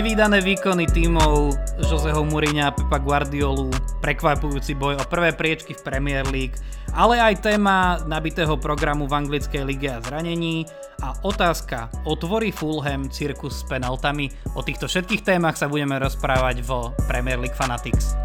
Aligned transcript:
Nevýdané 0.00 0.40
výkony 0.40 0.88
tímov 0.88 1.52
Joseho 1.84 2.24
Mourinha 2.24 2.72
a 2.72 2.74
Pepa 2.74 2.96
Guardiolu, 2.96 3.68
prekvapujúci 4.00 4.72
boj 4.72 4.96
o 4.96 5.04
prvé 5.04 5.36
priečky 5.36 5.76
v 5.76 5.84
Premier 5.84 6.24
League, 6.24 6.56
ale 6.96 7.20
aj 7.20 7.44
téma 7.44 8.00
nabitého 8.08 8.56
programu 8.56 9.04
v 9.04 9.20
anglickej 9.20 9.60
lige 9.60 9.92
a 9.92 10.00
zranení 10.00 10.64
a 11.04 11.12
otázka, 11.20 11.92
otvorí 12.08 12.48
Fulham 12.48 13.12
cirkus 13.12 13.60
s 13.60 13.68
penaltami? 13.68 14.32
O 14.56 14.64
týchto 14.64 14.88
všetkých 14.88 15.20
témach 15.20 15.60
sa 15.60 15.68
budeme 15.68 16.00
rozprávať 16.00 16.64
vo 16.64 16.96
Premier 17.04 17.36
League 17.36 17.52
Fanatics. 17.60 18.16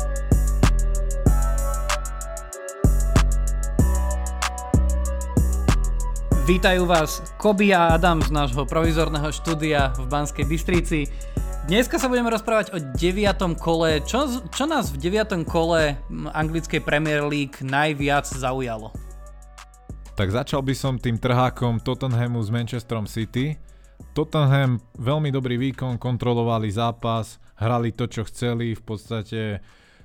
Vítajú 6.47 6.87
vás 6.87 7.19
Kobi 7.35 7.75
a 7.75 7.99
Adam 7.99 8.23
z 8.23 8.31
nášho 8.31 8.63
provizorného 8.63 9.27
štúdia 9.35 9.91
v 9.99 10.07
Banskej 10.07 10.47
Bystrici. 10.47 11.35
Dneska 11.65 11.97
sa 11.97 12.05
budeme 12.05 12.29
rozprávať 12.29 12.77
o 12.77 12.79
9. 12.93 13.57
kole. 13.57 13.97
Čo, 14.05 14.45
čo 14.53 14.69
nás 14.69 14.93
v 14.93 15.01
9. 15.09 15.49
kole 15.49 15.97
anglickej 16.13 16.77
Premier 16.77 17.25
League 17.25 17.57
najviac 17.65 18.29
zaujalo? 18.29 18.93
Tak 20.13 20.29
začal 20.29 20.61
by 20.61 20.77
som 20.77 21.01
tým 21.01 21.17
trhákom 21.17 21.81
Tottenhamu 21.81 22.37
s 22.45 22.53
Manchesterom 22.53 23.09
City. 23.09 23.57
Tottenham 24.13 24.77
veľmi 24.93 25.33
dobrý 25.33 25.57
výkon, 25.57 25.97
kontrolovali 25.97 26.69
zápas, 26.69 27.41
hrali 27.57 27.97
to, 27.97 28.05
čo 28.05 28.29
chceli, 28.29 28.77
v 28.77 28.83
podstate 28.85 29.41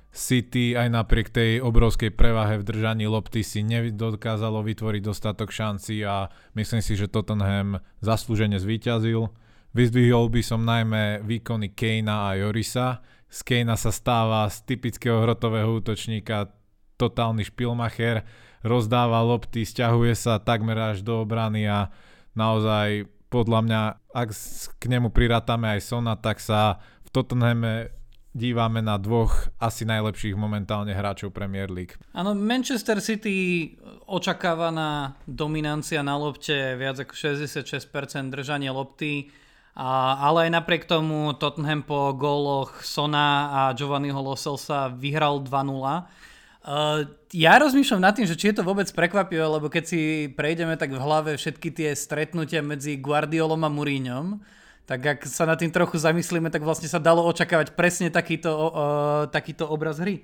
City 0.09 0.73
aj 0.73 0.89
napriek 0.89 1.29
tej 1.29 1.61
obrovskej 1.61 2.09
prevahe 2.09 2.57
v 2.57 2.65
držaní 2.65 3.05
lopty 3.05 3.45
si 3.45 3.61
nedokázalo 3.61 4.65
vytvoriť 4.65 5.01
dostatok 5.05 5.53
šanci 5.53 6.01
a 6.09 6.25
myslím 6.57 6.81
si, 6.81 6.97
že 6.97 7.05
Tottenham 7.05 7.85
zaslúžene 8.01 8.57
zvíťazil. 8.57 9.29
Vyzdvihol 9.71 10.27
by 10.27 10.41
som 10.43 10.67
najmä 10.67 11.23
výkony 11.23 11.71
Kejna 11.71 12.27
a 12.27 12.35
Jorisa. 12.35 12.99
Z 13.31 13.47
Kejna 13.47 13.79
sa 13.79 13.87
stáva 13.87 14.43
z 14.51 14.67
typického 14.67 15.23
hrotového 15.23 15.79
útočníka 15.79 16.51
totálny 16.99 17.47
špilmacher, 17.47 18.27
rozdáva 18.61 19.23
lopty, 19.23 19.63
stiahuje 19.63 20.13
sa 20.13 20.43
takmer 20.43 20.75
až 20.75 21.01
do 21.01 21.23
obrany 21.23 21.65
a 21.65 21.87
naozaj 22.35 23.07
podľa 23.31 23.59
mňa, 23.63 23.81
ak 24.11 24.29
k 24.75 24.83
nemu 24.91 25.09
prirátame 25.15 25.71
aj 25.79 25.87
Sona, 25.87 26.19
tak 26.19 26.43
sa 26.43 26.83
v 27.07 27.09
Tottenhame 27.15 27.95
dívame 28.35 28.83
na 28.83 28.99
dvoch 28.99 29.51
asi 29.55 29.87
najlepších 29.87 30.35
momentálne 30.35 30.91
hráčov 30.91 31.31
Premier 31.31 31.71
League. 31.71 31.95
Áno, 32.11 32.35
Manchester 32.35 32.99
City 32.99 33.71
očakávaná 34.07 35.15
dominancia 35.23 36.03
na 36.03 36.19
lopte, 36.19 36.75
viac 36.75 36.99
ako 37.07 37.15
66% 37.15 38.31
držanie 38.31 38.71
lopty 38.71 39.31
ale 39.75 40.47
aj 40.47 40.51
napriek 40.51 40.83
tomu 40.83 41.31
Tottenham 41.39 41.83
po 41.83 42.11
góloch 42.11 42.83
Sona 42.83 43.47
a 43.51 43.61
Giovanniho 43.71 44.19
Loselsa 44.19 44.91
vyhral 44.91 45.39
2-0. 45.39 45.47
Uh, 46.61 47.09
ja 47.33 47.57
rozmýšľam 47.57 48.05
nad 48.05 48.13
tým, 48.13 48.29
že 48.29 48.37
či 48.37 48.53
je 48.53 48.61
to 48.61 48.67
vôbec 48.67 48.85
prekvapivé, 48.93 49.41
lebo 49.41 49.65
keď 49.65 49.83
si 49.87 50.29
prejdeme 50.29 50.77
tak 50.77 50.93
v 50.93 51.01
hlave 51.01 51.33
všetky 51.33 51.73
tie 51.73 51.89
stretnutia 51.97 52.61
medzi 52.61 53.01
Guardiolom 53.01 53.65
a 53.65 53.69
Mourinhom, 53.71 54.45
tak 54.85 55.01
ak 55.01 55.19
sa 55.25 55.49
nad 55.49 55.57
tým 55.57 55.73
trochu 55.73 55.97
zamyslíme, 55.97 56.53
tak 56.53 56.61
vlastne 56.61 56.85
sa 56.85 57.01
dalo 57.01 57.25
očakávať 57.25 57.73
presne 57.73 58.13
takýto, 58.13 58.51
uh, 58.51 58.71
takýto 59.33 59.65
obraz 59.65 59.97
hry. 59.97 60.21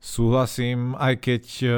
Súhlasím, 0.00 0.96
aj 0.96 1.14
keď 1.20 1.44
uh, 1.66 1.72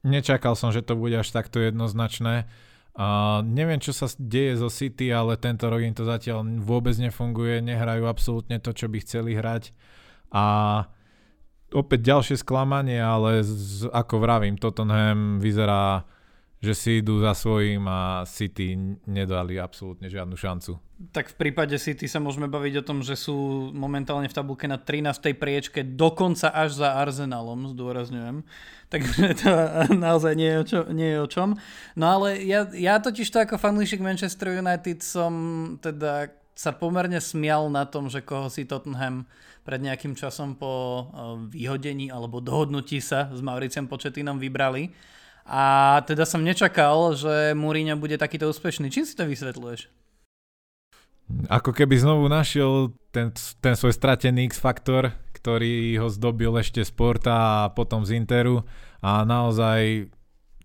nečakal 0.00 0.56
som, 0.56 0.72
že 0.72 0.80
to 0.80 0.96
bude 0.96 1.12
až 1.12 1.28
takto 1.28 1.60
jednoznačné. 1.60 2.48
Uh, 2.96 3.44
neviem, 3.44 3.76
čo 3.76 3.92
sa 3.92 4.08
deje 4.16 4.56
zo 4.56 4.72
City, 4.72 5.12
ale 5.12 5.36
tento 5.36 5.68
rok 5.68 5.84
im 5.84 5.92
to 5.92 6.08
zatiaľ 6.08 6.40
vôbec 6.64 6.96
nefunguje, 6.96 7.60
nehrajú 7.60 8.08
absolútne 8.08 8.56
to, 8.56 8.72
čo 8.72 8.88
by 8.88 9.04
chceli 9.04 9.36
hrať. 9.36 9.76
A 10.32 10.44
opäť 11.76 12.00
ďalšie 12.08 12.40
sklamanie, 12.40 12.96
ale 12.96 13.44
z, 13.44 13.92
ako 13.92 14.16
vravím, 14.16 14.56
Tottenham 14.56 15.44
vyzerá, 15.44 16.08
že 16.60 16.72
si 16.72 16.90
idú 17.04 17.20
za 17.20 17.36
svojím 17.36 17.84
a 17.84 18.24
City 18.24 18.74
nedali 19.04 19.60
absolútne 19.60 20.08
žiadnu 20.08 20.34
šancu. 20.34 20.80
Tak 21.12 21.36
v 21.36 21.36
prípade 21.36 21.76
City 21.76 22.08
sa 22.08 22.16
môžeme 22.16 22.48
baviť 22.48 22.80
o 22.80 22.86
tom, 22.86 23.04
že 23.04 23.20
sú 23.20 23.68
momentálne 23.76 24.32
v 24.32 24.36
tabulke 24.36 24.64
na 24.64 24.80
13. 24.80 25.36
priečke, 25.36 25.84
dokonca 25.84 26.48
až 26.48 26.80
za 26.80 26.96
Arsenalom, 26.96 27.76
zdôrazňujem. 27.76 28.40
Takže 28.88 29.24
to 29.44 29.50
naozaj 29.92 30.32
nie 30.32 30.48
je 30.48 30.58
o, 30.58 30.64
čo, 30.64 30.78
nie 30.88 31.08
je 31.12 31.18
o 31.20 31.28
čom. 31.28 31.48
No 31.92 32.16
ale 32.16 32.40
ja, 32.48 32.64
ja 32.72 32.96
totiž 32.96 33.28
to 33.28 33.44
ako 33.44 33.60
fanúšik 33.60 34.00
Manchester 34.00 34.56
United 34.56 35.04
som 35.04 35.32
teda 35.84 36.32
sa 36.56 36.72
pomerne 36.72 37.20
smial 37.20 37.68
na 37.68 37.84
tom, 37.84 38.08
že 38.08 38.24
koho 38.24 38.48
si 38.48 38.64
Tottenham 38.64 39.28
pred 39.60 39.84
nejakým 39.84 40.16
časom 40.16 40.56
po 40.56 40.72
eh, 40.72 41.04
vyhodení 41.52 42.08
alebo 42.08 42.40
dohodnutí 42.40 43.04
sa 43.04 43.28
s 43.28 43.44
Mauriciem 43.44 43.84
Početinom 43.84 44.40
vybrali. 44.40 44.88
A 45.46 46.02
teda 46.02 46.26
som 46.26 46.42
nečakal, 46.42 47.14
že 47.14 47.54
Mourinho 47.54 47.94
bude 47.94 48.18
takýto 48.18 48.50
úspešný. 48.50 48.90
Čím 48.90 49.06
si 49.06 49.14
to 49.14 49.30
vysvetľuješ? 49.30 49.86
Ako 51.50 51.70
keby 51.74 51.98
znovu 51.98 52.26
našiel 52.30 52.94
ten, 53.10 53.34
ten 53.62 53.74
svoj 53.74 53.94
stratený 53.94 54.50
X-faktor, 54.50 55.14
ktorý 55.34 55.98
ho 56.02 56.10
zdobil 56.10 56.54
ešte 56.58 56.82
z 56.82 56.90
Porta 56.94 57.66
a 57.66 57.70
potom 57.70 58.02
z 58.06 58.18
Interu 58.18 58.62
a 59.02 59.22
naozaj 59.26 60.10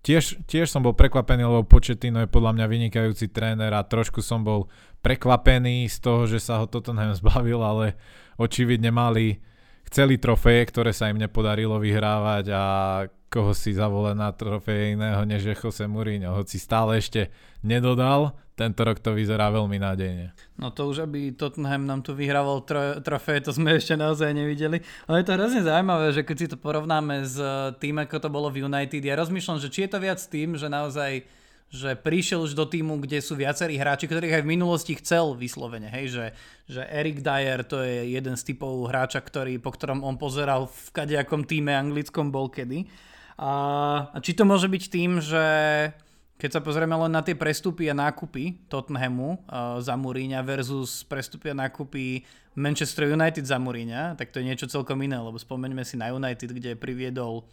tiež, 0.06 0.42
tiež 0.46 0.70
som 0.70 0.82
bol 0.86 0.98
prekvapený, 0.98 1.46
lebo 1.46 1.66
Početino 1.66 2.26
je 2.26 2.30
podľa 2.30 2.58
mňa 2.58 2.66
vynikajúci 2.66 3.30
tréner 3.30 3.74
a 3.74 3.86
trošku 3.86 4.22
som 4.22 4.42
bol 4.42 4.70
prekvapený 5.06 5.90
z 5.90 5.98
toho, 6.02 6.30
že 6.30 6.42
sa 6.42 6.62
ho 6.62 6.66
Tottenham 6.70 7.14
zbavil, 7.22 7.62
ale 7.62 7.98
očividne 8.38 8.90
mali 8.90 9.42
chceli 9.92 10.16
trofeje, 10.16 10.64
ktoré 10.72 10.96
sa 10.96 11.12
im 11.12 11.20
nepodarilo 11.20 11.76
vyhrávať 11.76 12.46
a 12.56 12.64
koho 13.32 13.52
si 13.52 13.76
zavolať 13.76 14.16
na 14.16 14.32
trofeje 14.32 14.96
iného 14.96 15.24
než 15.24 15.48
je 15.48 15.56
Jose 15.56 15.88
Mourinho, 15.88 16.36
hoci 16.36 16.60
stále 16.60 17.00
ešte 17.00 17.32
nedodal, 17.64 18.36
tento 18.56 18.84
rok 18.84 19.00
to 19.00 19.16
vyzerá 19.16 19.48
veľmi 19.52 19.80
nádejne. 19.80 20.36
No 20.60 20.72
to 20.76 20.92
už, 20.92 21.08
aby 21.08 21.32
Tottenham 21.32 21.88
nám 21.88 22.04
tu 22.04 22.12
vyhrával 22.12 22.62
tro, 22.68 23.00
trofeje, 23.00 23.48
to 23.48 23.52
sme 23.56 23.80
ešte 23.80 23.96
naozaj 23.96 24.36
nevideli. 24.36 24.84
Ale 25.08 25.24
je 25.24 25.28
to 25.28 25.36
hrozne 25.40 25.62
zaujímavé, 25.64 26.08
že 26.12 26.22
keď 26.28 26.36
si 26.38 26.48
to 26.52 26.58
porovnáme 26.60 27.24
s 27.24 27.40
tým, 27.80 28.04
ako 28.04 28.20
to 28.20 28.30
bolo 28.30 28.52
v 28.52 28.68
United, 28.68 29.02
ja 29.02 29.16
rozmýšľam, 29.16 29.64
že 29.64 29.72
či 29.72 29.88
je 29.88 29.92
to 29.96 30.00
viac 30.04 30.20
tým, 30.20 30.60
že 30.60 30.68
naozaj 30.68 31.26
že 31.72 31.96
prišiel 31.96 32.44
už 32.44 32.52
do 32.52 32.68
týmu, 32.68 33.00
kde 33.00 33.24
sú 33.24 33.40
viacerí 33.40 33.80
hráči, 33.80 34.04
ktorých 34.04 34.38
aj 34.38 34.44
v 34.44 34.52
minulosti 34.60 34.94
chcel 35.00 35.40
vyslovene, 35.40 35.88
hej, 35.88 36.12
že, 36.12 36.26
že 36.68 36.84
Eric 36.84 37.24
Dyer 37.24 37.64
to 37.64 37.80
je 37.80 38.12
jeden 38.12 38.36
z 38.36 38.44
typov 38.52 38.92
hráča, 38.92 39.24
ktorý, 39.24 39.56
po 39.56 39.72
ktorom 39.72 40.04
on 40.04 40.20
pozeral 40.20 40.68
v 40.68 40.88
kadejakom 40.92 41.48
týme 41.48 41.72
anglickom 41.72 42.28
bol 42.28 42.52
kedy. 42.52 42.92
A, 43.40 43.54
a 44.12 44.18
či 44.20 44.36
to 44.36 44.44
môže 44.44 44.68
byť 44.68 44.84
tým, 44.92 45.24
že 45.24 45.46
keď 46.36 46.60
sa 46.60 46.66
pozrieme 46.66 46.98
len 46.98 47.14
na 47.14 47.24
tie 47.24 47.38
prestupy 47.38 47.88
a 47.88 47.96
nákupy 47.96 48.68
Tottenhamu 48.68 49.40
uh, 49.46 49.78
za 49.80 49.94
Mourinha 49.96 50.44
versus 50.44 51.08
prestupy 51.08 51.54
a 51.54 51.56
nákupy 51.56 52.26
Manchester 52.58 53.08
United 53.08 53.48
za 53.48 53.62
Mourinha, 53.62 54.18
tak 54.20 54.36
to 54.36 54.44
je 54.44 54.50
niečo 54.50 54.68
celkom 54.68 55.00
iné, 55.06 55.16
lebo 55.16 55.40
spomeňme 55.40 55.88
si 55.88 55.96
na 55.96 56.12
United, 56.12 56.52
kde 56.52 56.76
priviedol, 56.76 57.48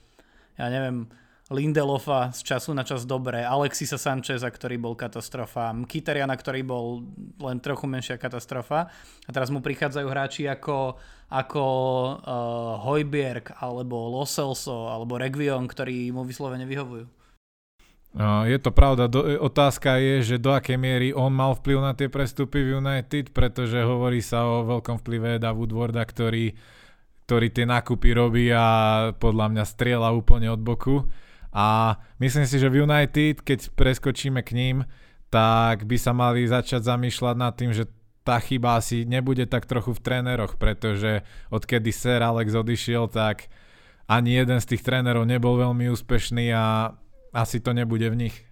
ja 0.58 0.66
neviem, 0.72 1.06
Lindelofa 1.48 2.28
z 2.36 2.44
času 2.44 2.76
na 2.76 2.84
čas 2.84 3.08
dobre, 3.08 3.40
Alexisa 3.40 3.96
Sancheza, 3.96 4.52
ktorý 4.52 4.76
bol 4.76 4.92
katastrofa, 4.92 5.72
Mkhitarjana, 5.72 6.36
ktorý 6.36 6.60
bol 6.60 7.08
len 7.40 7.56
trochu 7.64 7.88
menšia 7.88 8.20
katastrofa 8.20 8.92
a 9.24 9.30
teraz 9.32 9.48
mu 9.48 9.64
prichádzajú 9.64 10.06
hráči 10.12 10.44
ako, 10.44 11.00
ako 11.32 11.64
uh, 12.20 12.84
Hojbjerg 12.84 13.64
alebo 13.64 14.12
Loselso 14.12 14.92
alebo 14.92 15.16
Regvion, 15.16 15.64
ktorí 15.64 16.12
mu 16.12 16.20
vyslovene 16.28 16.68
vyhovujú. 16.68 17.08
No, 18.12 18.44
je 18.44 18.60
to 18.60 18.68
pravda. 18.68 19.08
Do, 19.08 19.24
otázka 19.24 19.96
je, 20.04 20.20
že 20.20 20.36
do 20.36 20.52
akej 20.52 20.76
miery 20.76 21.16
on 21.16 21.32
mal 21.32 21.56
vplyv 21.56 21.78
na 21.80 21.96
tie 21.96 22.12
prestupy 22.12 22.60
v 22.60 22.76
United, 22.76 23.32
pretože 23.32 23.80
hovorí 23.80 24.20
sa 24.20 24.44
o 24.44 24.68
veľkom 24.68 25.00
vplyve 25.00 25.40
Eda 25.40 25.56
Woodwarda, 25.56 26.04
ktorý, 26.04 26.52
ktorý 27.24 27.46
tie 27.56 27.64
nákupy 27.64 28.08
robí 28.12 28.52
a 28.52 28.66
podľa 29.16 29.48
mňa 29.48 29.64
strieľa 29.64 30.12
úplne 30.12 30.52
od 30.52 30.60
boku. 30.60 31.08
A 31.58 31.98
myslím 32.22 32.46
si, 32.46 32.62
že 32.62 32.70
v 32.70 32.86
United, 32.86 33.42
keď 33.42 33.74
preskočíme 33.74 34.46
k 34.46 34.54
ním, 34.54 34.76
tak 35.26 35.90
by 35.90 35.98
sa 35.98 36.14
mali 36.14 36.46
začať 36.46 36.86
zamýšľať 36.86 37.34
nad 37.34 37.52
tým, 37.58 37.74
že 37.74 37.90
tá 38.22 38.38
chyba 38.38 38.78
asi 38.78 39.02
nebude 39.02 39.42
tak 39.50 39.66
trochu 39.66 39.90
v 39.90 40.04
tréneroch, 40.04 40.54
pretože 40.54 41.26
odkedy 41.50 41.90
Sir 41.90 42.22
Alex 42.22 42.54
odišiel, 42.54 43.10
tak 43.10 43.50
ani 44.06 44.38
jeden 44.38 44.62
z 44.62 44.68
tých 44.70 44.86
trénerov 44.86 45.26
nebol 45.26 45.58
veľmi 45.58 45.90
úspešný 45.90 46.54
a 46.54 46.94
asi 47.34 47.58
to 47.58 47.74
nebude 47.74 48.06
v 48.06 48.28
nich. 48.28 48.47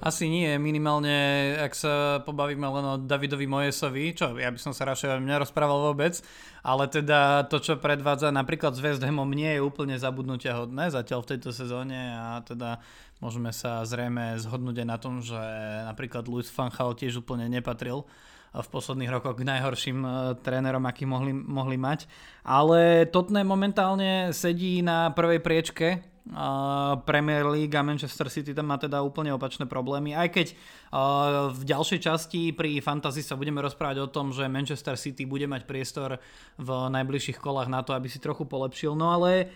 Asi 0.00 0.32
nie, 0.32 0.48
minimálne 0.56 1.12
ak 1.60 1.76
sa 1.76 2.24
pobavíme 2.24 2.64
len 2.64 2.84
o 2.88 2.94
Davidovi 2.96 3.44
Mojesovi, 3.44 4.16
čo 4.16 4.32
ja 4.40 4.48
by 4.48 4.56
som 4.56 4.72
sa 4.72 4.88
radšej 4.88 5.20
nerozprával 5.20 5.92
vôbec, 5.92 6.16
ale 6.64 6.88
teda 6.88 7.44
to, 7.52 7.60
čo 7.60 7.76
predvádza 7.76 8.32
napríklad 8.32 8.72
s 8.72 8.80
West 8.80 9.04
Hamom 9.04 9.28
nie 9.28 9.52
je 9.52 9.60
úplne 9.60 10.00
zabudnutia 10.00 10.56
hodné 10.56 10.88
zatiaľ 10.88 11.20
v 11.20 11.30
tejto 11.36 11.52
sezóne 11.52 12.16
a 12.16 12.40
teda 12.40 12.80
môžeme 13.20 13.52
sa 13.52 13.84
zrejme 13.84 14.40
zhodnúť 14.40 14.80
aj 14.80 14.88
na 14.88 14.96
tom, 14.96 15.20
že 15.20 15.40
napríklad 15.84 16.24
Luis 16.32 16.48
van 16.48 16.72
Gaal 16.72 16.96
tiež 16.96 17.20
úplne 17.20 17.44
nepatril 17.52 18.08
v 18.50 18.68
posledných 18.68 19.14
rokoch 19.14 19.38
k 19.38 19.46
najhorším 19.46 19.98
uh, 20.02 20.12
trénerom, 20.42 20.82
aký 20.82 21.06
mohli, 21.06 21.30
mohli 21.30 21.78
mať. 21.78 22.10
Ale 22.42 23.06
Tottenham 23.06 23.54
momentálne 23.54 24.34
sedí 24.34 24.82
na 24.82 25.14
prvej 25.14 25.38
priečke 25.38 26.02
uh, 26.34 26.98
Premier 27.06 27.46
League 27.46 27.74
a 27.78 27.86
Manchester 27.86 28.26
City 28.26 28.50
tam 28.50 28.70
má 28.70 28.76
teda 28.76 29.00
úplne 29.06 29.30
opačné 29.30 29.70
problémy. 29.70 30.18
Aj 30.18 30.26
keď 30.26 30.50
uh, 30.50 31.54
v 31.54 31.62
ďalšej 31.62 32.00
časti 32.02 32.50
pri 32.50 32.82
Fantasy 32.82 33.22
sa 33.22 33.38
budeme 33.38 33.62
rozprávať 33.62 34.02
o 34.02 34.10
tom, 34.10 34.34
že 34.34 34.50
Manchester 34.50 34.98
City 34.98 35.24
bude 35.24 35.46
mať 35.46 35.64
priestor 35.70 36.18
v 36.58 36.68
najbližších 36.90 37.38
kolách 37.38 37.70
na 37.70 37.86
to, 37.86 37.94
aby 37.94 38.10
si 38.10 38.18
trochu 38.18 38.44
polepšil. 38.46 38.98
No 38.98 39.14
ale 39.14 39.46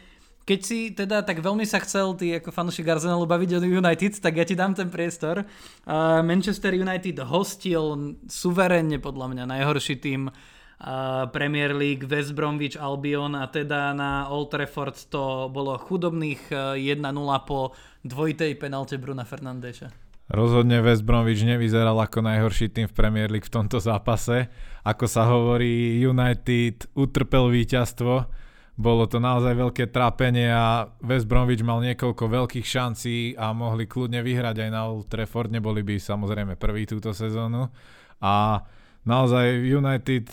keď 0.44 0.60
si 0.60 0.92
teda 0.92 1.24
tak 1.24 1.40
veľmi 1.40 1.64
sa 1.64 1.80
chcel 1.80 2.12
ty 2.20 2.36
ako 2.36 2.52
fanúšik 2.52 2.84
Arsenalu 2.84 3.24
baviť 3.24 3.50
o 3.56 3.60
United, 3.64 4.20
tak 4.20 4.36
ja 4.36 4.44
ti 4.44 4.52
dám 4.52 4.76
ten 4.76 4.92
priestor. 4.92 5.48
Uh, 5.88 6.20
Manchester 6.20 6.76
United 6.76 7.16
hostil 7.24 8.16
suverénne 8.28 9.00
podľa 9.00 9.32
mňa 9.32 9.44
najhorší 9.48 9.96
tým 10.04 10.28
uh, 10.28 11.24
Premier 11.32 11.72
League 11.72 12.04
West 12.04 12.36
Bromwich 12.36 12.76
Albion 12.76 13.32
a 13.32 13.48
teda 13.48 13.96
na 13.96 14.28
Old 14.28 14.52
Trafford 14.52 15.08
to 15.08 15.48
bolo 15.48 15.80
chudobných 15.80 16.52
uh, 16.52 16.76
1-0 16.76 17.00
po 17.48 17.72
dvojitej 18.04 18.60
penalte 18.60 19.00
Bruna 19.00 19.24
Fernandeša. 19.24 20.04
Rozhodne 20.28 20.80
West 20.84 21.08
Bromwich 21.08 21.40
nevyzeral 21.44 21.96
ako 22.00 22.20
najhorší 22.20 22.68
tým 22.68 22.88
v 22.88 22.96
Premier 22.96 23.32
League 23.32 23.48
v 23.48 23.54
tomto 23.60 23.80
zápase. 23.80 24.52
Ako 24.84 25.08
sa 25.08 25.24
hovorí, 25.24 26.00
United 26.00 26.92
utrpel 26.96 27.48
víťazstvo 27.48 28.43
bolo 28.74 29.06
to 29.06 29.22
naozaj 29.22 29.54
veľké 29.54 29.94
trápenie 29.94 30.50
a 30.50 30.90
West 30.98 31.30
Bromwich 31.30 31.62
mal 31.62 31.78
niekoľko 31.78 32.26
veľkých 32.26 32.66
šancí 32.66 33.16
a 33.38 33.54
mohli 33.54 33.86
kľudne 33.86 34.18
vyhrať 34.18 34.66
aj 34.66 34.70
na 34.74 34.90
Old 34.90 35.06
Trafford, 35.06 35.54
neboli 35.54 35.86
by 35.86 35.94
samozrejme 36.02 36.58
prvý 36.58 36.82
túto 36.82 37.14
sezónu. 37.14 37.70
A 38.18 38.66
naozaj 39.06 39.62
United 39.62 40.26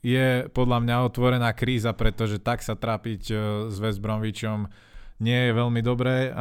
je 0.00 0.48
podľa 0.56 0.78
mňa 0.88 0.96
otvorená 1.04 1.52
kríza, 1.52 1.92
pretože 1.92 2.40
tak 2.40 2.64
sa 2.64 2.78
trápiť 2.78 3.22
e, 3.28 3.34
s 3.68 3.76
West 3.76 4.00
Bromwichom 4.00 4.72
nie 5.20 5.48
je 5.48 5.52
veľmi 5.52 5.80
dobré. 5.80 6.32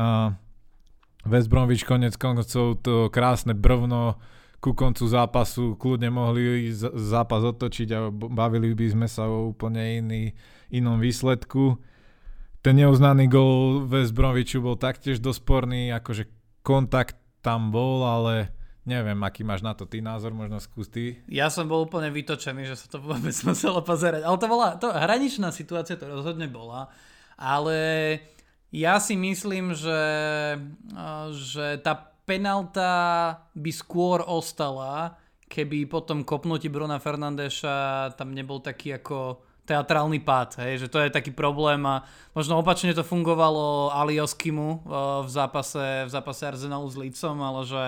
West 1.26 1.50
Bromwich 1.50 1.88
konec 1.88 2.20
koncov 2.20 2.84
to 2.84 3.10
krásne 3.10 3.58
brvno 3.58 4.20
ku 4.60 4.74
koncu 4.74 5.06
zápasu 5.06 5.78
kľudne 5.78 6.10
mohli 6.10 6.74
zápas 6.98 7.42
otočiť 7.46 7.90
a 7.94 8.00
bavili 8.10 8.74
by 8.74 8.88
sme 8.98 9.08
sa 9.10 9.30
o 9.30 9.54
úplne 9.54 10.02
iný 10.02 10.24
inom 10.76 11.00
výsledku. 11.00 11.80
Ten 12.60 12.82
neuznaný 12.82 13.30
gol 13.30 13.86
West 13.86 14.12
Bromwichu 14.18 14.60
bol 14.60 14.76
taktiež 14.76 15.22
dosporný, 15.22 15.94
akože 15.94 16.28
kontakt 16.66 17.16
tam 17.46 17.70
bol, 17.70 18.02
ale 18.02 18.50
neviem, 18.90 19.18
aký 19.22 19.46
máš 19.46 19.62
na 19.62 19.74
to 19.78 19.86
ty 19.86 20.02
názor, 20.02 20.34
možno 20.34 20.58
skús 20.58 20.90
ty. 20.90 21.22
Ja 21.30 21.50
som 21.54 21.70
bol 21.70 21.86
úplne 21.86 22.10
vytočený, 22.10 22.66
že 22.66 22.78
sa 22.78 22.88
to 22.90 23.02
vôbec 23.02 23.34
muselo 23.50 23.82
pozerať. 23.86 24.26
Ale 24.26 24.38
to 24.42 24.48
bola, 24.50 24.68
to 24.78 24.90
hraničná 24.94 25.54
situácia 25.54 25.98
to 25.98 26.10
rozhodne 26.10 26.50
bola, 26.50 26.90
ale 27.38 27.78
ja 28.74 28.98
si 28.98 29.14
myslím, 29.14 29.78
že, 29.78 30.02
že 31.32 31.66
tá 31.80 32.16
penalta 32.26 32.92
by 33.54 33.72
skôr 33.72 34.26
ostala, 34.26 35.22
keby 35.46 35.86
potom 35.86 36.26
kopnutí 36.26 36.68
Bruna 36.74 36.98
Fernandeša 36.98 38.10
tam 38.18 38.34
nebol 38.34 38.60
taký 38.60 38.98
ako 38.98 39.45
teatrálny 39.66 40.22
pád, 40.22 40.62
hej, 40.62 40.86
že 40.86 40.88
to 40.88 41.02
je 41.02 41.10
taký 41.10 41.34
problém 41.34 41.82
a 41.90 42.06
možno 42.38 42.62
opačne 42.62 42.94
to 42.94 43.02
fungovalo 43.02 43.90
Alioskimu 43.92 44.70
uh, 44.70 44.80
v 45.26 45.30
zápase, 45.30 46.06
v 46.06 46.10
zápase 46.14 46.46
Arsenalu 46.46 46.88
s 46.88 46.96
Lícom, 47.02 47.36
ale 47.42 47.62
že 47.66 47.84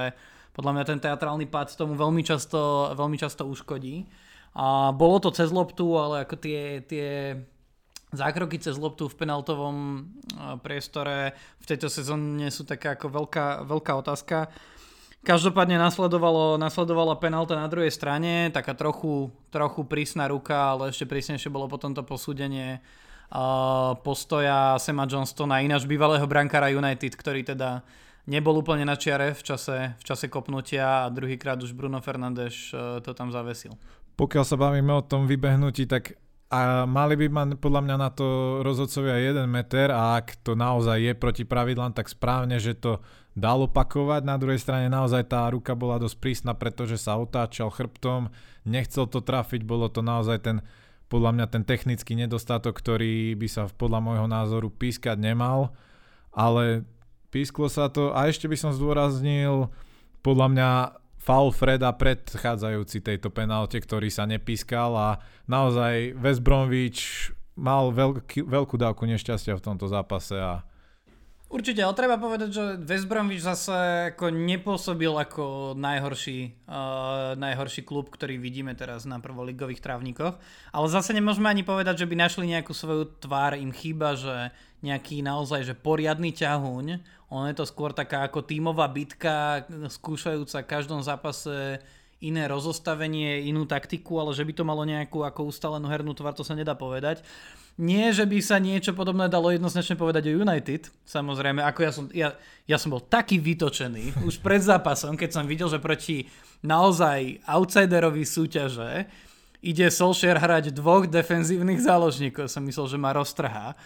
podľa 0.57 0.71
mňa 0.73 0.83
ten 0.89 0.99
teatrálny 0.99 1.45
pád 1.45 1.77
tomu 1.77 1.93
veľmi 1.93 2.25
často, 2.25 2.91
veľmi 2.97 3.17
často 3.21 3.45
uškodí. 3.45 4.09
A 4.57 4.89
bolo 4.89 5.21
to 5.21 5.29
cez 5.29 5.53
loptu, 5.53 5.85
ale 6.01 6.25
ako 6.25 6.35
tie, 6.41 6.81
tie 6.81 7.37
zákroky 8.09 8.57
cez 8.57 8.73
loptu 8.73 9.05
v 9.05 9.17
penaltovom 9.21 9.77
uh, 9.77 10.57
priestore 10.57 11.37
v 11.61 11.65
tejto 11.69 11.93
sezóne 11.93 12.49
sú 12.49 12.65
taká 12.65 12.97
ako 12.97 13.13
veľká, 13.13 13.45
veľká 13.69 13.93
otázka. 14.01 14.49
Každopádne 15.25 15.81
nasledovalo, 15.81 16.55
nasledovala 16.55 17.17
penálta 17.19 17.57
na 17.57 17.67
druhej 17.67 17.91
strane, 17.91 18.53
taká 18.53 18.77
trochu, 18.77 19.33
trochu 19.51 19.83
prísna 19.83 20.29
ruka, 20.29 20.77
ale 20.77 20.93
ešte 20.93 21.09
prísnejšie 21.09 21.51
bolo 21.51 21.67
potom 21.67 21.91
to 21.91 22.05
posúdenie 22.05 22.79
uh, 22.79 23.97
postoja 24.05 24.79
Sema 24.79 25.03
Johnstona, 25.03 25.65
ináč 25.65 25.83
bývalého 25.83 26.23
brankára 26.29 26.71
United, 26.71 27.11
ktorý 27.17 27.43
teda 27.43 27.83
nebol 28.27 28.55
úplne 28.59 28.87
na 28.87 28.95
čiare 28.95 29.35
v 29.35 29.41
čase, 29.43 29.99
v 29.99 30.03
čase 30.03 30.31
kopnutia 30.31 31.07
a 31.07 31.11
druhýkrát 31.11 31.59
už 31.59 31.75
Bruno 31.75 31.99
Fernández 31.99 32.71
uh, 32.71 33.03
to 33.03 33.11
tam 33.11 33.33
zavesil. 33.33 33.75
Pokiaľ 34.15 34.43
sa 34.47 34.57
bavíme 34.57 34.95
o 34.95 35.03
tom 35.03 35.27
vybehnutí, 35.27 35.85
tak 35.85 36.17
a 36.47 36.87
mali 36.87 37.19
by 37.19 37.27
mať 37.27 37.47
podľa 37.59 37.81
mňa 37.83 37.95
na 37.99 38.09
to 38.11 38.59
rozhodcovia 38.63 39.19
1 39.19 39.43
meter 39.51 39.91
a 39.91 40.15
ak 40.15 40.39
to 40.47 40.55
naozaj 40.55 40.95
je 40.95 41.11
proti 41.11 41.43
pravidlám, 41.43 41.91
tak 41.91 42.07
správne, 42.07 42.55
že 42.55 42.71
to 42.79 43.03
dal 43.35 43.67
opakovať. 43.67 44.23
Na 44.23 44.39
druhej 44.39 44.63
strane 44.63 44.87
naozaj 44.87 45.27
tá 45.27 45.43
ruka 45.51 45.75
bola 45.75 45.99
dosť 45.99 46.17
prísna, 46.23 46.55
pretože 46.55 46.95
sa 46.95 47.19
otáčal 47.19 47.67
chrbtom, 47.67 48.31
nechcel 48.63 49.11
to 49.11 49.19
trafiť, 49.19 49.67
bolo 49.67 49.91
to 49.91 49.99
naozaj 49.99 50.39
ten 50.39 50.57
podľa 51.07 51.31
mňa 51.39 51.45
ten 51.47 51.63
technický 51.63 52.19
nedostatok, 52.19 52.75
ktorý 52.75 53.31
by 53.39 53.47
sa 53.47 53.63
podľa 53.71 53.99
môjho 54.03 54.27
názoru 54.27 54.67
pískať 54.67 55.15
nemal, 55.15 55.71
ale 56.35 56.83
písklo 57.31 57.71
sa 57.71 57.87
to 57.87 58.11
a 58.11 58.27
ešte 58.27 58.47
by 58.51 58.59
som 58.59 58.75
zdôraznil 58.75 59.71
podľa 60.19 60.47
mňa 60.51 60.69
foul 61.27 61.51
Freda 61.51 61.91
predchádzajúci 61.91 63.03
tejto 63.03 63.27
penálte, 63.27 63.75
ktorý 63.83 64.07
sa 64.07 64.23
nepískal 64.23 64.95
a 64.95 65.09
naozaj 65.43 66.15
West 66.15 66.39
Bromwich 66.39 67.35
mal 67.59 67.91
veľký, 67.91 68.47
veľkú 68.47 68.79
dávku 68.79 69.03
nešťastia 69.03 69.59
v 69.59 69.65
tomto 69.67 69.91
zápase 69.91 70.39
a 70.39 70.63
Určite, 71.47 71.79
ale 71.79 71.95
treba 71.95 72.19
povedať, 72.19 72.49
že 72.51 72.63
West 72.83 73.07
Bromwich 73.07 73.39
zase 73.39 73.71
ako 74.11 74.35
nepôsobil 74.35 75.15
ako 75.15 75.79
najhorší, 75.79 76.67
uh, 76.67 77.39
najhorší 77.39 77.87
klub, 77.87 78.11
ktorý 78.11 78.35
vidíme 78.35 78.75
teraz 78.75 79.07
na 79.07 79.23
prvoligových 79.23 79.79
trávnikoch. 79.79 80.35
Ale 80.75 80.87
zase 80.91 81.15
nemôžeme 81.15 81.47
ani 81.47 81.63
povedať, 81.63 82.03
že 82.03 82.09
by 82.11 82.19
našli 82.19 82.51
nejakú 82.51 82.75
svoju 82.75 83.07
tvár, 83.23 83.55
im 83.55 83.71
chýba, 83.71 84.19
že 84.19 84.51
nejaký 84.81 85.25
naozaj 85.25 85.65
že 85.65 85.73
poriadny 85.73 86.33
ťahuň. 86.33 86.85
Ono 87.33 87.45
je 87.49 87.55
to 87.57 87.65
skôr 87.67 87.91
taká 87.91 88.23
ako 88.27 88.45
tímová 88.45 88.87
bitka, 88.87 89.67
skúšajúca 89.91 90.63
v 90.63 90.69
každom 90.69 91.01
zápase 91.03 91.81
iné 92.17 92.49
rozostavenie, 92.49 93.45
inú 93.45 93.69
taktiku, 93.69 94.17
ale 94.17 94.33
že 94.33 94.41
by 94.41 94.53
to 94.57 94.63
malo 94.65 94.81
nejakú 94.81 95.21
ako 95.21 95.53
ustalenú 95.53 95.85
hernú 95.85 96.17
tvár, 96.17 96.33
to 96.33 96.41
sa 96.41 96.57
nedá 96.57 96.73
povedať. 96.73 97.21
Nie, 97.77 98.09
že 98.09 98.25
by 98.25 98.41
sa 98.41 98.57
niečo 98.57 98.97
podobné 98.97 99.29
dalo 99.29 99.53
jednoznačne 99.53 99.93
povedať 99.93 100.33
o 100.33 100.41
United, 100.41 100.89
samozrejme, 101.05 101.61
ako 101.61 101.79
ja 101.85 101.91
som, 101.93 102.05
ja, 102.09 102.29
ja 102.65 102.77
som 102.81 102.89
bol 102.89 103.05
taký 103.05 103.37
vytočený 103.37 104.25
už 104.25 104.41
pred 104.41 104.65
zápasom, 104.65 105.13
keď 105.13 105.29
som 105.29 105.45
videl, 105.45 105.69
že 105.69 105.77
proti 105.77 106.25
naozaj 106.65 107.45
outsiderovi 107.45 108.25
súťaže 108.25 109.05
ide 109.61 109.93
Solskjaer 109.93 110.41
hrať 110.41 110.73
dvoch 110.73 111.05
defenzívnych 111.05 111.77
záložníkov, 111.85 112.49
som 112.49 112.65
myslel, 112.65 112.87
že 112.89 112.97
ma 112.97 113.13
roztrhá. 113.13 113.77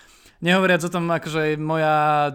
Nehovoriac 0.42 0.82
o 0.86 0.94
tom, 0.94 1.06
akože 1.06 1.58
moja, 1.62 2.34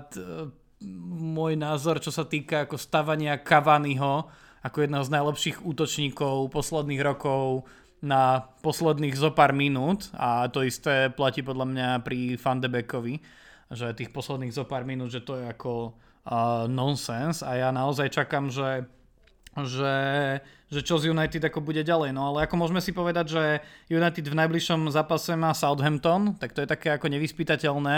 môj 1.37 1.59
názor, 1.59 1.99
čo 1.99 2.15
sa 2.15 2.23
týka 2.23 2.65
ako 2.65 2.79
stavania 2.79 3.43
Cavaniho, 3.43 4.31
ako 4.63 4.77
jedného 4.83 5.05
z 5.07 5.15
najlepších 5.15 5.57
útočníkov 5.67 6.51
posledných 6.55 7.03
rokov, 7.03 7.67
na 8.05 8.45
posledných 8.61 9.17
zo 9.17 9.33
pár 9.33 9.57
minút. 9.57 10.13
A 10.15 10.47
to 10.53 10.63
isté 10.63 11.11
platí 11.11 11.43
podľa 11.43 11.67
mňa 11.67 11.89
pri 12.05 12.39
Fandebekovi, 12.39 13.19
že 13.73 13.97
tých 13.97 14.15
posledných 14.15 14.55
zo 14.55 14.69
pár 14.69 14.87
minút, 14.87 15.11
že 15.11 15.25
to 15.25 15.41
je 15.41 15.49
ako 15.49 15.91
uh, 15.91 16.71
nonsense 16.71 17.43
a 17.43 17.59
ja 17.59 17.69
naozaj 17.75 18.15
čakám, 18.15 18.53
že 18.53 18.87
že, 19.65 19.97
že 20.67 20.83
čo 20.83 20.99
z 20.99 21.15
United 21.15 21.39
ako 21.47 21.63
bude 21.63 21.83
ďalej. 21.87 22.11
No 22.11 22.35
ale 22.35 22.47
ako 22.47 22.59
môžeme 22.59 22.83
si 22.83 22.91
povedať, 22.91 23.39
že 23.39 23.43
United 23.87 24.27
v 24.27 24.39
najbližšom 24.39 24.91
zápase 24.91 25.33
má 25.39 25.55
Southampton, 25.55 26.35
tak 26.39 26.55
to 26.55 26.63
je 26.63 26.69
také 26.69 26.91
ako 26.91 27.07
nevyspytateľné. 27.07 27.97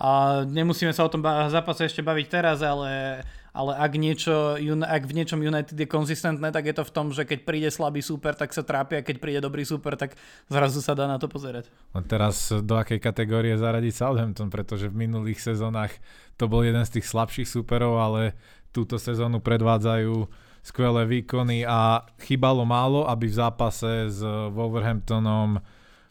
A 0.00 0.08
nemusíme 0.48 0.96
sa 0.96 1.04
o 1.04 1.12
tom 1.12 1.20
zápase 1.24 1.84
ešte 1.84 2.00
baviť 2.00 2.26
teraz, 2.32 2.64
ale 2.64 3.20
ale 3.56 3.72
ak, 3.72 3.92
niečo, 3.96 4.60
ak 4.84 5.02
v 5.08 5.16
niečom 5.16 5.40
United 5.40 5.72
je 5.72 5.88
konzistentné, 5.88 6.52
tak 6.52 6.68
je 6.68 6.76
to 6.76 6.84
v 6.84 6.92
tom, 6.92 7.08
že 7.08 7.24
keď 7.24 7.48
príde 7.48 7.72
slabý 7.72 8.04
super, 8.04 8.36
tak 8.36 8.52
sa 8.52 8.60
trápi 8.60 9.00
a 9.00 9.06
keď 9.06 9.16
príde 9.16 9.40
dobrý 9.40 9.64
super, 9.64 9.96
tak 9.96 10.12
zrazu 10.52 10.84
sa 10.84 10.92
dá 10.92 11.08
na 11.08 11.16
to 11.16 11.24
pozerať. 11.24 11.72
A 11.96 12.04
teraz 12.04 12.52
do 12.52 12.76
akej 12.76 13.00
kategórie 13.00 13.56
zaradiť 13.56 13.96
Southampton, 13.96 14.52
pretože 14.52 14.92
v 14.92 15.08
minulých 15.08 15.40
sezónach 15.40 15.96
to 16.36 16.52
bol 16.52 16.60
jeden 16.60 16.84
z 16.84 17.00
tých 17.00 17.08
slabších 17.08 17.48
superov, 17.48 17.96
ale 17.96 18.36
túto 18.76 19.00
sezónu 19.00 19.40
predvádzajú 19.40 20.28
skvelé 20.66 21.06
výkony 21.06 21.62
a 21.62 22.02
chýbalo 22.18 22.66
málo, 22.66 23.06
aby 23.06 23.30
v 23.30 23.38
zápase 23.38 24.10
s 24.10 24.18
Wolverhamptonom 24.50 25.62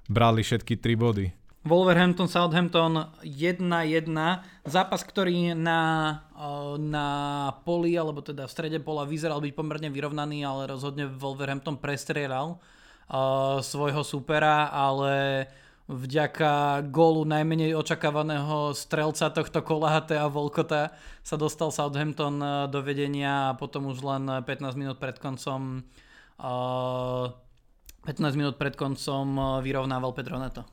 brali 0.07 0.47
všetky 0.47 0.79
tri 0.79 0.95
body. 0.95 1.27
Wolverhampton, 1.65 2.29
Southampton 2.29 3.09
1-1. 3.25 3.65
Zápas, 4.69 5.01
ktorý 5.01 5.57
na, 5.57 5.81
na 6.77 7.07
poli, 7.65 7.97
alebo 7.97 8.21
teda 8.21 8.45
v 8.45 8.53
strede 8.53 8.77
pola 8.77 9.01
vyzeral 9.03 9.41
byť 9.41 9.53
pomerne 9.57 9.89
vyrovnaný, 9.89 10.45
ale 10.45 10.69
rozhodne 10.69 11.09
Wolverhampton 11.09 11.81
prestrieľal 11.81 12.61
uh, 12.61 13.59
svojho 13.65 14.05
supera, 14.05 14.69
ale 14.69 15.49
vďaka 15.85 16.81
gólu 16.89 17.29
najmenej 17.29 17.77
očakávaného 17.77 18.73
strelca 18.73 19.29
tohto 19.29 19.61
kola 19.61 20.01
a 20.01 20.25
Volkota 20.25 20.97
sa 21.21 21.37
dostal 21.37 21.69
Southampton 21.69 22.41
uh, 22.41 22.65
do 22.65 22.81
vedenia 22.81 23.53
a 23.53 23.57
potom 23.57 23.93
už 23.93 24.01
len 24.01 24.25
15 24.25 24.73
minút 24.73 24.97
pred 24.97 25.21
koncom 25.21 25.85
uh, 26.41 27.29
15 28.05 28.37
minút 28.37 28.55
pred 28.61 28.77
koncom 28.77 29.25
uh, 29.37 29.45
vyrovnával 29.61 30.13
Pedro 30.13 30.37
Neto. 30.37 30.65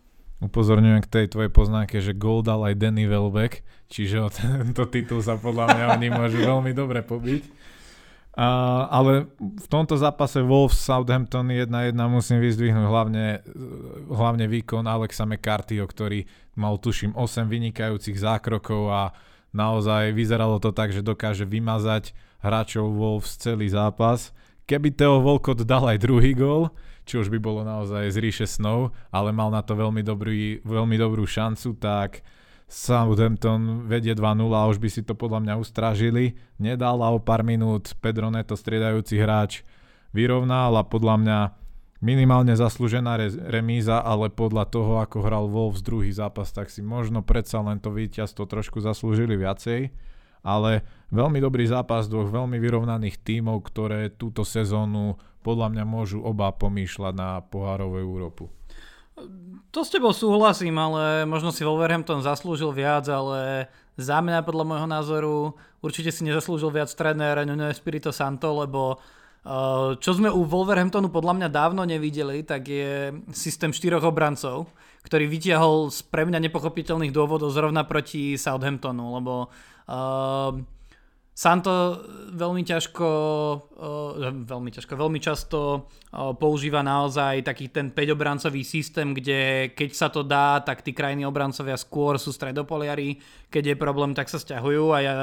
Upozorňujem 0.43 1.01
k 1.07 1.13
tej 1.13 1.27
tvojej 1.31 1.53
poznámke, 1.55 2.03
že 2.03 2.19
gol 2.19 2.43
dal 2.43 2.67
aj 2.67 2.75
Danny 2.75 3.07
Welbeck, 3.07 3.63
čiže 3.87 4.17
o 4.21 4.29
tento 4.37 4.85
titul 4.91 5.23
sa 5.23 5.39
podľa 5.39 5.77
mňa 5.77 5.85
oni 5.97 6.09
môžu 6.11 6.43
veľmi 6.43 6.73
dobre 6.75 7.01
pobiť. 7.01 7.62
Ale 8.33 9.29
v 9.39 9.67
tomto 9.69 10.01
zápase 10.01 10.41
Wolves 10.41 10.81
Southampton 10.81 11.53
1-1 11.53 11.93
musím 12.09 12.41
vyzdvihnúť 12.41 12.87
hlavne, 12.89 13.45
hlavne 14.09 14.49
výkon 14.49 14.89
Alexa 14.89 15.29
McCarthyho, 15.29 15.85
ktorý 15.85 16.25
mal 16.57 16.81
tuším 16.81 17.13
8 17.13 17.45
vynikajúcich 17.45 18.17
zákrokov 18.17 18.89
a 18.89 19.03
naozaj 19.53 20.17
vyzeralo 20.17 20.57
to 20.65 20.73
tak, 20.73 20.97
že 20.97 21.05
dokáže 21.05 21.45
vymazať 21.45 22.17
hráčov 22.41 22.89
Wolves 22.97 23.37
celý 23.37 23.69
zápas. 23.69 24.33
Keby 24.65 24.97
Theo 24.97 25.21
Volkot 25.21 25.69
dal 25.69 25.85
aj 25.93 26.01
druhý 26.01 26.33
gól, 26.33 26.73
čo 27.05 27.21
už 27.21 27.29
by 27.29 27.37
bolo 27.37 27.61
naozaj 27.67 28.09
z 28.15 28.17
ríše 28.17 28.47
snov, 28.49 28.97
ale 29.13 29.29
mal 29.29 29.53
na 29.53 29.61
to 29.61 29.77
veľmi, 29.77 30.01
dobrý, 30.01 30.65
veľmi 30.65 30.97
dobrú 30.97 31.29
šancu, 31.29 31.77
tak 31.77 32.25
Southampton 32.73 33.85
vedie 33.85 34.17
2-0 34.17 34.49
a 34.49 34.65
už 34.65 34.81
by 34.81 34.89
si 34.89 35.05
to 35.05 35.13
podľa 35.13 35.45
mňa 35.45 35.55
ustrážili. 35.61 36.41
Nedal 36.57 37.05
a 37.05 37.13
o 37.13 37.21
pár 37.21 37.45
minút 37.45 37.93
Pedro 38.01 38.33
Neto, 38.33 38.57
striedajúci 38.57 39.21
hráč, 39.21 39.61
vyrovnal 40.17 40.81
a 40.81 40.89
podľa 40.89 41.21
mňa 41.21 41.39
minimálne 42.01 42.57
zaslúžená 42.57 43.21
remíza, 43.53 44.01
ale 44.01 44.33
podľa 44.33 44.73
toho, 44.73 45.05
ako 45.05 45.21
hral 45.21 45.53
Wolves 45.53 45.85
druhý 45.85 46.17
zápas, 46.17 46.49
tak 46.49 46.73
si 46.73 46.81
možno 46.81 47.21
predsa 47.21 47.61
len 47.61 47.77
to 47.77 47.93
víťazstvo 47.93 48.49
trošku 48.49 48.81
zaslúžili 48.81 49.37
viacej. 49.37 49.93
Ale 50.41 50.83
veľmi 51.13 51.45
dobrý 51.45 51.69
zápas 51.69 52.09
dvoch 52.09 52.33
veľmi 52.33 52.57
vyrovnaných 52.57 53.21
tímov, 53.21 53.69
ktoré 53.69 54.09
túto 54.11 54.49
sezónu 54.49 55.21
podľa 55.45 55.77
mňa 55.77 55.85
môžu 55.85 56.25
oba 56.25 56.49
pomýšľať 56.57 57.15
na 57.15 57.45
pohárovú 57.45 58.01
Európu. 58.01 58.49
To 59.73 59.81
s 59.85 59.93
tebou 59.93 60.13
súhlasím, 60.13 60.77
ale 60.77 61.25
možno 61.29 61.53
si 61.53 61.65
Wolverhampton 61.65 62.25
zaslúžil 62.25 62.73
viac, 62.73 63.09
ale 63.09 63.69
za 63.97 64.21
mňa 64.21 64.45
podľa 64.45 64.65
môjho 64.69 64.89
názoru 64.89 65.37
určite 65.85 66.13
si 66.13 66.25
nezaslúžil 66.25 66.73
viac 66.73 66.89
tréner 66.93 67.45
Nuno 67.45 67.69
Espirito 67.69 68.09
Santo, 68.09 68.53
lebo 68.53 68.97
uh, 68.97 69.97
čo 70.01 70.17
sme 70.17 70.33
u 70.33 70.45
Wolverhamptonu 70.49 71.13
podľa 71.13 71.35
mňa 71.41 71.49
dávno 71.53 71.85
nevideli, 71.85 72.45
tak 72.45 72.69
je 72.69 73.17
systém 73.37 73.73
štyroch 73.73 74.05
obrancov, 74.05 74.73
ktorý 75.05 75.29
vytiahol 75.29 75.93
z 75.93 76.05
pre 76.09 76.25
mňa 76.25 76.41
nepochopiteľných 76.49 77.13
dôvodov 77.13 77.53
zrovna 77.53 77.85
proti 77.85 78.37
Southamptonu, 78.37 79.21
lebo 79.21 79.49
uh, 79.89 80.57
Santo 81.43 81.99
veľmi 82.39 82.63
ťažko, 82.63 83.09
uh, 83.75 84.31
veľmi 84.47 84.71
ťažko, 84.71 84.95
veľmi 84.95 85.19
často 85.19 85.91
uh, 85.91 86.31
používa 86.39 86.87
naozaj 86.87 87.43
taký 87.43 87.67
ten 87.67 87.91
5-obrancový 87.91 88.63
systém, 88.63 89.11
kde 89.11 89.75
keď 89.75 89.91
sa 89.91 90.07
to 90.07 90.23
dá, 90.23 90.63
tak 90.63 90.87
tí 90.87 90.95
krajní 90.95 91.27
obrancovia 91.27 91.75
skôr 91.75 92.15
sú 92.15 92.31
stredopoliari, 92.31 93.19
keď 93.51 93.75
je 93.75 93.83
problém, 93.83 94.15
tak 94.15 94.31
sa 94.31 94.39
stiahujú. 94.39 94.95
A 94.95 94.99
ja 95.03 95.15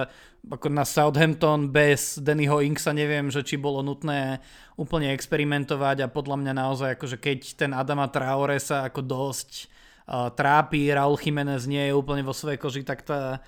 ako 0.44 0.68
na 0.68 0.84
Southampton 0.84 1.72
bez 1.72 2.20
Dannyho 2.20 2.60
Inksa 2.68 2.92
neviem, 2.92 3.32
že 3.32 3.40
či 3.40 3.56
bolo 3.56 3.80
nutné 3.80 4.44
úplne 4.76 5.16
experimentovať. 5.16 6.04
A 6.04 6.12
podľa 6.12 6.36
mňa 6.36 6.52
naozaj 6.52 6.90
akože 7.00 7.16
keď 7.16 7.40
ten 7.56 7.72
Adama 7.72 8.12
Traore 8.12 8.60
sa 8.60 8.92
ako 8.92 9.08
dosť 9.08 9.72
uh, 10.12 10.28
trápi, 10.36 10.92
Raul 10.92 11.16
Jiménez 11.16 11.64
nie 11.64 11.88
je 11.88 11.96
úplne 11.96 12.28
vo 12.28 12.36
svojej 12.36 12.60
koži, 12.60 12.84
tak 12.84 13.08
tá 13.08 13.40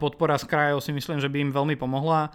podpora 0.00 0.36
z 0.36 0.44
krajov 0.44 0.84
si 0.84 0.92
myslím, 0.92 1.20
že 1.20 1.32
by 1.32 1.48
im 1.48 1.52
veľmi 1.52 1.76
pomohla. 1.80 2.34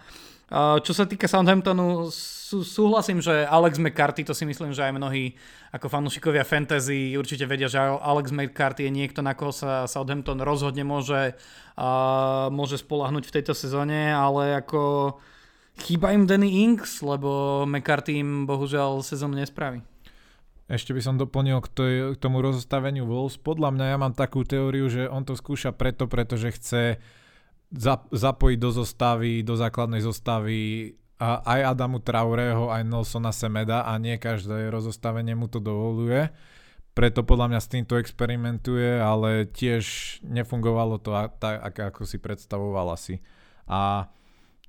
Čo 0.84 0.92
sa 0.92 1.08
týka 1.08 1.24
Southamptonu, 1.24 2.12
súhlasím, 2.60 3.24
že 3.24 3.48
Alex 3.48 3.80
McCarthy, 3.80 4.20
to 4.20 4.36
si 4.36 4.44
myslím, 4.44 4.76
že 4.76 4.84
aj 4.84 4.92
mnohí 4.92 5.32
ako 5.72 5.88
fanúšikovia 5.88 6.44
fantasy 6.44 7.16
určite 7.16 7.48
vedia, 7.48 7.72
že 7.72 7.80
Alex 7.80 8.28
McCarthy 8.36 8.84
je 8.84 8.92
niekto, 8.92 9.24
na 9.24 9.32
koho 9.32 9.48
sa 9.48 9.88
Southampton 9.88 10.44
rozhodne 10.44 10.84
môže, 10.84 11.32
môže 12.52 12.76
spolahnuť 12.84 13.24
v 13.24 13.34
tejto 13.40 13.56
sezóne, 13.56 14.12
ale 14.12 14.60
ako 14.60 15.16
chýba 15.80 16.12
im 16.12 16.28
Danny 16.28 16.68
Inks, 16.68 17.00
lebo 17.00 17.64
McCarthy 17.64 18.20
im 18.20 18.44
bohužiaľ 18.44 19.00
sezónu 19.00 19.40
nespraví. 19.40 19.80
Ešte 20.70 20.94
by 20.94 21.02
som 21.02 21.14
doplnil 21.18 21.58
k, 21.62 21.68
tej, 21.74 21.94
k 22.14 22.22
tomu 22.22 22.38
rozostaveniu 22.38 23.06
Wolves. 23.06 23.38
Podľa 23.38 23.74
mňa 23.74 23.86
ja 23.92 23.96
mám 23.98 24.14
takú 24.14 24.46
teóriu, 24.46 24.86
že 24.86 25.10
on 25.10 25.26
to 25.26 25.34
skúša 25.34 25.74
preto, 25.74 26.06
pretože 26.06 26.54
chce 26.54 27.02
zapojiť 28.12 28.58
do 28.60 28.70
zostavy, 28.70 29.40
do 29.40 29.56
základnej 29.56 30.04
zostavy 30.04 30.92
aj 31.22 31.78
Adamu 31.78 32.02
Traureho, 32.02 32.68
aj 32.68 32.82
Nelsona 32.82 33.30
Semeda 33.30 33.86
a 33.86 33.94
nie 33.96 34.18
každé 34.18 34.68
rozostavenie 34.68 35.38
mu 35.38 35.46
to 35.46 35.62
dovoluje. 35.62 36.28
Preto 36.92 37.24
podľa 37.24 37.56
mňa 37.56 37.60
s 37.62 37.72
týmto 37.72 37.96
experimentuje, 37.96 39.00
ale 39.00 39.48
tiež 39.48 40.18
nefungovalo 40.26 41.00
to 41.00 41.16
tak, 41.40 41.72
ako 41.78 42.04
si 42.04 42.20
predstavoval 42.20 42.92
asi. 42.92 43.24
A 43.64 44.12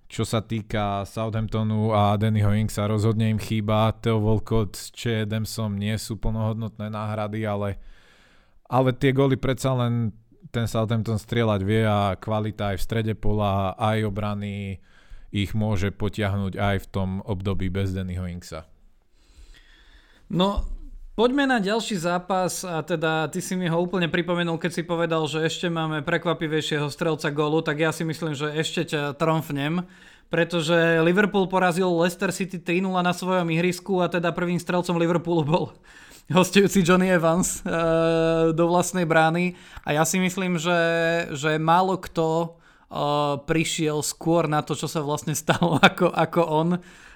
čo 0.07 0.23
sa 0.23 0.45
týka 0.45 1.07
Southamptonu 1.09 1.93
a 1.93 2.17
Dannyho 2.19 2.53
Inksa, 2.53 2.85
rozhodne 2.85 3.33
im 3.33 3.39
chýba. 3.41 3.93
Theo 3.97 4.21
Volkot 4.21 4.77
s 4.77 4.93
Che 4.93 5.25
Adamsom 5.25 5.75
nie 5.75 5.97
sú 5.97 6.21
plnohodnotné 6.21 6.91
náhrady, 6.91 7.43
ale, 7.47 7.81
ale 8.69 8.93
tie 8.93 9.09
goly 9.15 9.39
predsa 9.39 9.73
len 9.73 10.13
ten 10.53 10.69
Southampton 10.69 11.17
strieľať 11.17 11.61
vie 11.65 11.81
a 11.81 12.13
kvalita 12.13 12.73
aj 12.73 12.77
v 12.77 12.85
strede 12.85 13.13
pola, 13.17 13.73
aj 13.73 14.05
obrany 14.05 14.77
ich 15.33 15.57
môže 15.57 15.89
potiahnuť 15.89 16.53
aj 16.61 16.75
v 16.85 16.87
tom 16.93 17.09
období 17.25 17.73
bez 17.73 17.89
Dannyho 17.89 18.29
Inksa. 18.29 18.69
No, 20.29 20.65
Poďme 21.13 21.45
na 21.45 21.61
ďalší 21.61 22.01
zápas 22.01 22.65
a 22.65 22.81
teda 22.81 23.29
ty 23.29 23.37
si 23.37 23.53
mi 23.53 23.69
ho 23.69 23.77
úplne 23.77 24.09
pripomenul, 24.09 24.57
keď 24.57 24.71
si 24.73 24.81
povedal, 24.81 25.21
že 25.29 25.45
ešte 25.45 25.69
máme 25.69 26.01
prekvapivejšieho 26.01 26.89
strelca 26.89 27.29
gólu, 27.29 27.61
tak 27.61 27.85
ja 27.85 27.93
si 27.93 28.01
myslím, 28.01 28.33
že 28.33 28.49
ešte 28.49 28.97
ťa 28.97 29.13
tromfnem, 29.21 29.85
pretože 30.33 30.73
Liverpool 31.05 31.45
porazil 31.45 31.85
Leicester 31.93 32.33
City 32.33 32.57
3-0 32.57 32.97
na 32.97 33.13
svojom 33.13 33.45
ihrisku 33.53 34.01
a 34.01 34.09
teda 34.09 34.33
prvým 34.33 34.57
strelcom 34.57 34.97
Liverpoolu 34.97 35.45
bol 35.45 35.65
hostujúci 36.33 36.81
Johnny 36.81 37.13
Evans 37.13 37.61
e, 37.61 37.69
do 38.49 38.65
vlastnej 38.65 39.05
brány. 39.05 39.53
A 39.85 39.93
ja 39.93 40.09
si 40.09 40.17
myslím, 40.17 40.57
že, 40.57 40.81
že 41.29 41.61
málo 41.61 42.01
kto 42.01 42.25
e, 42.41 42.47
prišiel 43.45 44.01
skôr 44.01 44.49
na 44.49 44.65
to, 44.65 44.73
čo 44.73 44.89
sa 44.89 45.05
vlastne 45.05 45.37
stalo 45.37 45.77
ako, 45.93 46.09
ako 46.09 46.41
on 46.41 46.69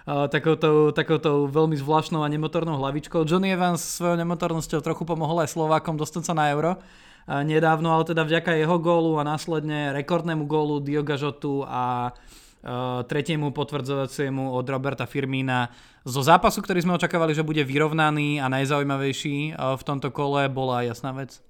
takouto, 0.08 0.96
takouto 0.96 1.52
veľmi 1.52 1.76
zvláštnou 1.76 2.24
a 2.24 2.32
nemotornou 2.32 2.80
hlavičkou. 2.80 3.28
Johnny 3.28 3.52
Evans 3.52 3.84
svojou 3.84 4.16
nemotornosťou 4.16 4.80
trochu 4.80 5.04
pomohol 5.04 5.44
aj 5.44 5.52
Slovákom 5.52 6.00
dostať 6.00 6.24
sa 6.24 6.34
na 6.34 6.48
euro 6.56 6.80
nedávno, 7.28 7.92
ale 7.92 8.08
teda 8.08 8.24
vďaka 8.24 8.56
jeho 8.56 8.80
gólu 8.80 9.20
a 9.20 9.28
následne 9.28 9.92
rekordnému 9.92 10.48
gólu 10.48 10.80
Dioga 10.80 11.20
Žotu 11.20 11.68
a 11.68 12.16
tretiemu 13.04 13.52
potvrdzovaciemu 13.52 14.56
od 14.56 14.64
Roberta 14.64 15.04
Firmína. 15.04 15.68
Zo 16.08 16.24
zápasu, 16.24 16.64
ktorý 16.64 16.88
sme 16.88 16.96
očakávali, 16.96 17.36
že 17.36 17.44
bude 17.44 17.68
vyrovnaný 17.68 18.40
a 18.40 18.48
najzaujímavejší 18.48 19.60
v 19.60 19.84
tomto 19.84 20.08
kole, 20.16 20.48
bola 20.48 20.88
jasná 20.88 21.12
vec. 21.12 21.44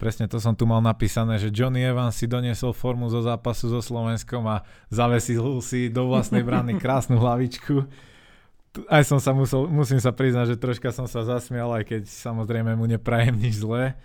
Presne 0.00 0.24
to 0.32 0.40
som 0.40 0.56
tu 0.56 0.64
mal 0.64 0.80
napísané, 0.80 1.36
že 1.36 1.52
Johnny 1.52 1.84
Evans 1.84 2.16
si 2.16 2.24
doniesol 2.24 2.72
formu 2.72 3.12
zo 3.12 3.20
zápasu 3.20 3.68
so 3.68 3.84
Slovenskom 3.84 4.40
a 4.48 4.64
zavesil 4.88 5.60
si 5.60 5.92
do 5.92 6.08
vlastnej 6.08 6.40
brany 6.40 6.80
krásnu 6.80 7.20
hlavičku. 7.20 7.84
Aj 8.88 9.04
som 9.04 9.20
sa 9.20 9.36
musel, 9.36 9.68
musím 9.68 10.00
sa 10.00 10.08
priznať, 10.08 10.56
že 10.56 10.62
troška 10.62 10.88
som 10.88 11.04
sa 11.04 11.20
zasmial, 11.20 11.68
aj 11.76 11.84
keď 11.84 12.02
samozrejme 12.08 12.80
mu 12.80 12.88
neprajem 12.88 13.36
nič 13.36 13.60
zlé. 13.60 14.00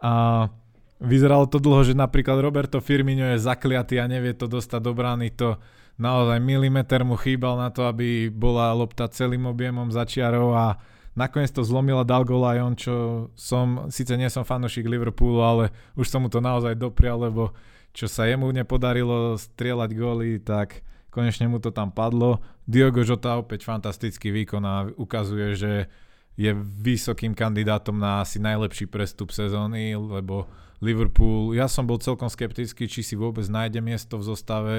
A 0.00 0.48
vyzeralo 0.96 1.44
to 1.44 1.60
dlho, 1.60 1.84
že 1.84 1.92
napríklad 1.92 2.40
Roberto 2.40 2.80
Firmino 2.80 3.28
je 3.36 3.44
zakliatý 3.44 4.00
a 4.00 4.08
nevie 4.08 4.32
to 4.32 4.48
dostať 4.48 4.80
do 4.80 4.96
brany, 4.96 5.28
to 5.28 5.60
naozaj 6.00 6.40
milimeter 6.40 7.04
mu 7.04 7.20
chýbal 7.20 7.60
na 7.60 7.68
to, 7.68 7.84
aby 7.84 8.32
bola 8.32 8.72
lopta 8.72 9.12
celým 9.12 9.44
objemom 9.44 9.92
začiarov 9.92 10.56
a 10.56 10.66
nakoniec 11.14 11.50
to 11.50 11.62
zlomila 11.62 12.02
dal 12.02 12.22
gol 12.26 12.42
on, 12.42 12.74
čo 12.74 13.28
som, 13.38 13.90
síce 13.90 14.14
nie 14.18 14.30
som 14.30 14.46
fanúšik 14.46 14.86
Liverpoolu, 14.86 15.40
ale 15.42 15.64
už 15.94 16.10
som 16.10 16.22
mu 16.22 16.28
to 16.30 16.42
naozaj 16.42 16.74
doprial, 16.78 17.18
lebo 17.22 17.54
čo 17.94 18.10
sa 18.10 18.26
jemu 18.26 18.50
nepodarilo 18.50 19.38
strieľať 19.38 19.90
góly, 19.94 20.42
tak 20.42 20.82
konečne 21.14 21.46
mu 21.46 21.62
to 21.62 21.70
tam 21.70 21.94
padlo. 21.94 22.42
Diogo 22.66 23.06
Jota 23.06 23.38
opäť 23.38 23.62
fantastický 23.62 24.34
výkon 24.34 24.62
a 24.66 24.90
ukazuje, 24.98 25.54
že 25.54 25.72
je 26.34 26.50
vysokým 26.82 27.30
kandidátom 27.30 27.94
na 27.94 28.26
asi 28.26 28.42
najlepší 28.42 28.90
prestup 28.90 29.30
sezóny, 29.30 29.94
lebo 29.94 30.50
Liverpool, 30.82 31.54
ja 31.54 31.70
som 31.70 31.86
bol 31.86 32.02
celkom 32.02 32.26
skeptický, 32.26 32.90
či 32.90 33.06
si 33.06 33.14
vôbec 33.14 33.46
nájde 33.46 33.78
miesto 33.78 34.18
v 34.18 34.26
zostave 34.26 34.76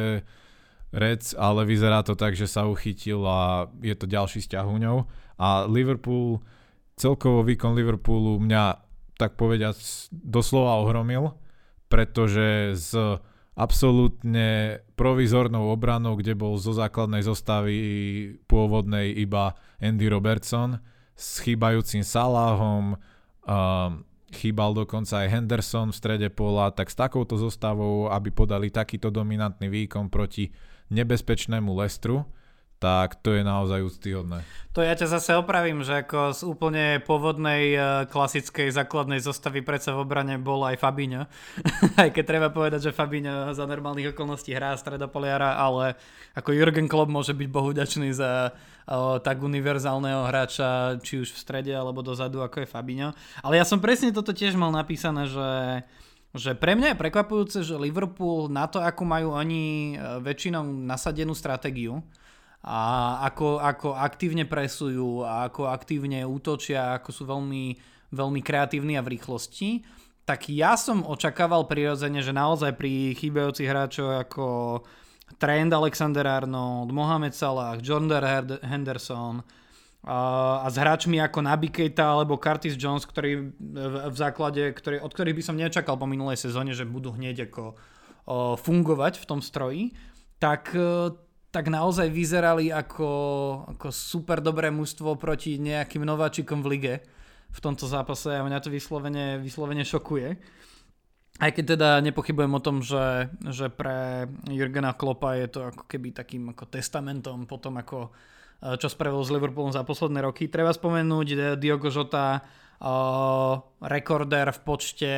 Reds, 0.92 1.36
ale 1.36 1.64
vyzerá 1.64 2.04
to 2.04 2.14
tak, 2.20 2.36
že 2.36 2.48
sa 2.48 2.68
uchytil 2.68 3.24
a 3.24 3.72
je 3.80 3.96
to 3.96 4.06
ďalší 4.06 4.44
s 4.44 4.52
ťahuňou. 4.52 5.08
A 5.36 5.68
Liverpool 5.68 6.42
celkovo 6.96 7.44
výkon 7.44 7.76
Liverpoolu 7.76 8.40
mňa 8.40 8.82
tak 9.16 9.40
povediať 9.40 9.76
doslova 10.12 10.80
ohromil, 10.84 11.36
pretože 11.88 12.76
z 12.76 13.20
absolútne 13.56 14.84
provizornou 15.00 15.72
obranou, 15.72 16.20
kde 16.20 16.36
bol 16.36 16.60
zo 16.60 16.76
základnej 16.76 17.24
zostavy 17.24 17.76
pôvodnej 18.52 19.16
iba 19.16 19.56
Andy 19.80 20.12
Robertson, 20.12 20.84
s 21.16 21.40
chýbajúcim 21.40 22.04
Salahom, 22.04 23.00
um, 23.48 24.04
chýbal 24.36 24.76
dokonca 24.76 25.24
aj 25.24 25.32
Henderson 25.32 25.96
v 25.96 26.00
strede 26.00 26.28
pola, 26.28 26.76
tak 26.76 26.92
s 26.92 27.00
takouto 27.00 27.40
zostavou, 27.40 28.12
aby 28.12 28.36
podali 28.36 28.68
takýto 28.68 29.08
dominantný 29.08 29.72
výkon 29.72 30.12
proti 30.12 30.52
nebezpečnému 30.92 31.72
Lestru, 31.72 32.28
tak 32.80 33.20
to 33.24 33.32
je 33.32 33.42
naozaj 33.42 33.82
úctyhodné. 33.82 34.44
To 34.76 34.84
ja 34.84 34.92
ťa 34.92 35.08
zase 35.08 35.40
opravím, 35.40 35.88
že 35.88 36.04
ako 36.04 36.36
z 36.36 36.42
úplne 36.44 36.86
pôvodnej 37.00 37.64
e, 37.72 37.80
klasickej 38.12 38.76
základnej 38.76 39.24
zostavy 39.24 39.64
predsa 39.64 39.96
v 39.96 40.04
obrane 40.04 40.36
bol 40.36 40.60
aj 40.68 40.84
Fabinho. 40.84 41.32
aj 42.04 42.12
keď 42.12 42.24
treba 42.28 42.52
povedať, 42.52 42.92
že 42.92 42.96
Fabinho 42.96 43.56
za 43.56 43.64
normálnych 43.64 44.12
okolností 44.12 44.52
hrá 44.52 44.76
stredopoliara, 44.76 45.56
ale 45.56 45.96
ako 46.36 46.52
Jurgen 46.52 46.92
Klopp 46.92 47.08
môže 47.08 47.32
byť 47.32 47.48
bohuďačný 47.48 48.12
za 48.12 48.52
o, 48.92 49.16
tak 49.24 49.40
univerzálneho 49.40 50.28
hráča, 50.28 51.00
či 51.00 51.24
už 51.24 51.32
v 51.32 51.40
strede 51.40 51.72
alebo 51.72 52.04
dozadu, 52.04 52.44
ako 52.44 52.68
je 52.68 52.68
Fabinho. 52.68 53.16
Ale 53.40 53.56
ja 53.56 53.64
som 53.64 53.80
presne 53.80 54.12
toto 54.12 54.36
tiež 54.36 54.60
mal 54.60 54.76
napísané, 54.76 55.32
že 55.32 55.48
že 56.36 56.52
pre 56.52 56.76
mňa 56.76 56.94
je 56.94 57.00
prekvapujúce, 57.00 57.64
že 57.64 57.80
Liverpool 57.80 58.52
na 58.52 58.68
to, 58.68 58.84
ako 58.84 59.08
majú 59.08 59.32
oni 59.32 59.96
e, 59.96 60.20
väčšinou 60.20 60.68
nasadenú 60.68 61.32
stratégiu, 61.32 62.04
a 62.66 62.82
ako, 63.30 63.62
ako 63.62 63.94
aktívne 63.94 64.50
presujú 64.50 65.22
a 65.22 65.46
ako 65.46 65.70
aktívne 65.70 66.26
útočia, 66.26 66.98
ako 66.98 67.10
sú 67.14 67.24
veľmi, 67.30 67.78
veľmi 68.10 68.42
kreatívni 68.42 68.98
a 68.98 69.06
v 69.06 69.14
rýchlosti, 69.14 69.86
tak 70.26 70.50
ja 70.50 70.74
som 70.74 71.06
očakával 71.06 71.70
prirodzene, 71.70 72.26
že 72.26 72.34
naozaj 72.34 72.74
pri 72.74 73.14
chýbajúcich 73.14 73.70
hráčov 73.70 74.18
ako 74.18 74.46
Trend 75.38 75.70
Alexander 75.78 76.26
Arnold, 76.26 76.90
Mohamed 76.90 77.38
Salah, 77.38 77.78
Jordan 77.78 78.58
Henderson 78.66 79.46
a, 80.02 80.66
s 80.66 80.76
hráčmi 80.82 81.22
ako 81.22 81.46
Naby 81.46 81.70
Keita 81.70 82.18
alebo 82.18 82.42
Curtis 82.42 82.74
Jones, 82.74 83.06
ktorí 83.06 83.54
v, 84.10 84.18
základe, 84.18 84.74
ktorý, 84.74 85.06
od 85.06 85.14
ktorých 85.14 85.38
by 85.38 85.44
som 85.46 85.54
nečakal 85.54 86.02
po 86.02 86.10
minulej 86.10 86.42
sezóne, 86.42 86.74
že 86.74 86.90
budú 86.90 87.14
hneď 87.14 87.46
ako 87.46 87.78
fungovať 88.58 89.22
v 89.22 89.26
tom 89.30 89.38
stroji, 89.38 89.94
tak 90.42 90.74
tak 91.56 91.72
naozaj 91.72 92.12
vyzerali 92.12 92.68
ako, 92.68 93.08
ako 93.72 93.88
super 93.88 94.44
dobré 94.44 94.68
mužstvo 94.76 95.16
proti 95.16 95.56
nejakým 95.56 96.04
nováčikom 96.04 96.60
v 96.60 96.68
lige 96.76 96.94
v 97.48 97.60
tomto 97.64 97.88
zápase 97.88 98.36
a 98.36 98.44
mňa 98.44 98.60
to 98.60 98.68
vyslovene, 98.68 99.40
vyslovene 99.40 99.88
šokuje. 99.88 100.36
Aj 101.40 101.52
keď 101.56 101.80
teda 101.80 101.90
nepochybujem 102.04 102.52
o 102.52 102.60
tom, 102.60 102.84
že, 102.84 103.32
že 103.48 103.72
pre 103.72 104.28
Jurgena 104.52 104.92
Klopa 105.00 105.40
je 105.40 105.48
to 105.48 105.72
ako 105.72 105.88
keby 105.88 106.12
takým 106.12 106.52
ako 106.52 106.68
testamentom 106.68 107.48
potom 107.48 107.80
ako 107.80 108.12
eh, 108.60 108.76
čo 108.76 108.92
spravil 108.92 109.24
s 109.24 109.32
Liverpoolom 109.32 109.72
za 109.72 109.88
posledné 109.88 110.28
roky. 110.28 110.52
Treba 110.52 110.76
spomenúť 110.76 111.28
eh, 111.32 111.40
Diogo 111.56 111.88
Jota, 111.88 112.44
uh, 112.84 113.56
rekorder 113.80 114.52
v 114.52 114.60
počte, 114.60 115.14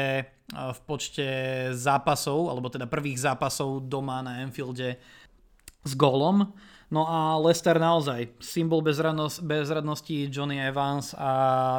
v 0.53 0.79
počte 0.85 1.27
zápasov, 1.73 2.53
alebo 2.53 2.69
teda 2.69 2.85
prvých 2.85 3.17
zápasov 3.17 3.89
doma 3.89 4.21
na 4.21 4.45
Anfielde 4.45 5.01
s 5.87 5.95
gólom. 5.95 6.51
No 6.87 7.03
a 7.03 7.35
Lester 7.39 7.79
naozaj 7.79 8.31
symbol 8.39 8.79
bezradnosti, 8.79 9.43
bezradnosti 9.43 10.31
Johnny 10.31 10.59
Evans 10.59 11.11
a 11.15 11.31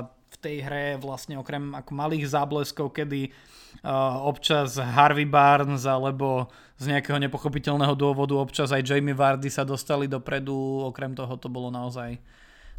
v 0.05 0.37
tej 0.37 0.57
hre 0.64 1.01
vlastne 1.01 1.40
okrem 1.40 1.73
ako 1.73 1.90
malých 1.97 2.29
zábleskov, 2.29 2.92
kedy 2.92 3.33
uh, 3.33 4.21
občas 4.29 4.77
Harvey 4.77 5.25
Barnes 5.25 5.88
alebo 5.88 6.53
z 6.77 6.92
nejakého 6.92 7.16
nepochopiteľného 7.25 7.97
dôvodu 7.97 8.37
občas 8.37 8.68
aj 8.71 8.85
Jamie 8.85 9.16
Vardy 9.16 9.49
sa 9.49 9.64
dostali 9.64 10.07
dopredu, 10.07 10.85
okrem 10.85 11.16
toho 11.16 11.35
to 11.40 11.49
bolo 11.49 11.73
naozaj 11.73 12.21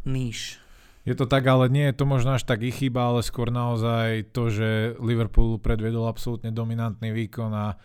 níž. 0.06 0.62
Je 1.02 1.16
to 1.16 1.24
tak, 1.24 1.48
ale 1.48 1.72
nie 1.72 1.88
je 1.90 1.96
to 1.96 2.04
možno 2.04 2.36
až 2.36 2.44
tak 2.44 2.60
ich 2.60 2.76
chyba, 2.76 3.10
ale 3.10 3.24
skôr 3.24 3.48
naozaj 3.48 4.30
to, 4.36 4.52
že 4.52 4.94
Liverpool 5.00 5.56
predviedol 5.56 6.06
absolútne 6.06 6.52
dominantný 6.52 7.10
výkon 7.10 7.50
a 7.50 7.80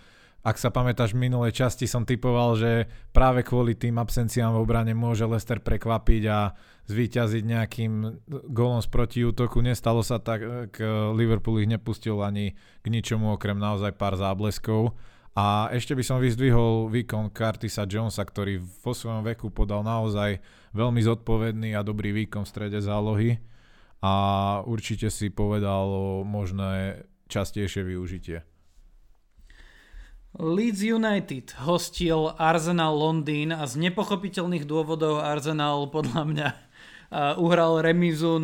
ak 0.45 0.61
sa 0.61 0.69
pamätáš, 0.69 1.17
v 1.17 1.25
minulej 1.25 1.57
časti 1.57 1.89
som 1.89 2.05
typoval, 2.05 2.53
že 2.53 2.85
práve 3.09 3.41
kvôli 3.41 3.73
tým 3.73 3.97
absenciám 3.97 4.53
v 4.53 4.61
obrane 4.61 4.93
môže 4.93 5.25
Lester 5.25 5.57
prekvapiť 5.57 6.23
a 6.29 6.53
zvíťaziť 6.85 7.43
nejakým 7.49 7.93
golom 8.53 8.77
z 8.77 8.87
protiútoku. 8.93 9.65
Nestalo 9.65 10.05
sa 10.05 10.21
tak, 10.21 10.45
Liverpool 11.17 11.65
ich 11.65 11.71
nepustil 11.71 12.21
ani 12.21 12.53
k 12.53 12.85
ničomu 12.93 13.33
okrem 13.33 13.57
naozaj 13.57 13.97
pár 13.97 14.21
zábleskov. 14.21 14.93
A 15.33 15.67
ešte 15.73 15.97
by 15.97 16.03
som 16.05 16.21
vyzdvihol 16.21 16.93
výkon 16.93 17.33
Curtisa 17.33 17.89
Jonesa, 17.89 18.23
ktorý 18.23 18.61
vo 18.61 18.93
svojom 18.93 19.25
veku 19.25 19.49
podal 19.49 19.81
naozaj 19.81 20.39
veľmi 20.77 21.01
zodpovedný 21.01 21.73
a 21.73 21.81
dobrý 21.81 22.13
výkon 22.13 22.45
v 22.45 22.51
strede 22.53 22.79
zálohy 22.79 23.41
a 23.99 24.13
určite 24.63 25.09
si 25.09 25.33
povedal 25.33 25.89
o 25.89 26.21
možné 26.21 27.03
častejšie 27.27 27.81
využitie. 27.81 28.54
Leeds 30.35 30.83
United 30.83 31.55
hostil 31.63 32.35
Arsenal 32.35 32.91
Londýn 32.91 33.55
a 33.55 33.63
z 33.63 33.79
nepochopiteľných 33.87 34.67
dôvodov 34.67 35.23
Arsenal 35.23 35.87
podľa 35.87 36.21
mňa 36.27 36.47
uhral 37.39 37.79
remízu 37.79 38.43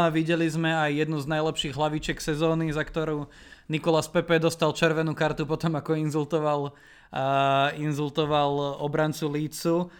a 0.00 0.08
videli 0.08 0.48
sme 0.48 0.72
aj 0.72 1.04
jednu 1.04 1.20
z 1.20 1.26
najlepších 1.28 1.76
hlaviček 1.76 2.24
sezóny, 2.24 2.72
za 2.72 2.80
ktorú 2.80 3.28
Nikolas 3.68 4.08
Pepe 4.08 4.40
dostal 4.40 4.72
červenú 4.72 5.12
kartu 5.12 5.44
potom 5.44 5.76
ako 5.76 5.98
inzultoval, 5.98 6.72
uh, 6.72 7.68
inzultoval 7.76 8.80
obrancu 8.80 9.28
Leedsu. 9.28 9.92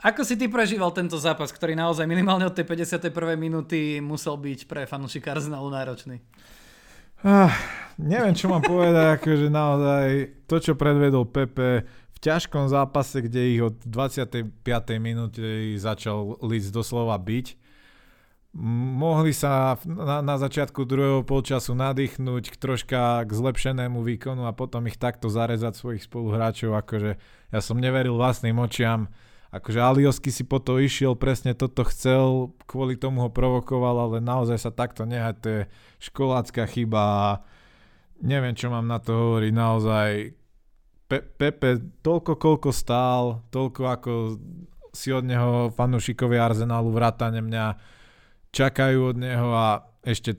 Ako 0.00 0.24
si 0.24 0.40
ty 0.40 0.48
prežíval 0.48 0.94
tento 0.94 1.18
zápas, 1.20 1.52
ktorý 1.52 1.76
naozaj 1.76 2.08
minimálne 2.08 2.46
od 2.46 2.54
tej 2.54 2.64
51. 2.64 3.12
minúty 3.36 3.98
musel 4.00 4.40
byť 4.40 4.64
pre 4.64 4.86
fanúšika 4.86 5.36
Arsenalu 5.36 5.68
náročný? 5.68 6.22
Ah, 7.26 7.50
neviem, 7.98 8.30
čo 8.34 8.46
mám 8.46 8.62
povedať, 8.62 9.18
akože 9.18 9.46
naozaj 9.50 10.06
to, 10.46 10.56
čo 10.62 10.72
predvedol 10.78 11.26
Pepe 11.26 11.82
v 12.14 12.18
ťažkom 12.22 12.70
zápase, 12.70 13.26
kde 13.26 13.42
ich 13.58 13.62
od 13.62 13.74
25. 13.82 14.54
minúty 15.02 15.74
začal 15.78 16.38
Leeds 16.38 16.70
doslova 16.70 17.18
byť, 17.18 17.58
mohli 18.98 19.34
sa 19.34 19.76
na, 19.84 20.24
na 20.24 20.36
začiatku 20.40 20.82
druhého 20.88 21.22
polčasu 21.22 21.76
nadýchnuť 21.76 22.44
k 22.54 22.56
troška 22.56 23.22
k 23.26 23.30
zlepšenému 23.30 24.00
výkonu 24.00 24.48
a 24.48 24.56
potom 24.56 24.88
ich 24.88 24.96
takto 24.96 25.28
zarezať 25.28 25.74
svojich 25.76 26.02
spoluhráčov, 26.06 26.74
akože 26.74 27.18
ja 27.50 27.60
som 27.60 27.78
neveril 27.78 28.16
vlastným 28.16 28.56
očiam, 28.58 29.12
akože 29.48 29.80
Aliosky 29.80 30.28
si 30.28 30.44
po 30.44 30.60
to 30.60 30.76
išiel, 30.76 31.16
presne 31.16 31.56
toto 31.56 31.84
chcel, 31.88 32.52
kvôli 32.68 33.00
tomu 33.00 33.24
ho 33.24 33.30
provokoval, 33.32 33.96
ale 34.08 34.16
naozaj 34.20 34.58
sa 34.60 34.70
takto 34.72 35.08
nehať, 35.08 35.36
to 35.40 35.48
je 35.48 35.62
školácka 36.04 36.68
chyba 36.68 37.02
a 37.02 37.28
neviem, 38.20 38.52
čo 38.52 38.68
mám 38.68 38.84
na 38.84 39.00
to 39.00 39.16
hovoriť, 39.16 39.52
naozaj 39.52 40.10
Pe- 41.08 41.24
Pepe 41.24 41.80
toľko, 42.04 42.36
koľko 42.36 42.68
stál, 42.68 43.40
toľko 43.48 43.82
ako 43.88 44.12
si 44.92 45.08
od 45.08 45.24
neho 45.24 45.72
fanúšikovia 45.72 46.52
Arsenálu 46.52 46.92
vrátane 46.92 47.40
mňa 47.40 47.80
čakajú 48.52 49.16
od 49.16 49.16
neho 49.16 49.48
a 49.56 49.88
ešte 50.04 50.36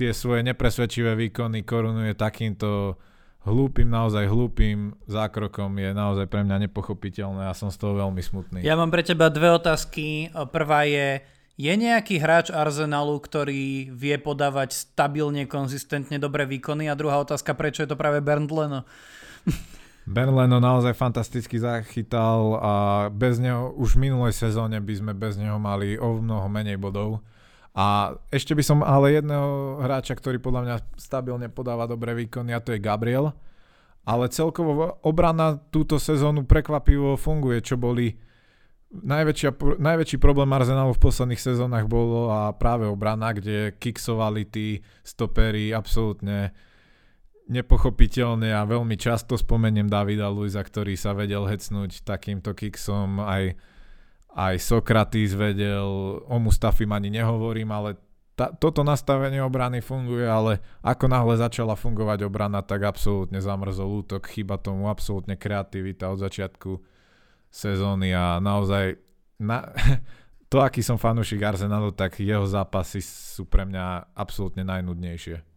tie 0.00 0.16
svoje 0.16 0.40
nepresvedčivé 0.40 1.12
výkony 1.12 1.68
korunuje 1.68 2.16
takýmto 2.16 2.96
hlúpým, 3.44 3.88
naozaj 3.88 4.28
hlúpým 4.28 4.92
zákrokom 5.08 5.72
je 5.80 5.90
naozaj 5.96 6.26
pre 6.28 6.44
mňa 6.44 6.68
nepochopiteľné 6.68 7.48
a 7.48 7.56
som 7.56 7.72
z 7.72 7.80
toho 7.80 7.96
veľmi 7.96 8.20
smutný. 8.20 8.58
Ja 8.60 8.76
mám 8.76 8.92
pre 8.92 9.00
teba 9.00 9.32
dve 9.32 9.48
otázky. 9.56 10.28
Prvá 10.52 10.84
je, 10.84 11.24
je 11.56 11.72
nejaký 11.72 12.20
hráč 12.20 12.52
Arsenalu, 12.52 13.16
ktorý 13.16 13.88
vie 13.92 14.16
podávať 14.20 14.76
stabilne, 14.76 15.48
konzistentne 15.48 16.20
dobré 16.20 16.44
výkony? 16.44 16.92
A 16.92 16.98
druhá 16.98 17.16
otázka, 17.24 17.56
prečo 17.56 17.80
je 17.80 17.88
to 17.88 17.96
práve 17.96 18.20
Bernd 18.20 18.52
Leno? 18.52 18.84
Ben 20.10 20.32
Leno 20.32 20.58
naozaj 20.58 20.96
fantasticky 20.96 21.60
zachytal 21.60 22.58
a 22.58 22.74
bez 23.12 23.38
neho 23.38 23.70
už 23.78 23.94
v 23.94 24.10
minulej 24.10 24.34
sezóne 24.34 24.80
by 24.82 24.94
sme 24.96 25.12
bez 25.14 25.38
neho 25.38 25.54
mali 25.60 26.00
o 26.00 26.18
mnoho 26.18 26.50
menej 26.50 26.80
bodov. 26.80 27.22
A 27.70 28.18
ešte 28.34 28.52
by 28.58 28.62
som 28.66 28.78
ale 28.82 29.14
jedného 29.14 29.78
hráča, 29.78 30.18
ktorý 30.18 30.42
podľa 30.42 30.62
mňa 30.66 30.76
stabilne 30.98 31.46
podáva 31.46 31.86
dobré 31.86 32.18
výkony 32.18 32.50
a 32.50 32.62
to 32.62 32.74
je 32.74 32.82
Gabriel. 32.82 33.30
Ale 34.02 34.32
celkovo 34.32 34.98
obrana 35.06 35.60
túto 35.70 36.00
sezónu 36.00 36.42
prekvapivo 36.42 37.14
funguje, 37.14 37.62
čo 37.62 37.78
boli 37.78 38.18
najväčšia, 38.90 39.78
najväčší 39.78 40.18
problém 40.18 40.50
Arsenalu 40.50 40.98
v 40.98 41.04
posledných 41.04 41.38
sezónach 41.38 41.86
bolo 41.86 42.26
a 42.32 42.50
práve 42.50 42.90
obrana, 42.90 43.30
kde 43.30 43.78
kiksovali 43.78 44.50
tí 44.50 44.82
stopery 45.06 45.70
absolútne 45.70 46.50
nepochopiteľne 47.50 48.54
a 48.54 48.66
veľmi 48.66 48.94
často 48.94 49.34
spomeniem 49.34 49.90
Davida 49.90 50.30
Luisa, 50.30 50.62
ktorý 50.62 50.94
sa 50.94 51.14
vedel 51.14 51.46
hecnúť 51.46 52.06
takýmto 52.06 52.54
kiksom 52.54 53.22
aj 53.22 53.58
aj 54.34 54.62
Sokratis 54.62 55.34
vedel, 55.34 56.22
o 56.22 56.36
Mustafim 56.38 56.90
ani 56.94 57.10
nehovorím, 57.10 57.70
ale 57.74 57.98
tá, 58.38 58.48
toto 58.54 58.80
nastavenie 58.80 59.42
obrany 59.44 59.84
funguje, 59.84 60.24
ale 60.24 60.64
ako 60.80 61.12
náhle 61.12 61.34
začala 61.36 61.76
fungovať 61.76 62.24
obrana, 62.24 62.64
tak 62.64 62.88
absolútne 62.88 63.42
zamrzol 63.42 64.00
útok, 64.00 64.30
chyba 64.30 64.56
tomu 64.56 64.88
absolútne 64.88 65.36
kreativita 65.36 66.08
od 66.08 66.24
začiatku 66.24 66.80
sezóny 67.50 68.14
a 68.14 68.38
naozaj 68.40 68.96
na, 69.42 69.68
to, 70.50 70.62
aký 70.62 70.80
som 70.80 70.96
fanúšik 70.96 71.42
Arsenalu, 71.42 71.92
tak 71.92 72.16
jeho 72.22 72.46
zápasy 72.46 73.02
sú 73.04 73.44
pre 73.44 73.66
mňa 73.66 74.14
absolútne 74.14 74.62
najnudnejšie. 74.64 75.49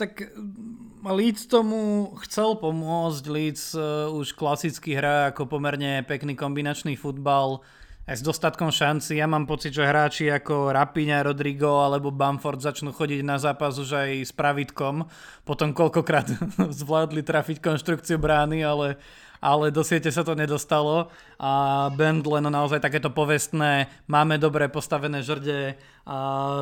Tak 0.00 0.32
mm, 0.32 1.04
Leeds 1.04 1.44
tomu 1.44 2.08
chcel 2.24 2.56
pomôcť, 2.56 3.24
Leeds 3.28 3.76
uh, 3.76 4.08
už 4.08 4.32
klasicky 4.32 4.96
hrá 4.96 5.28
ako 5.28 5.44
pomerne 5.44 6.00
pekný 6.08 6.32
kombinačný 6.32 6.96
futbal 6.96 7.60
aj 8.08 8.16
s 8.18 8.22
dostatkom 8.24 8.72
šanci. 8.72 9.20
Ja 9.20 9.28
mám 9.28 9.44
pocit, 9.44 9.76
že 9.76 9.84
hráči 9.84 10.32
ako 10.32 10.72
Rapiňa, 10.72 11.28
Rodrigo 11.28 11.84
alebo 11.84 12.08
Bamford 12.08 12.64
začnú 12.64 12.96
chodiť 12.96 13.20
na 13.20 13.36
zápas 13.36 13.76
už 13.76 13.92
aj 13.92 14.10
s 14.24 14.32
pravitkom. 14.32 15.04
Potom 15.44 15.76
koľkokrát 15.76 16.32
zvládli 16.80 17.20
trafiť 17.20 17.60
konštrukciu 17.60 18.16
brány, 18.16 18.64
ale 18.64 18.96
ale 19.40 19.72
do 19.72 19.80
siete 19.80 20.12
sa 20.12 20.20
to 20.20 20.36
nedostalo 20.36 21.08
a 21.40 21.52
Band 21.96 22.24
len 22.28 22.46
naozaj 22.46 22.84
takéto 22.84 23.08
povestné, 23.08 23.88
máme 24.04 24.36
dobre 24.36 24.68
postavené 24.68 25.24
žrde 25.24 25.80
a 26.04 26.18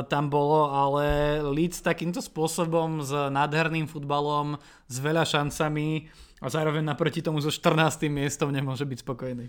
tam 0.07 0.31
bolo, 0.31 0.71
ale 0.71 1.38
Leeds 1.43 1.83
takýmto 1.83 2.23
spôsobom 2.23 3.03
s 3.03 3.11
nádherným 3.11 3.91
futbalom, 3.91 4.57
s 4.87 4.97
veľa 5.03 5.27
šancami 5.27 6.07
a 6.38 6.47
zároveň 6.47 6.87
naproti 6.87 7.19
tomu 7.19 7.43
so 7.43 7.51
14. 7.51 8.07
miestom 8.07 8.55
nemôže 8.55 8.87
byť 8.87 8.99
spokojný. 9.03 9.47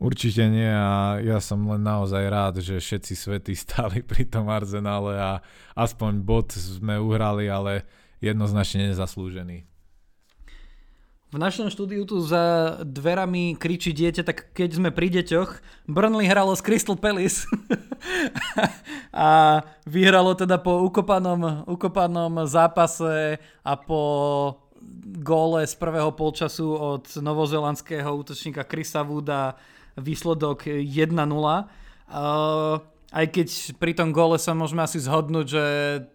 Určite 0.00 0.48
nie 0.48 0.64
a 0.64 1.20
ja 1.20 1.36
som 1.44 1.60
len 1.68 1.84
naozaj 1.84 2.24
rád, 2.32 2.54
že 2.64 2.80
všetci 2.80 3.12
svety 3.12 3.52
stáli 3.52 4.00
pri 4.10 4.24
tom 4.24 4.48
Arzenále 4.48 5.20
a 5.20 5.44
aspoň 5.76 6.24
bod 6.24 6.56
sme 6.56 6.96
uhrali, 6.96 7.52
ale 7.52 7.84
jednoznačne 8.24 8.96
nezaslúžený. 8.96 9.69
V 11.30 11.38
našom 11.38 11.70
štúdiu 11.70 12.02
tu 12.02 12.18
za 12.26 12.74
dverami 12.82 13.54
kričí 13.54 13.94
dieťa, 13.94 14.26
tak 14.26 14.50
keď 14.50 14.82
sme 14.82 14.90
pri 14.90 15.14
deťoch, 15.14 15.62
Burnley 15.86 16.26
hralo 16.26 16.50
s 16.58 16.58
Crystal 16.58 16.98
Palace 16.98 17.46
a 19.14 19.62
vyhralo 19.86 20.34
teda 20.34 20.58
po 20.58 20.82
ukopanom, 20.82 21.70
ukopanom 21.70 22.50
zápase 22.50 23.38
a 23.62 23.72
po 23.78 24.02
góle 25.22 25.62
z 25.70 25.74
prvého 25.78 26.10
polčasu 26.10 26.66
od 26.74 27.06
novozelandského 27.22 28.10
útočníka 28.10 28.66
Chrisa 28.66 29.06
Wooda 29.06 29.54
výsledok 29.94 30.66
1-0. 30.66 31.14
Uh, 31.14 32.82
aj 33.10 33.26
keď 33.26 33.48
pri 33.82 33.92
tom 33.98 34.14
góle 34.14 34.38
sa 34.38 34.54
môžeme 34.54 34.86
asi 34.86 35.02
zhodnúť, 35.02 35.46
že 35.50 35.64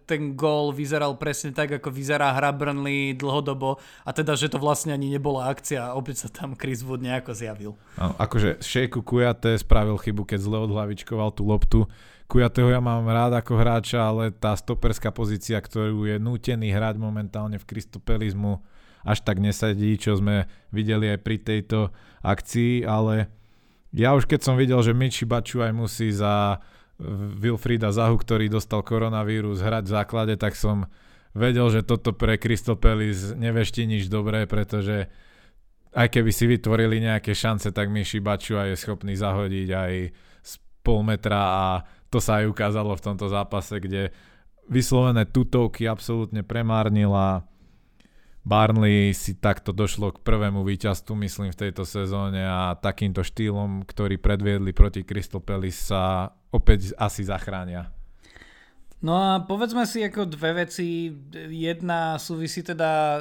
ten 0.08 0.32
gól 0.32 0.72
vyzeral 0.72 1.12
presne 1.20 1.52
tak, 1.52 1.76
ako 1.76 1.92
vyzerá 1.92 2.32
hra 2.32 2.56
Burnley 2.56 3.12
dlhodobo 3.12 3.76
a 4.00 4.10
teda, 4.16 4.32
že 4.32 4.48
to 4.48 4.56
vlastne 4.56 4.96
ani 4.96 5.12
nebola 5.12 5.52
akcia 5.52 5.92
a 5.92 5.94
opäť 5.94 6.24
sa 6.24 6.28
tam 6.32 6.56
Chris 6.56 6.80
Wood 6.80 7.04
nejako 7.04 7.36
zjavil. 7.36 7.72
No, 8.00 8.16
akože 8.16 8.64
Šejku 8.64 9.04
Kujate 9.04 9.60
spravil 9.60 10.00
chybu, 10.00 10.24
keď 10.24 10.40
zle 10.40 10.58
odhlavičkoval 10.64 11.36
tú 11.36 11.44
loptu. 11.44 11.80
Kujateho 12.26 12.72
ja 12.72 12.80
mám 12.80 13.04
rád 13.06 13.38
ako 13.38 13.60
hráča, 13.60 14.00
ale 14.00 14.32
tá 14.32 14.56
stoperská 14.56 15.12
pozícia, 15.12 15.60
ktorú 15.60 16.08
je 16.08 16.16
nútený 16.16 16.72
hrať 16.72 16.96
momentálne 16.96 17.60
v 17.60 17.68
Kristopelizmu, 17.68 18.64
až 19.06 19.22
tak 19.22 19.38
nesadí, 19.38 19.94
čo 20.00 20.16
sme 20.16 20.48
videli 20.72 21.12
aj 21.12 21.20
pri 21.22 21.36
tejto 21.38 21.94
akcii, 22.24 22.82
ale 22.88 23.30
ja 23.94 24.16
už 24.18 24.26
keď 24.26 24.40
som 24.42 24.58
videl, 24.58 24.82
že 24.82 24.96
Michi 24.96 25.22
Baču 25.22 25.62
aj 25.62 25.70
musí 25.70 26.10
za 26.10 26.58
Wilfrida 27.40 27.92
Zahu, 27.92 28.16
ktorý 28.16 28.48
dostal 28.48 28.80
koronavírus 28.80 29.60
hrať 29.60 29.84
v 29.84 29.94
základe, 30.00 30.34
tak 30.40 30.56
som 30.56 30.88
vedel, 31.36 31.68
že 31.68 31.84
toto 31.84 32.16
pre 32.16 32.40
Kristopelis 32.40 33.36
neveští 33.36 33.84
nič 33.84 34.08
dobré, 34.08 34.48
pretože 34.48 35.12
aj 35.92 36.08
keby 36.12 36.30
si 36.32 36.44
vytvorili 36.48 37.04
nejaké 37.04 37.36
šance, 37.36 37.68
tak 37.72 37.92
Miši 37.92 38.20
Bačua 38.20 38.68
je 38.72 38.76
schopný 38.80 39.16
zahodiť 39.16 39.68
aj 39.72 39.92
z 40.40 40.52
pol 40.80 41.04
metra 41.04 41.40
a 41.40 41.64
to 42.08 42.20
sa 42.20 42.40
aj 42.40 42.48
ukázalo 42.48 42.96
v 42.96 43.04
tomto 43.04 43.28
zápase, 43.28 43.76
kde 43.80 44.12
vyslovené 44.68 45.28
tutovky 45.28 45.84
absolútne 45.84 46.40
premárnila 46.44 47.44
Barnley 48.46 49.10
si 49.10 49.34
takto 49.34 49.74
došlo 49.74 50.14
k 50.14 50.22
prvému 50.22 50.62
víťazstvu, 50.62 51.18
myslím, 51.18 51.50
v 51.50 51.60
tejto 51.66 51.82
sezóne 51.82 52.46
a 52.46 52.78
takýmto 52.78 53.26
štýlom, 53.26 53.82
ktorý 53.82 54.22
predviedli 54.22 54.70
proti 54.70 55.02
Crystal 55.02 55.42
Palace 55.42 55.90
sa 55.90 56.30
opäť 56.56 56.96
asi 56.96 57.22
zachránia. 57.22 57.92
No 59.04 59.12
a 59.12 59.44
povedzme 59.44 59.84
si 59.84 60.00
ako 60.00 60.24
dve 60.24 60.64
veci. 60.64 61.12
Jedna 61.52 62.16
súvisí 62.16 62.64
teda 62.64 63.20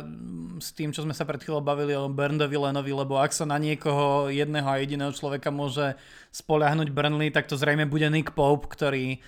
s 0.58 0.72
tým, 0.72 0.96
čo 0.96 1.04
sme 1.04 1.12
sa 1.12 1.28
pred 1.28 1.44
chvíľou 1.44 1.60
bavili 1.60 1.92
o 1.92 2.08
Berndovi 2.08 2.56
Lenovi, 2.56 2.96
lebo 2.96 3.20
ak 3.20 3.36
sa 3.36 3.44
na 3.44 3.60
niekoho 3.60 4.32
jedného 4.32 4.66
a 4.66 4.80
jediného 4.80 5.12
človeka 5.12 5.52
môže 5.52 6.00
spoľahnúť 6.32 6.96
Burnley, 6.96 7.28
tak 7.28 7.52
to 7.52 7.60
zrejme 7.60 7.92
bude 7.92 8.08
Nick 8.08 8.32
Pope, 8.32 8.72
ktorý 8.72 9.20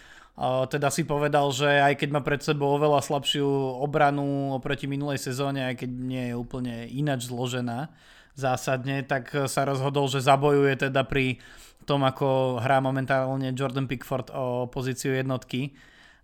teda 0.72 0.88
si 0.94 1.04
povedal, 1.04 1.50
že 1.50 1.68
aj 1.68 1.98
keď 1.98 2.10
má 2.14 2.22
pred 2.22 2.40
sebou 2.40 2.78
oveľa 2.78 3.02
slabšiu 3.02 3.44
obranu 3.82 4.54
oproti 4.54 4.86
minulej 4.86 5.18
sezóne, 5.18 5.66
aj 5.66 5.82
keď 5.82 5.90
nie 5.90 6.24
je 6.32 6.36
úplne 6.38 6.86
inač 6.94 7.26
zložená 7.28 7.90
zásadne, 8.38 9.02
tak 9.02 9.34
sa 9.50 9.66
rozhodol, 9.66 10.06
že 10.06 10.22
zabojuje 10.22 10.88
teda 10.88 11.02
pri 11.10 11.42
tom, 11.90 12.06
ako 12.06 12.62
hrá 12.62 12.78
momentálne 12.78 13.50
Jordan 13.58 13.90
Pickford 13.90 14.30
o 14.36 14.70
pozíciu 14.70 15.18
jednotky 15.18 15.74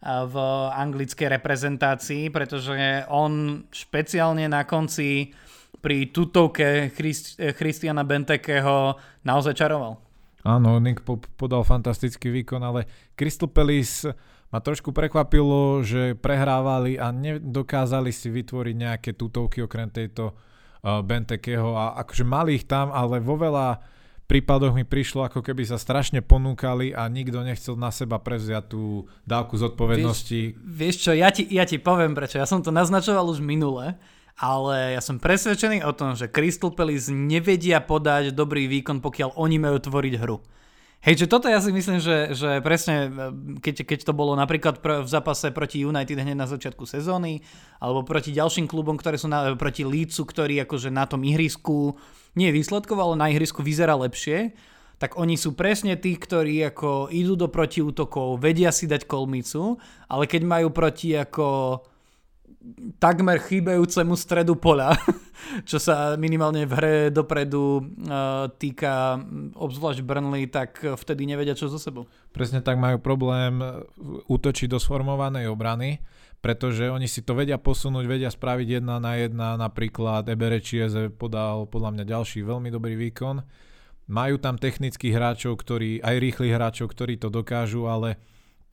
v 0.03 0.35
anglickej 0.75 1.31
reprezentácii, 1.39 2.27
pretože 2.27 3.07
on 3.07 3.63
špeciálne 3.71 4.45
na 4.51 4.67
konci 4.67 5.31
pri 5.79 6.11
tutovke 6.11 6.91
Christiana 7.55 8.03
Bentekeho 8.03 8.99
naozaj 9.23 9.55
čaroval. 9.55 9.95
Áno, 10.43 10.75
Nick 10.83 11.07
podal 11.39 11.63
fantastický 11.63 12.27
výkon, 12.43 12.59
ale 12.59 12.83
Crystal 13.15 13.47
Palace 13.47 14.11
ma 14.51 14.59
trošku 14.59 14.91
prekvapilo, 14.91 15.79
že 15.87 16.19
prehrávali 16.19 16.99
a 16.99 17.15
nedokázali 17.15 18.11
si 18.11 18.27
vytvoriť 18.27 18.75
nejaké 18.75 19.15
tutovky 19.15 19.63
okrem 19.63 19.87
tejto 19.87 20.35
uh, 20.35 20.52
Bentekeho 20.83 21.79
a 21.79 21.95
akože 22.03 22.27
mali 22.27 22.59
ich 22.59 22.67
tam, 22.67 22.91
ale 22.91 23.23
vo 23.23 23.39
veľa 23.39 23.79
prípadoch 24.27 24.75
mi 24.75 24.83
prišlo, 24.83 25.23
ako 25.27 25.39
keby 25.39 25.63
sa 25.63 25.79
strašne 25.79 26.19
ponúkali 26.19 26.91
a 26.91 27.07
nikto 27.07 27.39
nechcel 27.43 27.79
na 27.79 27.87
seba 27.91 28.19
prevziať 28.19 28.67
tú 28.67 29.07
dávku 29.23 29.55
zodpovednosti. 29.55 30.59
Vieš, 30.59 30.63
vieš 30.63 30.95
čo, 31.07 31.11
ja 31.15 31.31
ti, 31.31 31.47
ja 31.47 31.63
ti 31.63 31.79
poviem 31.79 32.11
prečo. 32.11 32.39
Ja 32.39 32.47
som 32.47 32.59
to 32.59 32.71
naznačoval 32.71 33.31
už 33.31 33.39
minule 33.39 33.95
ale 34.39 34.97
ja 34.97 35.01
som 35.01 35.21
presvedčený 35.21 35.85
o 35.85 35.93
tom, 35.93 36.17
že 36.17 36.31
Crystal 36.31 36.73
Palace 36.73 37.13
nevedia 37.13 37.77
podať 37.77 38.33
dobrý 38.33 38.65
výkon, 38.65 38.97
pokiaľ 38.97 39.37
oni 39.37 39.61
majú 39.61 39.77
tvoriť 39.77 40.13
hru. 40.17 40.41
Hej, 41.03 41.27
že 41.27 41.27
toto 41.27 41.51
ja 41.51 41.59
si 41.59 41.75
myslím, 41.75 41.99
že, 41.99 42.31
že 42.31 42.63
presne, 42.63 43.11
keď, 43.59 43.83
keď 43.83 43.99
to 44.07 44.15
bolo 44.15 44.39
napríklad 44.39 44.79
pr- 44.79 45.03
v 45.03 45.09
zápase 45.11 45.51
proti 45.51 45.83
United 45.83 46.15
hneď 46.15 46.39
na 46.39 46.47
začiatku 46.47 46.87
sezóny, 46.87 47.43
alebo 47.83 48.07
proti 48.07 48.31
ďalším 48.31 48.71
klubom, 48.71 48.95
ktoré 48.95 49.19
sú 49.19 49.27
na, 49.27 49.51
proti 49.59 49.83
Leedsu, 49.83 50.23
ktorý 50.23 50.63
akože 50.63 50.87
na 50.95 51.03
tom 51.03 51.27
ihrisku, 51.27 51.99
nie 52.39 52.55
výsledkov, 52.55 52.95
ale 52.95 53.19
na 53.19 53.27
ihrisku 53.35 53.59
vyzerá 53.59 53.99
lepšie, 53.99 54.55
tak 54.95 55.19
oni 55.19 55.35
sú 55.35 55.59
presne 55.59 55.99
tí, 55.99 56.15
ktorí 56.15 56.71
ako 56.71 57.11
idú 57.11 57.35
do 57.35 57.51
protiútokov, 57.51 58.39
vedia 58.39 58.71
si 58.71 58.87
dať 58.87 59.03
kolmicu, 59.03 59.75
ale 60.07 60.23
keď 60.23 60.47
majú 60.47 60.71
proti 60.71 61.19
ako 61.19 61.83
takmer 62.97 63.43
chýbajúcemu 63.43 64.15
stredu 64.15 64.55
poľa, 64.55 64.95
čo 65.69 65.77
sa 65.77 66.15
minimálne 66.15 66.63
v 66.63 66.73
hre 66.73 66.95
dopredu 67.11 67.83
uh, 67.83 68.47
týka 68.55 69.19
obzvlášť 69.59 69.99
Burnley, 70.03 70.47
tak 70.47 70.79
vtedy 70.79 71.27
nevedia 71.27 71.53
čo 71.53 71.67
so 71.67 71.75
sebou. 71.75 72.07
Presne 72.31 72.63
tak 72.63 72.79
majú 72.79 72.97
problém 73.03 73.59
útočiť 74.31 74.71
do 74.71 74.79
sformovanej 74.79 75.51
obrany, 75.51 75.99
pretože 76.39 76.87
oni 76.87 77.07
si 77.07 77.23
to 77.23 77.35
vedia 77.35 77.59
posunúť, 77.59 78.03
vedia 78.07 78.31
spraviť 78.31 78.79
jedna 78.79 78.99
na 78.99 79.15
jedna, 79.19 79.55
napríklad 79.55 80.27
Eberechieze 80.27 81.11
podal 81.11 81.67
podľa 81.67 81.99
mňa 81.99 82.03
ďalší 82.03 82.43
veľmi 82.43 82.67
dobrý 82.71 82.95
výkon. 82.99 83.39
Majú 84.11 84.35
tam 84.43 84.59
technických 84.59 85.15
hráčov, 85.15 85.55
ktorí, 85.63 86.03
aj 86.03 86.15
rýchlych 86.19 86.51
hráčov, 86.51 86.91
ktorí 86.91 87.15
to 87.15 87.31
dokážu, 87.31 87.87
ale 87.87 88.19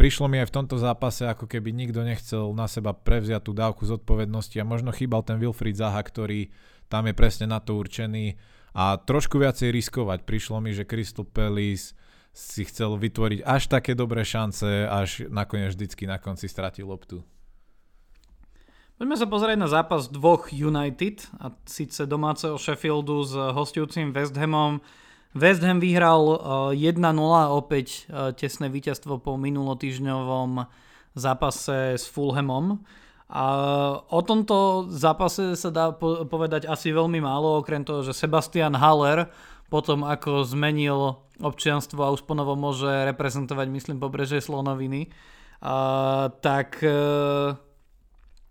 prišlo 0.01 0.33
mi 0.33 0.41
aj 0.41 0.49
v 0.49 0.57
tomto 0.57 0.81
zápase, 0.81 1.29
ako 1.29 1.45
keby 1.45 1.77
nikto 1.77 2.01
nechcel 2.01 2.57
na 2.57 2.65
seba 2.65 2.97
prevziať 2.97 3.45
tú 3.45 3.53
dávku 3.53 3.85
zodpovednosti 3.85 4.57
a 4.57 4.65
možno 4.65 4.97
chýbal 4.97 5.21
ten 5.21 5.37
Wilfried 5.37 5.77
Zaha, 5.77 6.01
ktorý 6.01 6.49
tam 6.89 7.05
je 7.05 7.13
presne 7.13 7.45
na 7.45 7.61
to 7.61 7.77
určený 7.77 8.41
a 8.73 8.97
trošku 8.97 9.37
viacej 9.37 9.69
riskovať. 9.69 10.25
Prišlo 10.25 10.65
mi, 10.65 10.73
že 10.73 10.89
Crystal 10.89 11.29
Palace 11.29 11.93
si 12.33 12.63
chcel 12.65 12.97
vytvoriť 12.97 13.45
až 13.45 13.69
také 13.69 13.93
dobré 13.93 14.25
šance, 14.25 14.89
až 14.89 15.29
nakoniec 15.29 15.77
vždycky 15.77 16.09
na 16.09 16.17
konci 16.17 16.49
stratil 16.49 16.89
loptu. 16.89 17.21
Poďme 18.97 19.17
sa 19.21 19.29
pozrieť 19.29 19.59
na 19.61 19.69
zápas 19.69 20.09
dvoch 20.09 20.49
United, 20.53 21.25
a 21.41 21.53
síce 21.69 22.09
domáceho 22.09 22.57
Sheffieldu 22.57 23.25
s 23.25 23.33
hostujúcim 23.33 24.13
West 24.17 24.37
Hamom. 24.37 24.81
West 25.31 25.63
Ham 25.63 25.79
vyhral 25.79 26.43
1-0, 26.75 26.99
eh, 26.99 27.51
opäť 27.55 28.11
eh, 28.11 28.35
tesné 28.35 28.67
víťazstvo 28.67 29.23
po 29.23 29.39
minulotýžňovom 29.39 30.67
zápase 31.15 31.95
s 31.99 32.07
Fulhamom. 32.11 32.83
A 33.31 33.45
o 34.11 34.21
tomto 34.27 34.91
zápase 34.91 35.55
sa 35.55 35.71
dá 35.71 35.95
povedať 36.27 36.67
asi 36.67 36.91
veľmi 36.91 37.23
málo, 37.23 37.63
okrem 37.63 37.87
toho, 37.87 38.03
že 38.03 38.11
Sebastian 38.11 38.75
Haller 38.75 39.31
potom 39.71 40.03
ako 40.03 40.43
zmenil 40.43 41.15
občianstvo 41.39 42.03
a 42.03 42.11
už 42.11 42.27
ponovo 42.27 42.59
môže 42.59 42.91
reprezentovať, 42.91 43.71
myslím, 43.71 44.03
pobrežie 44.03 44.43
Slonoviny, 44.43 45.15
tak, 46.43 46.83
e, 46.83 47.55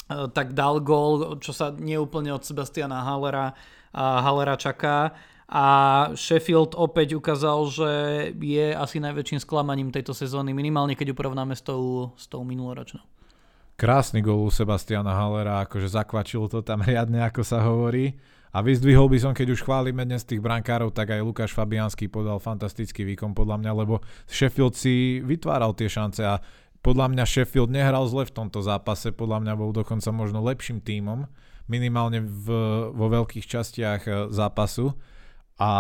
tak 0.08 0.48
dal 0.56 0.80
gól, 0.80 1.44
čo 1.44 1.52
sa 1.52 1.76
neúplne 1.76 2.32
od 2.32 2.48
Sebastiana 2.48 3.04
Hallera, 3.04 3.52
a 3.92 4.24
Hallera 4.24 4.56
čaká. 4.56 5.12
A 5.50 5.66
Sheffield 6.14 6.78
opäť 6.78 7.18
ukázal, 7.18 7.58
že 7.74 7.92
je 8.38 8.70
asi 8.70 9.02
najväčším 9.02 9.42
sklamaním 9.42 9.90
tejto 9.90 10.14
sezóny, 10.14 10.54
minimálne 10.54 10.94
keď 10.94 11.10
ju 11.10 11.16
porovnáme 11.18 11.58
s 11.58 11.66
tou, 11.66 12.14
s 12.14 12.30
tou 12.30 12.46
minuloročnou. 12.46 13.02
Krásny 13.74 14.22
gol 14.22 14.46
u 14.46 14.54
Sebastiana 14.54 15.18
Hallera, 15.18 15.66
akože 15.66 15.90
zakvačil 15.90 16.46
to 16.54 16.62
tam 16.62 16.86
riadne, 16.90 17.26
ako 17.26 17.42
sa 17.42 17.66
hovorí. 17.66 18.14
A 18.54 18.62
vyzdvihol 18.62 19.10
by 19.10 19.18
som, 19.18 19.34
keď 19.34 19.58
už 19.58 19.66
chválime 19.66 20.06
dnes 20.06 20.26
tých 20.26 20.42
brankárov, 20.42 20.94
tak 20.94 21.14
aj 21.18 21.22
Lukáš 21.22 21.54
Fabianský 21.54 22.10
podal 22.10 22.38
fantastický 22.38 23.06
výkon 23.06 23.34
podľa 23.34 23.62
mňa, 23.62 23.72
lebo 23.74 24.02
Sheffield 24.30 24.78
si 24.78 25.22
vytváral 25.22 25.74
tie 25.74 25.90
šance 25.90 26.22
a 26.22 26.42
podľa 26.82 27.14
mňa 27.14 27.24
Sheffield 27.26 27.74
nehral 27.74 28.06
zle 28.10 28.26
v 28.26 28.34
tomto 28.34 28.62
zápase, 28.62 29.14
podľa 29.14 29.46
mňa 29.46 29.54
bol 29.54 29.70
dokonca 29.74 30.10
možno 30.10 30.42
lepším 30.46 30.82
tímom, 30.82 31.30
minimálne 31.70 32.26
v, 32.26 32.46
vo 32.90 33.08
veľkých 33.10 33.46
častiach 33.46 34.02
e, 34.10 34.12
zápasu 34.34 34.98
a 35.60 35.72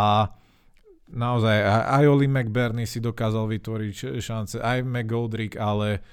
naozaj 1.09 1.57
aj 1.89 2.03
Oli 2.05 2.27
McBurney 2.29 2.85
si 2.85 3.01
dokázal 3.01 3.49
vytvoriť 3.49 4.21
šance, 4.21 4.61
aj 4.61 4.85
McGoldrick, 4.85 5.57
ale 5.57 6.03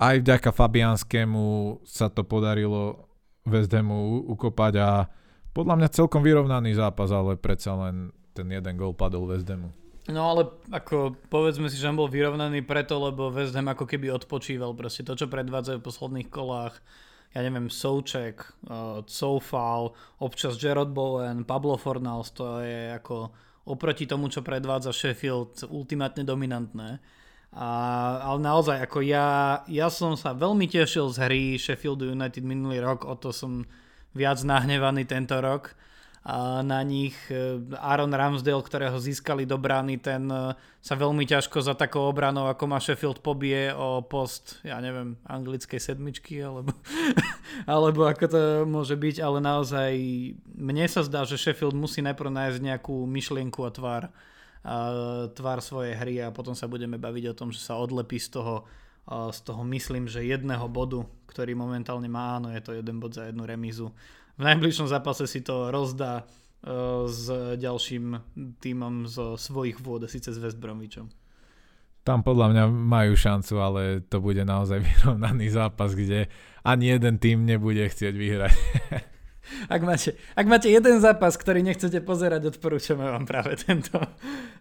aj 0.00 0.24
vďaka 0.24 0.50
Fabianskému 0.54 1.78
sa 1.84 2.08
to 2.08 2.24
podarilo 2.24 3.10
West 3.44 3.74
Hamu 3.74 4.24
ukopať 4.30 4.74
a 4.80 4.90
podľa 5.52 5.74
mňa 5.76 5.88
celkom 5.92 6.24
vyrovnaný 6.24 6.78
zápas, 6.78 7.12
ale 7.12 7.36
predsa 7.36 7.76
len 7.76 8.14
ten 8.32 8.48
jeden 8.48 8.74
gol 8.80 8.96
padol 8.96 9.28
West 9.28 9.50
Hamu. 9.50 9.68
No 10.10 10.34
ale 10.34 10.50
ako 10.74 11.14
povedzme 11.30 11.70
si, 11.70 11.78
že 11.78 11.86
on 11.86 11.94
bol 11.94 12.10
vyrovnaný 12.10 12.66
preto, 12.66 12.98
lebo 12.98 13.30
West 13.30 13.54
Ham 13.54 13.70
ako 13.70 13.86
keby 13.86 14.10
odpočíval 14.10 14.74
proste 14.74 15.06
to, 15.06 15.14
čo 15.14 15.30
predvádzajú 15.30 15.78
v 15.78 15.86
posledných 15.86 16.28
kolách 16.32 16.74
ja 17.32 17.40
neviem, 17.40 17.72
Souček, 17.72 18.44
uh, 18.68 19.00
Soufal, 19.08 19.96
občas 20.20 20.60
Gerard 20.60 20.92
Bowen, 20.92 21.48
Pablo 21.48 21.80
Fornals, 21.80 22.30
to 22.36 22.60
je 22.60 22.92
ako 22.92 23.32
oproti 23.64 24.04
tomu, 24.04 24.28
čo 24.28 24.44
predvádza 24.44 24.92
Sheffield, 24.92 25.64
ultimátne 25.70 26.26
dominantné. 26.26 27.00
A, 27.52 27.68
ale 28.24 28.38
naozaj, 28.40 28.80
ako 28.80 29.04
ja, 29.04 29.60
ja 29.68 29.92
som 29.92 30.16
sa 30.16 30.32
veľmi 30.32 30.64
tešil 30.72 31.12
z 31.12 31.16
hry 31.20 31.42
Sheffield 31.60 32.00
United 32.00 32.40
minulý 32.40 32.80
rok, 32.80 33.04
o 33.04 33.12
to 33.12 33.28
som 33.28 33.68
viac 34.16 34.40
nahnevaný 34.40 35.04
tento 35.04 35.36
rok 35.36 35.76
na 36.62 36.80
nich. 36.86 37.18
E, 37.26 37.58
Aaron 37.82 38.14
Ramsdale, 38.14 38.62
ktorého 38.62 38.94
získali 38.94 39.42
do 39.42 39.58
brány, 39.58 39.98
ten 39.98 40.30
e, 40.30 40.54
sa 40.78 40.94
veľmi 40.94 41.26
ťažko 41.26 41.58
za 41.66 41.74
takou 41.74 42.06
obranou, 42.06 42.46
ako 42.46 42.64
má 42.70 42.78
Sheffield, 42.78 43.18
pobije 43.18 43.74
o 43.74 44.06
post, 44.06 44.62
ja 44.62 44.78
neviem, 44.78 45.18
anglickej 45.26 45.82
sedmičky, 45.82 46.38
alebo, 46.38 46.70
alebo 47.66 48.06
ako 48.06 48.24
to 48.30 48.40
môže 48.70 48.94
byť, 48.94 49.18
ale 49.18 49.42
naozaj 49.42 49.90
mne 50.54 50.86
sa 50.86 51.02
zdá, 51.02 51.26
že 51.26 51.34
Sheffield 51.34 51.74
musí 51.74 51.98
najprv 52.06 52.30
nájsť 52.30 52.58
nejakú 52.62 53.02
myšlienku 53.02 53.58
a 53.66 53.74
tvár, 53.74 54.04
a 54.62 54.74
tvár 55.34 55.58
svojej 55.58 55.98
hry 55.98 56.22
a 56.22 56.30
potom 56.30 56.54
sa 56.54 56.70
budeme 56.70 57.02
baviť 57.02 57.34
o 57.34 57.38
tom, 57.38 57.50
že 57.50 57.58
sa 57.58 57.74
odlepí 57.74 58.22
z 58.22 58.38
toho, 58.38 58.62
z 59.10 59.40
toho 59.42 59.66
myslím, 59.66 60.06
že 60.06 60.22
jedného 60.22 60.70
bodu, 60.70 61.02
ktorý 61.26 61.58
momentálne 61.58 62.06
má, 62.06 62.38
áno, 62.38 62.54
je 62.54 62.62
to 62.62 62.78
jeden 62.78 63.02
bod 63.02 63.10
za 63.10 63.26
jednu 63.26 63.42
remízu 63.42 63.90
v 64.38 64.42
najbližšom 64.42 64.88
zápase 64.88 65.28
si 65.28 65.44
to 65.44 65.68
rozdá 65.68 66.24
uh, 66.24 67.04
s 67.08 67.28
ďalším 67.58 68.20
týmom 68.62 69.06
zo 69.10 69.36
svojich 69.36 69.78
vôd, 69.82 70.08
síce 70.08 70.32
s 70.32 70.38
West 70.40 70.56
Bromwichom. 70.56 71.12
Tam 72.02 72.26
podľa 72.26 72.50
mňa 72.50 72.64
majú 72.66 73.14
šancu, 73.14 73.54
ale 73.62 73.82
to 74.02 74.18
bude 74.18 74.42
naozaj 74.42 74.82
vyrovnaný 74.88 75.54
zápas, 75.54 75.94
kde 75.94 76.26
ani 76.66 76.98
jeden 76.98 77.18
tým 77.22 77.46
nebude 77.46 77.82
chcieť 77.86 78.14
vyhrať. 78.14 78.54
ak, 79.74 79.80
máte, 79.86 80.18
ak 80.34 80.46
máte 80.50 80.68
jeden 80.70 80.98
zápas, 80.98 81.38
ktorý 81.38 81.62
nechcete 81.62 82.02
pozerať, 82.02 82.54
odporúčame 82.54 83.06
vám 83.06 83.22
práve 83.26 83.54
tento. 83.54 84.02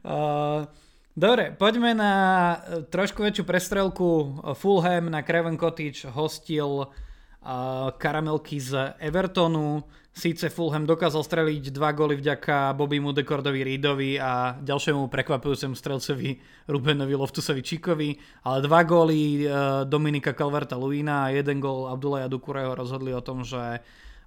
Uh, 0.05 0.69
dobre, 1.17 1.53
poďme 1.57 1.97
na 1.97 2.13
trošku 2.93 3.25
väčšiu 3.25 3.45
prestrelku. 3.45 4.38
Fulham 4.53 5.10
na 5.10 5.25
Craven 5.25 5.57
Cottage 5.57 6.10
hostil 6.13 6.93
karamelky 7.97 8.62
z 8.62 8.93
Evertonu. 9.01 9.84
Síce 10.12 10.51
Fulham 10.51 10.84
dokázal 10.84 11.23
streliť 11.23 11.71
dva 11.71 11.95
góly 11.95 12.19
vďaka 12.19 12.75
Bobbymu 12.75 13.15
Dekordovi 13.15 13.63
Reedovi 13.63 14.19
a 14.19 14.60
ďalšiemu 14.60 15.08
prekvapujúcemu 15.08 15.71
strelcovi 15.71 16.36
Rubenovi 16.67 17.15
Loftusovi 17.15 17.63
Číkovi, 17.63 18.10
ale 18.43 18.60
dva 18.60 18.84
góly 18.84 19.47
e, 19.47 19.56
Dominika 19.88 20.36
Calverta 20.36 20.75
Luina 20.75 21.32
a 21.32 21.32
jeden 21.32 21.63
gól 21.63 21.88
Abdullaha 21.88 22.27
Dukureho 22.27 22.75
rozhodli 22.75 23.15
o 23.15 23.23
tom, 23.23 23.47
že 23.47 23.80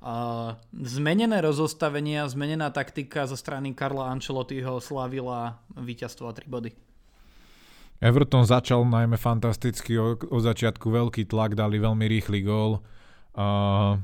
uh, 0.04 0.56
zmenené 0.72 1.44
rozostavenie 1.44 2.24
a 2.24 2.32
zmenená 2.32 2.72
taktika 2.72 3.28
zo 3.28 3.36
strany 3.36 3.76
Karla 3.76 4.08
Ancelottiho 4.08 4.80
slavila 4.80 5.60
víťazstvo 5.76 6.28
a 6.28 6.36
3 6.36 6.48
body. 6.48 6.70
Everton 8.00 8.48
začal 8.48 8.84
najmä 8.88 9.16
fantasticky, 9.16 9.96
od 10.00 10.42
začiatku 10.44 10.88
veľký 10.88 11.28
tlak, 11.28 11.56
dali 11.56 11.76
veľmi 11.76 12.04
rýchly 12.08 12.40
gól 12.40 12.84
Uh, 13.34 13.98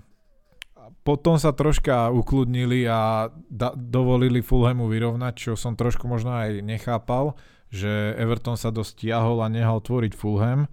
potom 1.07 1.41
sa 1.41 1.55
troška 1.55 2.13
ukludnili 2.13 2.85
a 2.85 3.31
da- 3.49 3.73
dovolili 3.73 4.45
Fulhamu 4.45 4.91
vyrovnať, 4.91 5.35
čo 5.39 5.53
som 5.57 5.79
trošku 5.79 6.05
možno 6.05 6.35
aj 6.35 6.61
nechápal, 6.61 7.39
že 7.71 8.19
Everton 8.19 8.59
sa 8.59 8.75
dosť 8.75 9.07
tiahol 9.07 9.41
a 9.41 9.49
nehal 9.49 9.81
tvoriť 9.81 10.13
Fulham, 10.13 10.67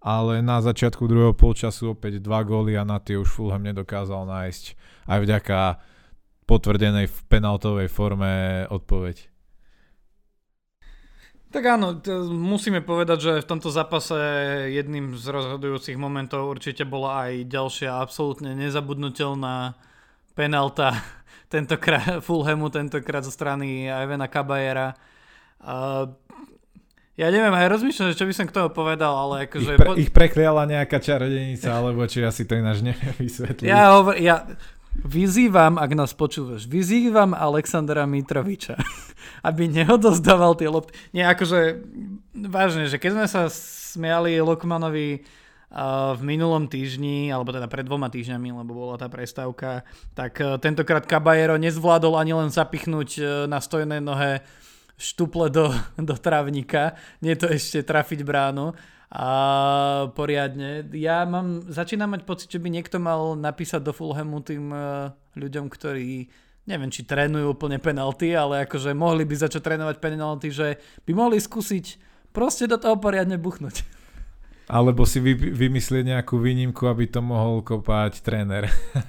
ale 0.00 0.38
na 0.40 0.62
začiatku 0.62 1.10
druhého 1.10 1.34
polčasu 1.34 1.98
opäť 1.98 2.22
dva 2.22 2.46
góly 2.46 2.78
a 2.78 2.86
na 2.86 3.02
tie 3.02 3.18
už 3.18 3.26
Fulham 3.26 3.60
nedokázal 3.60 4.24
nájsť 4.24 4.64
aj 5.10 5.18
vďaka 5.26 5.58
potvrdenej 6.46 7.10
v 7.10 7.18
penaltovej 7.26 7.90
forme 7.90 8.64
odpoveď. 8.70 9.35
Tak 11.46 11.62
áno, 11.62 11.94
to 12.02 12.26
musíme 12.26 12.82
povedať, 12.82 13.18
že 13.22 13.32
v 13.40 13.48
tomto 13.48 13.70
zápase 13.70 14.18
jedným 14.74 15.14
z 15.14 15.30
rozhodujúcich 15.30 15.94
momentov 15.94 16.50
určite 16.50 16.82
bola 16.82 17.30
aj 17.30 17.46
ďalšia 17.46 18.02
absolútne 18.02 18.52
nezabudnutelná 18.58 19.78
penalta 20.34 20.98
tentokrát 21.52 22.18
Fulhamu, 22.20 22.68
tentokrát 22.68 23.22
zo 23.22 23.30
strany 23.30 23.86
Ivana 23.86 24.26
Kabajera. 24.26 24.98
Uh, 25.62 26.10
ja 27.16 27.32
neviem, 27.32 27.54
aj 27.56 27.80
rozmýšľam, 27.80 28.12
čo 28.12 28.28
by 28.28 28.34
som 28.36 28.44
k 28.44 28.52
tomu 28.52 28.68
povedal, 28.76 29.08
ale 29.08 29.48
akože... 29.48 29.72
Ich, 29.72 29.80
pre, 29.80 29.90
ich 29.96 30.10
prekliala 30.12 30.68
nejaká 30.68 31.00
čarodenica, 31.00 31.72
alebo 31.72 32.04
či 32.04 32.20
asi 32.20 32.44
to 32.44 32.60
ináč 32.60 32.84
neviem 32.84 33.16
vysvetliť. 33.16 33.64
Ja, 33.64 33.96
hovor, 33.96 34.20
ja 34.20 34.44
vyzývam, 35.04 35.76
ak 35.76 35.90
nás 35.92 36.12
počúvaš, 36.16 36.64
vyzývam 36.64 37.36
Alexandra 37.36 38.08
Mitroviča, 38.08 38.80
aby 39.48 39.68
neodozdával 39.68 40.56
tie 40.56 40.68
lopty. 40.70 40.96
Nie, 41.12 41.28
akože 41.28 41.82
vážne, 42.48 42.88
že 42.88 42.96
keď 42.96 43.10
sme 43.12 43.26
sa 43.28 43.42
smiali 43.50 44.40
Lokmanovi 44.40 45.20
uh, 45.20 46.16
v 46.16 46.22
minulom 46.24 46.68
týždni, 46.68 47.28
alebo 47.28 47.52
teda 47.52 47.68
pred 47.68 47.84
dvoma 47.84 48.08
týždňami, 48.08 48.48
lebo 48.52 48.72
bola 48.72 48.96
tá 48.96 49.08
prestávka, 49.08 49.84
tak 50.16 50.40
uh, 50.40 50.56
tentokrát 50.56 51.04
Caballero 51.04 51.60
nezvládol 51.60 52.16
ani 52.16 52.32
len 52.32 52.48
zapichnúť 52.48 53.10
uh, 53.18 53.26
na 53.50 53.60
stojnej 53.60 54.00
nohe 54.00 54.40
štuple 54.96 55.52
do, 55.52 55.72
do 56.08 56.14
travníka, 56.16 56.96
nie 57.20 57.36
to 57.36 57.48
ešte 57.48 57.84
trafiť 57.84 58.24
bránu 58.24 58.72
a 59.06 59.28
poriadne. 60.18 60.82
Ja 60.98 61.22
mám, 61.22 61.62
začínam 61.70 62.10
mať 62.10 62.26
pocit, 62.26 62.50
že 62.50 62.58
by 62.58 62.68
niekto 62.74 62.98
mal 62.98 63.38
napísať 63.38 63.80
do 63.86 63.94
Fulhamu 63.94 64.42
tým 64.42 64.74
uh, 64.74 65.14
ľuďom, 65.38 65.70
ktorí 65.70 66.26
neviem, 66.66 66.90
či 66.90 67.06
trénujú 67.06 67.54
úplne 67.54 67.78
penalty, 67.78 68.34
ale 68.34 68.66
akože 68.66 68.90
mohli 68.92 69.22
by 69.22 69.34
začať 69.38 69.62
trénovať 69.62 69.96
penalty, 70.02 70.50
že 70.50 70.82
by 71.06 71.12
mohli 71.14 71.38
skúsiť 71.38 72.02
proste 72.34 72.66
do 72.66 72.76
toho 72.76 72.98
poriadne 72.98 73.38
buchnúť. 73.38 73.86
Alebo 74.66 75.06
si 75.06 75.22
vy, 75.22 75.38
vymyslieť 75.38 76.10
nejakú 76.10 76.42
výnimku, 76.42 76.90
aby 76.90 77.06
to 77.06 77.22
mohol 77.22 77.62
kopať 77.62 78.18
tréner. 78.26 78.66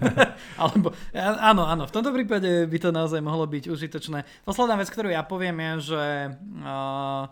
Alebo, 0.61 0.93
áno, 1.17 1.65
áno, 1.65 1.89
v 1.89 1.93
tomto 1.97 2.13
prípade 2.13 2.69
by 2.69 2.77
to 2.77 2.93
naozaj 2.93 3.17
mohlo 3.25 3.49
byť 3.49 3.65
užitočné. 3.65 4.45
Posledná 4.45 4.77
vec, 4.77 4.93
ktorú 4.93 5.09
ja 5.09 5.25
poviem 5.25 5.57
je, 5.57 5.97
že 5.97 6.03
uh, 6.61 7.25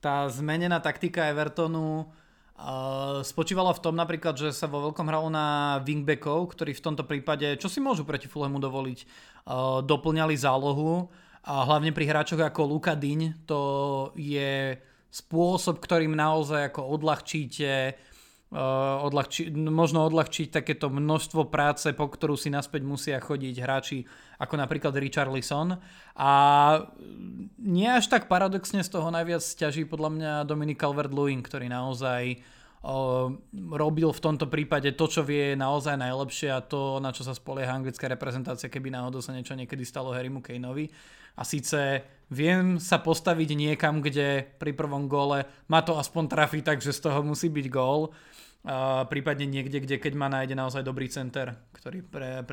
tá 0.00 0.26
zmenená 0.32 0.80
taktika 0.80 1.28
Evertonu 1.28 2.08
uh, 2.08 3.20
spočívala 3.20 3.76
v 3.76 3.82
tom 3.84 3.94
napríklad, 3.94 4.34
že 4.34 4.48
sa 4.50 4.64
vo 4.66 4.90
veľkom 4.90 5.06
hralo 5.06 5.28
na 5.28 5.78
wingbackov, 5.84 6.56
ktorí 6.56 6.72
v 6.72 6.84
tomto 6.84 7.04
prípade, 7.04 7.60
čo 7.60 7.68
si 7.68 7.78
môžu 7.84 8.08
proti 8.08 8.26
Fulhamu 8.26 8.56
dovoliť, 8.56 8.98
uh, 9.04 9.84
doplňali 9.84 10.34
zálohu 10.34 11.06
a 11.44 11.64
hlavne 11.64 11.92
pri 11.92 12.04
hráčoch 12.08 12.40
ako 12.40 12.68
Luka 12.68 12.92
Dyň 12.92 13.48
to 13.48 13.60
je 14.16 14.76
spôsob, 15.08 15.80
ktorým 15.80 16.12
naozaj 16.12 16.72
ako 16.72 16.80
odľahčíte 17.00 17.96
odľahči, 18.50 19.54
možno 19.54 20.10
odľahčiť 20.10 20.50
takéto 20.50 20.90
množstvo 20.90 21.46
práce, 21.46 21.86
po 21.94 22.10
ktorú 22.10 22.34
si 22.34 22.50
naspäť 22.50 22.82
musia 22.82 23.22
chodiť 23.22 23.54
hráči 23.62 24.02
ako 24.42 24.58
napríklad 24.58 24.94
Richard 24.98 25.30
Lisson. 25.30 25.78
A 26.18 26.32
nie 27.62 27.86
až 27.86 28.10
tak 28.10 28.26
paradoxne 28.26 28.82
z 28.82 28.90
toho 28.90 29.06
najviac 29.14 29.38
stiaží 29.38 29.86
podľa 29.86 30.10
mňa 30.10 30.32
Dominic 30.50 30.82
Calvert-Lewin, 30.82 31.46
ktorý 31.46 31.70
naozaj 31.70 32.42
robil 33.76 34.08
v 34.08 34.24
tomto 34.24 34.48
prípade 34.48 34.96
to, 34.96 35.04
čo 35.04 35.20
vie 35.20 35.52
naozaj 35.52 36.00
najlepšie 36.00 36.48
a 36.48 36.64
to, 36.64 36.96
na 36.96 37.12
čo 37.12 37.28
sa 37.28 37.36
spolieha 37.36 37.76
anglická 37.76 38.08
reprezentácia, 38.08 38.72
keby 38.72 38.88
náhodou 38.88 39.20
sa 39.20 39.36
niečo 39.36 39.52
niekedy 39.52 39.84
stalo 39.84 40.16
Harrymu 40.16 40.40
Kaneovi. 40.40 40.88
A 41.36 41.44
síce 41.44 42.02
viem 42.32 42.80
sa 42.80 42.98
postaviť 42.98 43.52
niekam, 43.52 44.00
kde 44.00 44.48
pri 44.56 44.72
prvom 44.72 45.12
góle 45.12 45.44
ma 45.68 45.84
to 45.84 46.00
aspoň 46.00 46.24
trafí, 46.32 46.64
takže 46.64 46.96
z 46.96 47.00
toho 47.04 47.20
musí 47.20 47.52
byť 47.52 47.66
gól. 47.68 48.16
A 48.60 49.08
prípadne 49.08 49.48
niekde, 49.48 49.80
kde 49.80 49.96
keď 49.96 50.12
ma 50.20 50.28
nájde 50.28 50.52
naozaj 50.52 50.84
dobrý 50.84 51.08
center, 51.08 51.56
ktorý 51.72 52.04
pre, 52.04 52.44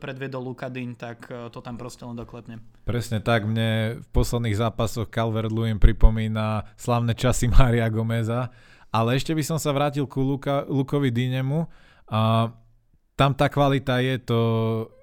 predviedol 0.00 0.40
Luka 0.40 0.72
Dean, 0.72 0.96
tak 0.96 1.28
e, 1.28 1.52
to 1.52 1.60
tam 1.60 1.76
proste 1.76 2.08
len 2.08 2.16
doklepne. 2.16 2.56
Presne 2.88 3.20
tak, 3.20 3.44
mne 3.44 4.00
v 4.00 4.08
posledných 4.16 4.56
zápasoch 4.56 5.12
Calvert-Lewin 5.12 5.76
pripomína 5.76 6.72
slavné 6.80 7.12
časy 7.12 7.48
Mária 7.52 7.92
Gomeza, 7.92 8.48
ale 8.92 9.16
ešte 9.16 9.32
by 9.32 9.40
som 9.40 9.58
sa 9.58 9.72
vrátil 9.72 10.04
ku 10.04 10.20
Luka, 10.20 10.68
Lukovi 10.68 11.08
Dinemu. 11.08 11.64
A 12.12 12.52
tam 13.16 13.32
tá 13.32 13.48
kvalita 13.48 14.04
je 14.04 14.20
to 14.20 14.40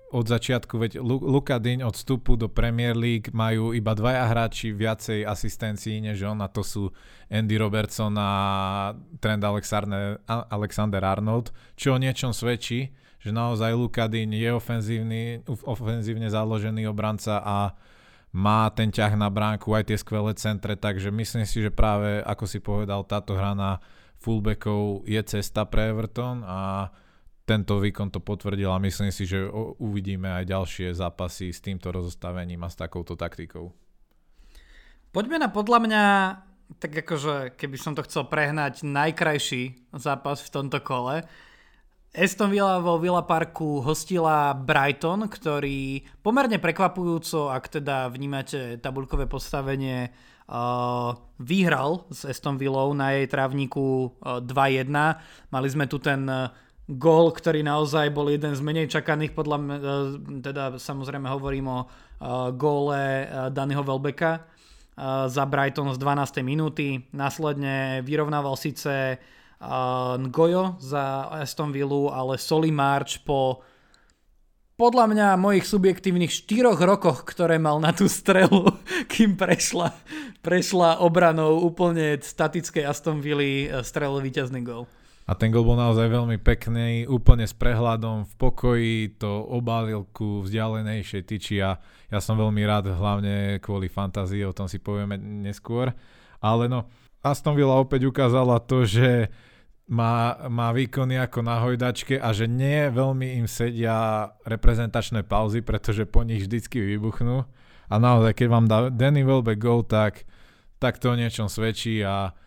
od 0.09 0.25
začiatku, 0.25 0.73
veď 0.81 0.91
Luka 1.05 1.61
Dyň 1.61 1.85
od 1.85 1.93
vstupu 1.93 2.33
do 2.33 2.49
Premier 2.49 2.97
League 2.97 3.29
majú 3.29 3.77
iba 3.77 3.93
dvaja 3.93 4.25
hráči 4.25 4.73
viacej 4.73 5.21
asistencií 5.21 6.01
než 6.01 6.25
on 6.25 6.41
a 6.41 6.49
to 6.49 6.65
sú 6.65 6.89
Andy 7.29 7.61
Robertson 7.61 8.17
a 8.17 8.29
Alexander, 9.21 10.17
Alexander 10.25 11.01
Arnold, 11.05 11.53
čo 11.77 11.93
o 11.93 12.01
niečom 12.01 12.33
svedčí, 12.33 12.89
že 13.21 13.29
naozaj 13.29 13.77
Luka 13.77 14.09
Dyň 14.09 14.29
je 14.33 14.49
ofenzívny, 14.49 15.21
ofenzívne 15.45 16.25
založený 16.25 16.89
obranca 16.89 17.45
a 17.45 17.77
má 18.29 18.69
ten 18.69 18.93
ťah 18.93 19.17
na 19.17 19.29
bránku, 19.33 19.73
aj 19.73 19.89
tie 19.89 19.97
skvelé 19.97 20.37
centre, 20.37 20.77
takže 20.77 21.09
myslím 21.09 21.45
si, 21.49 21.65
že 21.65 21.73
práve 21.73 22.21
ako 22.21 22.45
si 22.45 22.61
povedal, 22.61 23.01
táto 23.05 23.33
hra 23.33 23.57
na 23.57 23.81
fullbackov 24.21 25.07
je 25.09 25.21
cesta 25.25 25.65
pre 25.65 25.89
Everton 25.89 26.45
a 26.45 26.91
tento 27.49 27.81
výkon 27.81 28.13
to 28.13 28.21
potvrdil 28.21 28.69
a 28.69 28.77
myslím 28.77 29.09
si, 29.09 29.25
že 29.25 29.49
uvidíme 29.81 30.29
aj 30.29 30.45
ďalšie 30.45 30.93
zápasy 30.93 31.49
s 31.49 31.65
týmto 31.65 31.89
rozostavením 31.89 32.61
a 32.61 32.69
s 32.69 32.77
takouto 32.77 33.17
taktikou. 33.17 33.73
Poďme 35.09 35.41
na 35.41 35.49
podľa 35.49 35.79
mňa, 35.81 36.03
tak 36.77 37.01
akože 37.01 37.57
keby 37.57 37.77
som 37.81 37.97
to 37.97 38.05
chcel 38.05 38.29
prehnať, 38.29 38.85
najkrajší 38.85 39.89
zápas 39.97 40.45
v 40.45 40.53
tomto 40.53 40.77
kole. 40.85 41.25
Aston 42.09 42.49
Villa 42.49 42.81
vo 42.81 42.97
Villa 42.97 43.21
Parku 43.21 43.85
hostila 43.85 44.57
Brighton, 44.57 45.29
ktorý 45.29 46.01
pomerne 46.25 46.57
prekvapujúco, 46.57 47.53
ak 47.53 47.69
teda 47.69 48.09
vnímate 48.09 48.81
tabuľkové 48.81 49.29
postavenie, 49.29 50.09
uh, 50.49 51.13
vyhral 51.37 52.09
s 52.09 52.25
Aston 52.25 52.57
Villou 52.57 52.97
na 52.97 53.13
jej 53.13 53.29
trávniku 53.29 54.09
uh, 54.25 54.41
2-1. 54.41 54.89
Mali 55.53 55.67
sme 55.69 55.85
tu 55.85 56.01
ten 56.01 56.25
uh, 56.25 56.49
gól, 56.89 57.29
ktorý 57.29 57.61
naozaj 57.61 58.09
bol 58.09 58.33
jeden 58.33 58.57
z 58.57 58.61
menej 58.65 58.89
čakaných, 58.89 59.37
podľa 59.37 59.57
uh, 59.61 59.69
teda 60.41 60.81
samozrejme 60.81 61.29
hovorím 61.29 61.69
o 61.69 61.79
uh, 61.85 62.49
góle 62.57 63.29
uh, 63.29 63.53
Danyho 63.53 63.85
Welbecka 63.85 64.49
uh, 64.97 65.29
za 65.29 65.45
Brighton 65.45 65.93
z 65.93 66.01
12. 66.01 66.41
minúty. 66.41 67.05
Následne 67.13 68.01
vyrovnával 68.01 68.57
síce 68.57 69.21
uh, 69.21 69.37
Ngojo 69.59 70.79
za 70.79 71.27
Aston 71.35 71.75
Villa, 71.75 72.15
ale 72.15 72.39
Soli 72.39 72.71
March 72.71 73.19
po 73.27 73.59
podľa 74.79 75.11
mňa 75.11 75.27
mojich 75.35 75.67
subjektívnych 75.67 76.31
4 76.31 76.79
rokoch, 76.79 77.27
ktoré 77.27 77.59
mal 77.59 77.83
na 77.83 77.91
tú 77.91 78.07
strelu, 78.07 78.71
kým 79.11 79.35
prešla, 79.35 79.91
prešla 80.39 81.03
obranou 81.03 81.59
úplne 81.67 82.15
statickej 82.15 82.87
Aston 82.87 83.19
Villa, 83.19 83.83
strelil 83.83 84.23
víťazný 84.23 84.63
gol. 84.63 84.87
A 85.27 85.37
ten 85.37 85.51
gol 85.51 85.67
bol 85.67 85.77
naozaj 85.77 86.09
veľmi 86.09 86.39
pekný, 86.41 87.05
úplne 87.05 87.45
s 87.45 87.53
prehľadom, 87.53 88.25
v 88.25 88.33
pokoji, 88.39 89.19
to 89.19 89.29
obálil 89.51 90.07
ku 90.09 90.41
vzdialenejšej 90.47 91.21
tyči 91.27 91.61
a 91.61 91.77
ja 92.09 92.17
som 92.23 92.39
veľmi 92.39 92.63
rád, 92.65 92.89
hlavne 92.89 93.61
kvôli 93.61 93.91
fantázii, 93.91 94.41
o 94.47 94.55
tom 94.55 94.65
si 94.65 94.81
povieme 94.81 95.19
neskôr. 95.19 95.93
Ale 96.41 96.65
no, 96.65 96.89
Aston 97.21 97.53
Villa 97.53 97.77
opäť 97.77 98.09
ukázala 98.09 98.57
to, 98.63 98.87
že 98.87 99.29
má, 99.89 100.37
má 100.47 100.69
výkony 100.69 101.17
ako 101.17 101.41
na 101.41 101.57
hojdačke 101.65 102.21
a 102.21 102.29
že 102.29 102.45
nie 102.45 102.93
veľmi 102.93 103.41
im 103.41 103.49
sedia 103.49 104.29
reprezentačné 104.45 105.25
pauzy, 105.25 105.65
pretože 105.65 106.05
po 106.05 106.21
nich 106.21 106.45
vždycky 106.45 106.77
vybuchnú. 106.77 107.49
A 107.89 107.95
naozaj, 107.97 108.37
keď 108.37 108.47
vám 108.53 108.65
dá 108.69 108.77
Danny 108.93 109.25
Welbeck 109.25 109.57
go, 109.57 109.81
tak, 109.81 110.29
tak 110.77 111.01
to 111.01 111.09
o 111.09 111.17
niečom 111.17 111.49
svedčí 111.49 112.05
a 112.05 112.37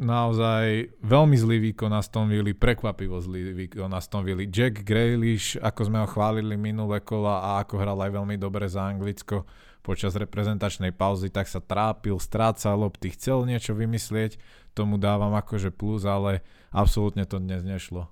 naozaj 0.00 0.96
veľmi 1.04 1.36
zlý 1.36 1.56
výkon 1.68 1.92
Aston 1.92 2.32
Villa, 2.32 2.56
prekvapivo 2.56 3.20
zlý 3.20 3.52
výkon 3.52 3.92
Aston 3.92 4.24
Villa. 4.24 4.48
Jack 4.48 4.88
Grealish, 4.88 5.60
ako 5.60 5.80
sme 5.84 6.00
ho 6.00 6.08
chválili 6.08 6.56
minulé 6.56 7.04
kola 7.04 7.44
a 7.44 7.48
ako 7.60 7.76
hral 7.76 7.98
aj 8.00 8.14
veľmi 8.14 8.40
dobre 8.40 8.64
za 8.72 8.88
Anglicko 8.88 9.44
počas 9.84 10.16
reprezentačnej 10.16 10.92
pauzy, 10.92 11.32
tak 11.32 11.48
sa 11.48 11.60
trápil, 11.60 12.16
strácal 12.20 12.76
lopty, 12.76 13.12
chcel 13.12 13.48
niečo 13.48 13.72
vymyslieť, 13.72 14.36
tomu 14.78 14.94
dávam 14.94 15.34
akože 15.34 15.74
plus, 15.74 16.06
ale 16.06 16.46
absolútne 16.70 17.26
to 17.26 17.42
dnes 17.42 17.66
nešlo. 17.66 18.06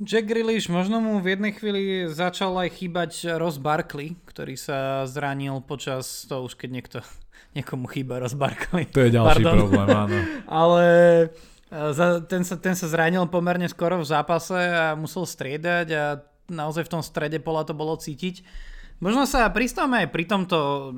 Jack 0.00 0.26
Grealish, 0.30 0.70
možno 0.72 1.02
mu 1.02 1.18
v 1.20 1.36
jednej 1.36 1.52
chvíli 1.52 2.08
začal 2.08 2.56
aj 2.56 2.72
chýbať 2.78 3.36
Ross 3.36 3.60
Barkley, 3.60 4.16
ktorý 4.26 4.54
sa 4.56 5.04
zranil 5.04 5.60
počas, 5.62 6.24
to 6.24 6.46
už 6.46 6.58
keď 6.58 6.70
niekto, 6.70 6.98
niekomu 7.58 7.86
chýba 7.90 8.18
Ross 8.18 8.34
Barkley. 8.34 8.90
To 8.90 9.06
je 9.06 9.14
ďalší 9.14 9.44
Pardon. 9.44 9.54
problém, 9.66 9.88
áno. 9.90 10.18
ale 10.62 10.86
e, 11.68 12.18
ten 12.26 12.42
sa, 12.42 12.56
ten 12.56 12.74
sa 12.74 12.86
zranil 12.88 13.28
pomerne 13.28 13.68
skoro 13.68 14.00
v 14.00 14.06
zápase 14.08 14.56
a 14.56 14.96
musel 14.96 15.28
striedať 15.28 15.86
a 15.94 16.04
naozaj 16.50 16.86
v 16.88 16.92
tom 16.98 17.02
strede 17.04 17.38
pola 17.38 17.62
to 17.62 17.76
bolo 17.76 17.94
cítiť. 17.94 18.42
Možno 19.00 19.24
sa 19.24 19.48
pristávame 19.48 20.04
aj 20.04 20.08
pri 20.12 20.24
tomto, 20.28 20.92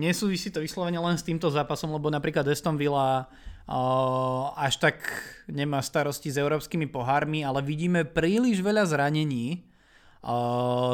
nesúvisí 0.00 0.52
to 0.52 0.60
vyslovene 0.60 1.00
len 1.00 1.16
s 1.16 1.24
týmto 1.24 1.48
zápasom, 1.48 1.88
lebo 1.88 2.12
napríklad 2.12 2.44
Aston 2.44 2.76
Villa 2.76 3.32
až 4.56 4.74
tak 4.78 5.02
nemá 5.50 5.82
starosti 5.82 6.30
s 6.30 6.38
európskymi 6.38 6.86
pohármi, 6.86 7.42
ale 7.42 7.66
vidíme 7.66 8.06
príliš 8.06 8.62
veľa 8.62 8.86
zranení 8.86 9.66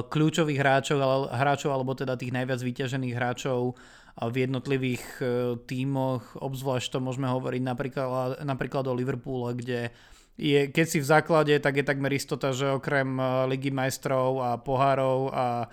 kľúčových 0.09 0.61
hráčov, 0.61 1.29
hráčov 1.33 1.71
alebo 1.73 1.97
teda 1.97 2.21
tých 2.21 2.33
najviac 2.33 2.61
vyťažených 2.61 3.17
hráčov 3.17 3.77
v 4.13 4.45
jednotlivých 4.45 5.05
e, 5.19 5.25
tímoch, 5.65 6.37
obzvlášť 6.37 6.93
to 6.93 6.99
môžeme 7.01 7.25
hovoriť 7.33 7.63
napríklad, 7.65 8.45
napríklad 8.45 8.85
o 8.85 8.93
Liverpoole, 8.93 9.57
kde 9.57 9.89
je, 10.37 10.69
keď 10.69 10.87
si 10.89 11.01
v 11.01 11.09
základe, 11.09 11.55
tak 11.65 11.81
je 11.81 11.85
takmer 11.85 12.13
istota, 12.13 12.53
že 12.53 12.77
okrem 12.77 13.09
e, 13.17 13.25
Ligy 13.57 13.73
majstrov 13.73 14.45
a 14.45 14.61
pohárov 14.61 15.33
a 15.33 15.47
e, 15.65 15.67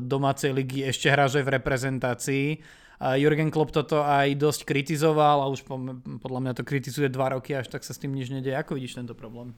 domácej 0.00 0.56
ligy 0.56 0.88
ešte 0.88 1.12
hráže 1.12 1.44
v 1.44 1.52
reprezentácii 1.60 2.46
Jurgen 2.98 3.54
Klopp 3.54 3.70
toto 3.70 4.02
aj 4.02 4.34
dosť 4.34 4.66
kritizoval 4.66 5.46
a 5.46 5.50
už 5.50 5.62
podľa 6.18 6.40
mňa 6.42 6.52
to 6.58 6.66
kritizuje 6.66 7.06
dva 7.06 7.38
roky, 7.38 7.54
až 7.54 7.70
tak 7.70 7.86
sa 7.86 7.94
s 7.94 8.02
tým 8.02 8.10
nič 8.10 8.34
nedie. 8.34 8.50
Ako 8.50 8.74
vidíš 8.74 8.98
tento 8.98 9.14
problém? 9.14 9.54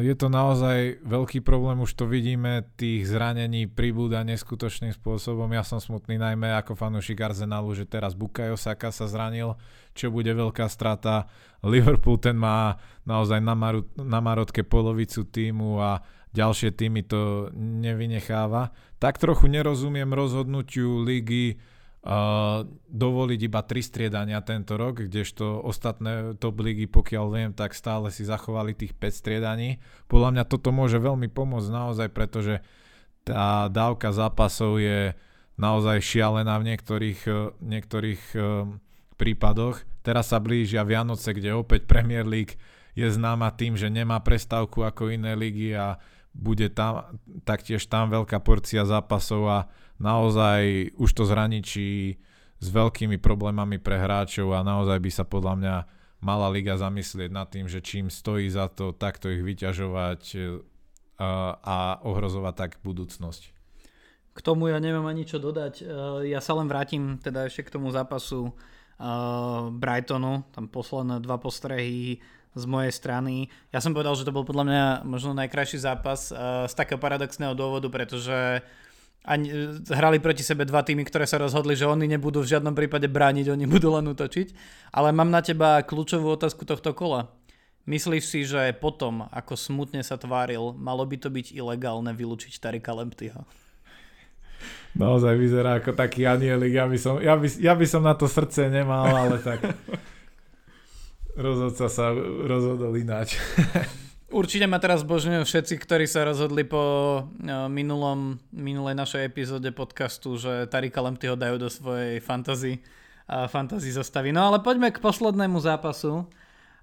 Je 0.00 0.14
to 0.16 0.30
naozaj 0.30 1.02
veľký 1.04 1.44
problém, 1.44 1.82
už 1.82 1.92
to 1.92 2.06
vidíme, 2.08 2.64
tých 2.80 3.04
zranení 3.04 3.68
pribúda 3.68 4.22
neskutočným 4.24 4.94
spôsobom. 4.94 5.50
Ja 5.52 5.66
som 5.66 5.82
smutný 5.82 6.16
najmä 6.16 6.54
ako 6.54 6.78
fanúšik 6.78 7.18
Arsenalu, 7.20 7.74
že 7.76 7.84
teraz 7.84 8.16
Bukayo 8.16 8.56
Saka 8.56 8.88
sa 8.94 9.04
zranil, 9.10 9.58
čo 9.92 10.08
bude 10.08 10.32
veľká 10.32 10.64
strata. 10.70 11.28
Liverpool 11.66 12.16
ten 12.16 12.38
má 12.38 12.78
naozaj 13.04 13.42
na, 13.42 13.52
maru, 13.58 13.84
na 14.00 14.22
marotke 14.22 14.64
polovicu 14.64 15.28
týmu 15.28 15.82
a 15.82 16.00
ďalšie 16.32 16.70
týmy 16.70 17.04
to 17.04 17.50
nevynecháva. 17.58 18.70
Tak 19.02 19.18
trochu 19.18 19.50
nerozumiem 19.50 20.08
rozhodnutiu 20.14 21.02
ligy 21.04 21.58
dovoliť 22.88 23.40
iba 23.44 23.60
tri 23.60 23.84
striedania 23.84 24.40
tento 24.40 24.80
rok, 24.80 25.04
kdežto 25.04 25.60
ostatné 25.60 26.32
top 26.40 26.64
ligy, 26.64 26.88
pokiaľ 26.88 27.26
viem, 27.28 27.50
tak 27.52 27.76
stále 27.76 28.08
si 28.08 28.24
zachovali 28.24 28.72
tých 28.72 28.96
5 28.96 29.20
striedaní. 29.20 29.84
Podľa 30.08 30.32
mňa 30.32 30.44
toto 30.48 30.72
môže 30.72 30.96
veľmi 30.96 31.28
pomôcť 31.28 31.68
naozaj, 31.68 32.08
pretože 32.16 32.64
tá 33.20 33.68
dávka 33.68 34.16
zápasov 34.16 34.80
je 34.80 35.12
naozaj 35.60 36.00
šialená 36.00 36.56
v 36.56 36.72
niektorých, 36.72 37.20
niektorých 37.60 38.22
uh, 38.32 38.64
prípadoch. 39.20 39.84
Teraz 40.00 40.32
sa 40.32 40.40
blížia 40.40 40.88
Vianoce, 40.88 41.36
kde 41.36 41.52
opäť 41.52 41.84
Premier 41.84 42.24
League 42.24 42.56
je 42.96 43.04
známa 43.12 43.52
tým, 43.52 43.76
že 43.76 43.92
nemá 43.92 44.24
prestávku 44.24 44.80
ako 44.88 45.12
iné 45.12 45.36
ligy 45.36 45.76
a 45.76 46.00
bude 46.32 46.72
tam 46.72 47.20
taktiež 47.44 47.84
tam 47.90 48.08
veľká 48.08 48.40
porcia 48.40 48.88
zápasov 48.88 49.42
a 49.50 49.58
naozaj 50.00 50.90
už 50.96 51.10
to 51.12 51.28
zhraničí 51.28 52.16
s 52.60 52.66
veľkými 52.68 53.20
problémami 53.20 53.76
pre 53.76 54.00
hráčov 54.00 54.56
a 54.56 54.64
naozaj 54.64 54.98
by 55.00 55.10
sa 55.12 55.24
podľa 55.28 55.54
mňa 55.60 55.76
mala 56.20 56.48
liga 56.52 56.76
zamyslieť 56.76 57.30
nad 57.32 57.48
tým, 57.48 57.64
že 57.64 57.80
čím 57.80 58.12
stojí 58.12 58.48
za 58.48 58.68
to 58.68 58.92
takto 58.92 59.32
ich 59.32 59.40
vyťažovať 59.40 60.22
a, 61.16 61.56
a 61.60 61.76
ohrozovať 62.04 62.54
tak 62.56 62.70
budúcnosť. 62.84 63.42
K 64.36 64.40
tomu 64.44 64.68
ja 64.68 64.76
nemám 64.76 65.08
ani 65.08 65.24
čo 65.24 65.40
dodať. 65.40 65.84
Ja 66.28 66.40
sa 66.44 66.52
len 66.56 66.68
vrátim 66.68 67.16
teda 67.20 67.48
ešte 67.48 67.68
k 67.68 67.74
tomu 67.76 67.88
zápasu 67.92 68.52
Brightonu, 69.80 70.44
tam 70.52 70.68
posledné 70.68 71.24
dva 71.24 71.40
postrehy 71.40 72.20
z 72.52 72.64
mojej 72.68 72.92
strany. 72.92 73.48
Ja 73.72 73.80
som 73.80 73.96
povedal, 73.96 74.12
že 74.12 74.28
to 74.28 74.36
bol 74.36 74.44
podľa 74.44 74.64
mňa 74.68 74.84
možno 75.08 75.32
najkrajší 75.32 75.80
zápas 75.80 76.28
z 76.68 76.74
takého 76.76 77.00
paradoxného 77.00 77.56
dôvodu, 77.56 77.88
pretože 77.88 78.60
ani, 79.20 79.52
hrali 79.88 80.16
proti 80.16 80.40
sebe 80.40 80.64
dva 80.64 80.80
týmy, 80.80 81.04
ktoré 81.04 81.28
sa 81.28 81.36
rozhodli, 81.36 81.76
že 81.76 81.84
oni 81.84 82.08
nebudú 82.08 82.40
v 82.40 82.56
žiadnom 82.56 82.72
prípade 82.72 83.04
brániť, 83.04 83.52
oni 83.52 83.68
budú 83.68 83.92
len 83.92 84.08
utočiť. 84.08 84.52
Ale 84.96 85.12
mám 85.12 85.28
na 85.28 85.44
teba 85.44 85.84
kľúčovú 85.84 86.32
otázku 86.32 86.64
tohto 86.64 86.96
kola. 86.96 87.28
Myslíš 87.88 88.24
si, 88.24 88.40
že 88.44 88.76
potom, 88.76 89.28
ako 89.32 89.56
smutne 89.56 90.04
sa 90.04 90.20
tváril, 90.20 90.76
malo 90.76 91.04
by 91.04 91.16
to 91.16 91.28
byť 91.32 91.52
ilegálne 91.56 92.12
vylúčiť 92.12 92.60
Tarika 92.60 92.92
Lemptyho? 92.92 93.44
Naozaj 94.90 95.34
vyzerá 95.38 95.80
ako 95.80 95.96
taký 95.96 96.26
anielik. 96.26 96.76
Ja 96.76 96.84
by, 96.84 96.98
som, 96.98 97.14
ja, 97.22 97.38
by, 97.38 97.46
ja 97.62 97.72
by 97.78 97.86
som 97.86 98.02
na 98.04 98.12
to 98.18 98.26
srdce 98.26 98.68
nemal, 98.68 99.06
ale 99.06 99.40
tak 99.40 99.62
rozhodca 101.46 101.86
sa 101.88 102.12
rozhodol 102.44 102.92
ináč. 102.98 103.38
Určite 104.30 104.70
ma 104.70 104.78
teraz 104.78 105.02
zbožňujú 105.02 105.42
všetci, 105.42 105.74
ktorí 105.74 106.06
sa 106.06 106.22
rozhodli 106.22 106.62
po 106.62 106.78
no, 107.42 107.66
minulom, 107.66 108.38
minulej 108.54 108.94
našej 108.94 109.26
epizóde 109.26 109.74
podcastu, 109.74 110.38
že 110.38 110.70
Tarika 110.70 111.02
Lempty 111.02 111.26
ho 111.26 111.34
dajú 111.34 111.58
do 111.58 111.66
svojej 111.66 112.22
fantasy, 112.22 112.78
fantasy 113.26 113.90
zostavy. 113.90 114.30
No 114.30 114.46
ale 114.46 114.62
poďme 114.62 114.94
k 114.94 115.02
poslednému 115.02 115.58
zápasu. 115.58 116.30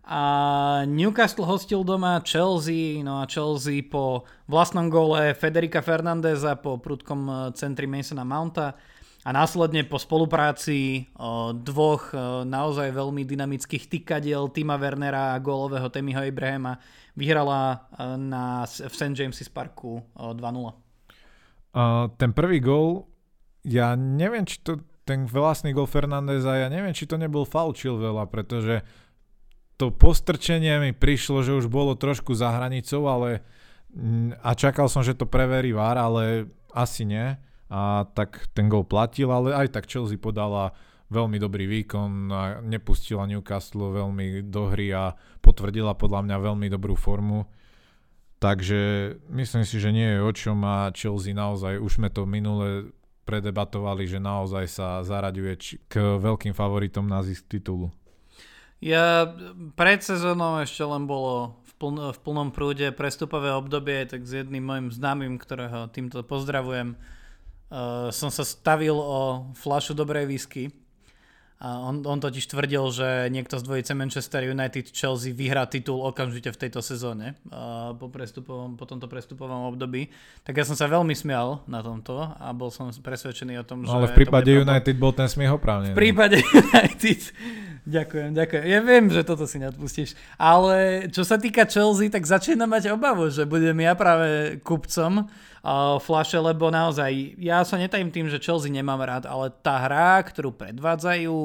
A 0.04 0.22
Newcastle 0.92 1.48
hostil 1.48 1.88
doma 1.88 2.20
Chelsea, 2.20 3.00
no 3.00 3.24
a 3.24 3.28
Chelsea 3.32 3.80
po 3.80 4.28
vlastnom 4.52 4.92
góle 4.92 5.32
Federica 5.32 5.80
Fernandeza 5.80 6.56
po 6.60 6.80
prudkom 6.80 7.28
e, 7.28 7.34
centri 7.56 7.92
Masona 7.92 8.24
Mounta 8.24 8.76
a 9.28 9.30
následne 9.36 9.84
po 9.84 10.00
spolupráci 10.00 11.12
o, 11.12 11.52
dvoch 11.52 12.16
naozaj 12.48 12.88
veľmi 12.96 13.28
dynamických 13.28 13.92
tykadiel 13.92 14.48
Tima 14.56 14.80
Wernera 14.80 15.36
a 15.36 15.44
gólového 15.44 15.92
Temiho 15.92 16.24
Ibrahima 16.24 16.80
vyhrala 17.18 17.90
o, 17.98 18.16
na, 18.16 18.64
v 18.70 18.94
St. 18.94 19.18
James's 19.18 19.50
Parku 19.50 20.06
o, 20.14 20.38
2-0. 20.38 20.38
Uh, 21.78 22.10
ten 22.16 22.32
prvý 22.32 22.62
gól, 22.62 23.10
ja 23.66 23.98
neviem, 23.98 24.46
či 24.46 24.62
to 24.62 24.80
ten 25.08 25.26
vlastný 25.26 25.72
gól 25.72 25.88
Fernandeza, 25.88 26.54
ja 26.56 26.68
neviem, 26.68 26.94
či 26.94 27.10
to 27.10 27.16
nebol 27.16 27.48
foul 27.48 27.72
Chilvela, 27.72 28.28
pretože 28.28 28.84
to 29.80 29.94
postrčenie 29.94 30.82
mi 30.82 30.92
prišlo, 30.92 31.46
že 31.46 31.56
už 31.56 31.70
bolo 31.70 31.94
trošku 31.94 32.34
za 32.34 32.50
hranicou, 32.52 33.06
ale 33.08 33.46
mm, 33.94 34.42
a 34.42 34.52
čakal 34.58 34.90
som, 34.90 35.06
že 35.06 35.16
to 35.16 35.30
preverí 35.30 35.72
VAR, 35.72 35.96
ale 35.96 36.50
asi 36.74 37.08
nie 37.08 37.38
a 37.68 38.08
tak 38.16 38.48
ten 38.56 38.72
gol 38.72 38.88
platil, 38.88 39.28
ale 39.28 39.52
aj 39.52 39.76
tak 39.76 39.88
Chelsea 39.88 40.16
podala 40.20 40.72
veľmi 41.08 41.38
dobrý 41.40 41.66
výkon 41.68 42.12
a 42.32 42.42
nepustila 42.60 43.24
Newcastle 43.24 43.96
veľmi 43.96 44.44
do 44.48 44.68
hry 44.72 44.92
a 44.92 45.16
potvrdila 45.40 45.96
podľa 45.96 46.28
mňa 46.28 46.38
veľmi 46.40 46.68
dobrú 46.68 47.00
formu. 47.00 47.48
Takže 48.38 49.14
myslím 49.34 49.66
si, 49.66 49.82
že 49.82 49.90
nie 49.90 50.06
je 50.14 50.22
o 50.22 50.32
čom 50.36 50.62
a 50.62 50.94
Chelsea 50.94 51.34
naozaj, 51.34 51.82
už 51.82 51.98
sme 51.98 52.14
to 52.14 52.30
minule 52.30 52.94
predebatovali, 53.26 54.06
že 54.06 54.22
naozaj 54.22 54.66
sa 54.70 54.88
zaraďuje 55.02 55.54
k 55.90 55.94
veľkým 56.22 56.54
favoritom 56.54 57.04
na 57.10 57.26
zisk 57.26 57.50
titulu. 57.50 57.92
Ja 58.78 59.26
pred 59.74 60.06
sezónou 60.06 60.62
ešte 60.62 60.86
len 60.86 61.10
bolo 61.10 61.58
v, 61.66 61.74
pln, 61.82 62.14
v 62.14 62.20
plnom 62.22 62.54
prúde 62.54 62.94
prestupové 62.94 63.50
obdobie, 63.50 64.06
tak 64.06 64.22
s 64.22 64.38
jedným 64.38 64.62
mojim 64.62 64.88
známym, 64.94 65.42
ktorého 65.42 65.90
týmto 65.90 66.22
pozdravujem, 66.22 66.94
uh, 66.94 68.14
som 68.14 68.30
sa 68.30 68.46
stavil 68.46 68.94
o 68.94 69.50
flašu 69.58 69.98
dobrej 69.98 70.30
whisky. 70.30 70.70
A 71.58 71.82
on, 71.82 72.06
on 72.06 72.22
totiž 72.22 72.54
tvrdil, 72.54 72.86
že 72.94 73.34
niekto 73.34 73.58
z 73.58 73.66
dvojice 73.66 73.98
Manchester 73.98 74.46
United 74.46 74.94
Chelsea 74.94 75.34
vyhrá 75.34 75.66
titul 75.66 76.06
okamžite 76.06 76.54
v 76.54 76.58
tejto 76.58 76.86
sezóne 76.86 77.34
uh, 77.50 77.98
po, 77.98 78.14
prestupovom, 78.14 78.78
po 78.78 78.86
tomto 78.86 79.10
prestupovom 79.10 79.74
období. 79.74 80.14
Tak 80.46 80.54
ja 80.54 80.66
som 80.70 80.78
sa 80.78 80.86
veľmi 80.86 81.18
smial 81.18 81.66
na 81.66 81.82
tomto 81.82 82.14
a 82.38 82.54
bol 82.54 82.70
som 82.70 82.94
presvedčený 82.94 83.58
o 83.58 83.66
tom, 83.66 83.82
no, 83.82 83.90
že... 83.90 83.98
Ale 83.98 84.08
v 84.14 84.18
prípade 84.22 84.54
United 84.54 84.96
bol 85.02 85.18
ten 85.18 85.26
smiech 85.26 85.58
oprávnený. 85.58 85.98
V 85.98 85.98
prípade 85.98 86.38
United... 86.46 87.20
Ďakujem, 87.88 88.36
ďakujem. 88.36 88.64
Ja 88.68 88.80
viem, 88.84 89.08
že 89.08 89.24
toto 89.24 89.48
si 89.48 89.64
neodpustíš. 89.64 90.20
Ale 90.36 91.08
čo 91.08 91.24
sa 91.24 91.40
týka 91.40 91.64
Chelsea, 91.64 92.12
tak 92.12 92.28
začínam 92.28 92.68
mať 92.68 92.92
obavu, 92.92 93.32
že 93.32 93.48
budem 93.48 93.80
ja 93.80 93.96
práve 93.96 94.60
kupcom 94.60 95.24
flaše, 96.04 96.38
lebo 96.40 96.70
naozaj 96.70 97.38
ja 97.42 97.64
sa 97.66 97.76
netajím 97.76 98.14
tým, 98.14 98.28
že 98.30 98.42
Chelsea 98.42 98.72
nemám 98.72 99.02
rád, 99.04 99.24
ale 99.28 99.52
tá 99.64 99.82
hra, 99.84 100.22
ktorú 100.24 100.54
predvádzajú 100.56 101.38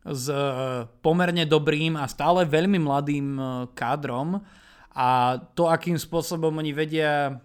s 0.00 0.24
uh, 0.32 0.88
pomerne 1.04 1.44
dobrým 1.44 1.92
a 2.00 2.08
stále 2.08 2.48
veľmi 2.48 2.80
mladým 2.80 3.28
uh, 3.36 3.48
kádrom 3.76 4.40
a 4.96 5.36
to, 5.52 5.68
akým 5.68 6.00
spôsobom 6.00 6.56
oni 6.56 6.72
vedia 6.72 7.36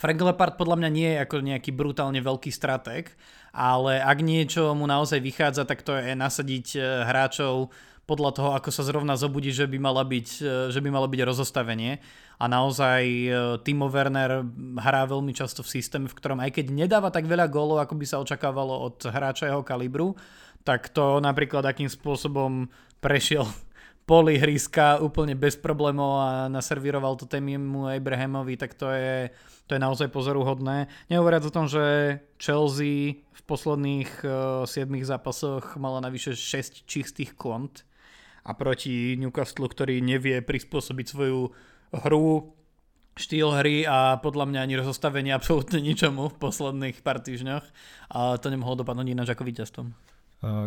Frank 0.00 0.16
Lepard 0.24 0.56
podľa 0.56 0.80
mňa 0.80 0.90
nie 0.90 1.10
je 1.12 1.18
ako 1.20 1.36
nejaký 1.44 1.70
brutálne 1.76 2.16
veľký 2.24 2.48
strateg, 2.48 3.12
ale 3.52 4.00
ak 4.00 4.18
niečo 4.24 4.72
mu 4.72 4.88
naozaj 4.88 5.20
vychádza, 5.20 5.68
tak 5.68 5.84
to 5.84 5.92
je 5.92 6.16
nasadiť 6.16 6.80
hráčov 6.80 7.68
podľa 8.02 8.30
toho, 8.34 8.50
ako 8.58 8.70
sa 8.74 8.82
zrovna 8.82 9.14
zobudí, 9.14 9.54
že 9.54 9.70
by, 9.70 9.78
mala 9.78 10.02
byť, 10.02 10.28
že 10.74 10.80
by 10.82 10.88
malo 10.90 11.06
byť 11.06 11.20
rozostavenie. 11.22 12.02
A 12.42 12.50
naozaj 12.50 13.02
e, 13.06 13.28
Timo 13.62 13.86
Werner 13.86 14.42
hrá 14.82 15.06
veľmi 15.06 15.30
často 15.30 15.62
v 15.62 15.78
systéme, 15.78 16.10
v 16.10 16.18
ktorom 16.18 16.42
aj 16.42 16.58
keď 16.58 16.74
nedáva 16.74 17.14
tak 17.14 17.30
veľa 17.30 17.46
gólov, 17.46 17.78
ako 17.78 17.94
by 17.94 18.06
sa 18.08 18.18
očakávalo 18.18 18.90
od 18.90 18.98
hráča 19.06 19.46
jeho 19.46 19.62
kalibru, 19.62 20.18
tak 20.66 20.90
to 20.90 21.22
napríklad 21.22 21.62
akým 21.62 21.86
spôsobom 21.86 22.66
prešiel 22.98 23.46
poli 24.10 24.34
hryska 24.42 24.98
úplne 24.98 25.38
bez 25.38 25.54
problémov 25.54 26.18
a 26.18 26.28
naservíroval 26.50 27.14
to 27.14 27.30
Temimu 27.30 27.86
Abrahamovi, 27.86 28.58
tak 28.58 28.74
to 28.74 28.90
je, 28.90 29.30
to 29.70 29.78
je 29.78 29.80
naozaj 29.80 30.10
pozoruhodné. 30.10 30.90
Nehovoriac 31.06 31.46
o 31.46 31.54
tom, 31.54 31.70
že 31.70 32.18
Chelsea 32.42 33.22
v 33.30 33.40
posledných 33.46 34.10
uh, 34.26 34.66
e, 34.66 34.90
7 34.90 34.90
zápasoch 35.06 35.78
mala 35.78 36.02
navyše 36.02 36.34
6 36.34 36.90
čistých 36.90 37.38
kont 37.38 37.86
a 38.42 38.50
proti 38.58 39.14
Newcastle, 39.18 39.70
ktorý 39.70 40.02
nevie 40.02 40.42
prispôsobiť 40.42 41.06
svoju 41.06 41.54
hru, 41.94 42.52
štýl 43.12 43.52
hry 43.60 43.84
a 43.84 44.16
podľa 44.18 44.48
mňa 44.48 44.60
ani 44.64 44.74
rozostavenie 44.80 45.36
absolútne 45.36 45.78
ničomu 45.78 46.32
v 46.32 46.38
posledných 46.40 47.04
pár 47.04 47.20
týždňoch 47.20 47.64
a 48.08 48.40
to 48.40 48.48
nemohlo 48.48 48.80
dopadnúť 48.80 49.08
ináč 49.12 49.28
ako 49.36 49.44
víťazstvom. 49.44 49.86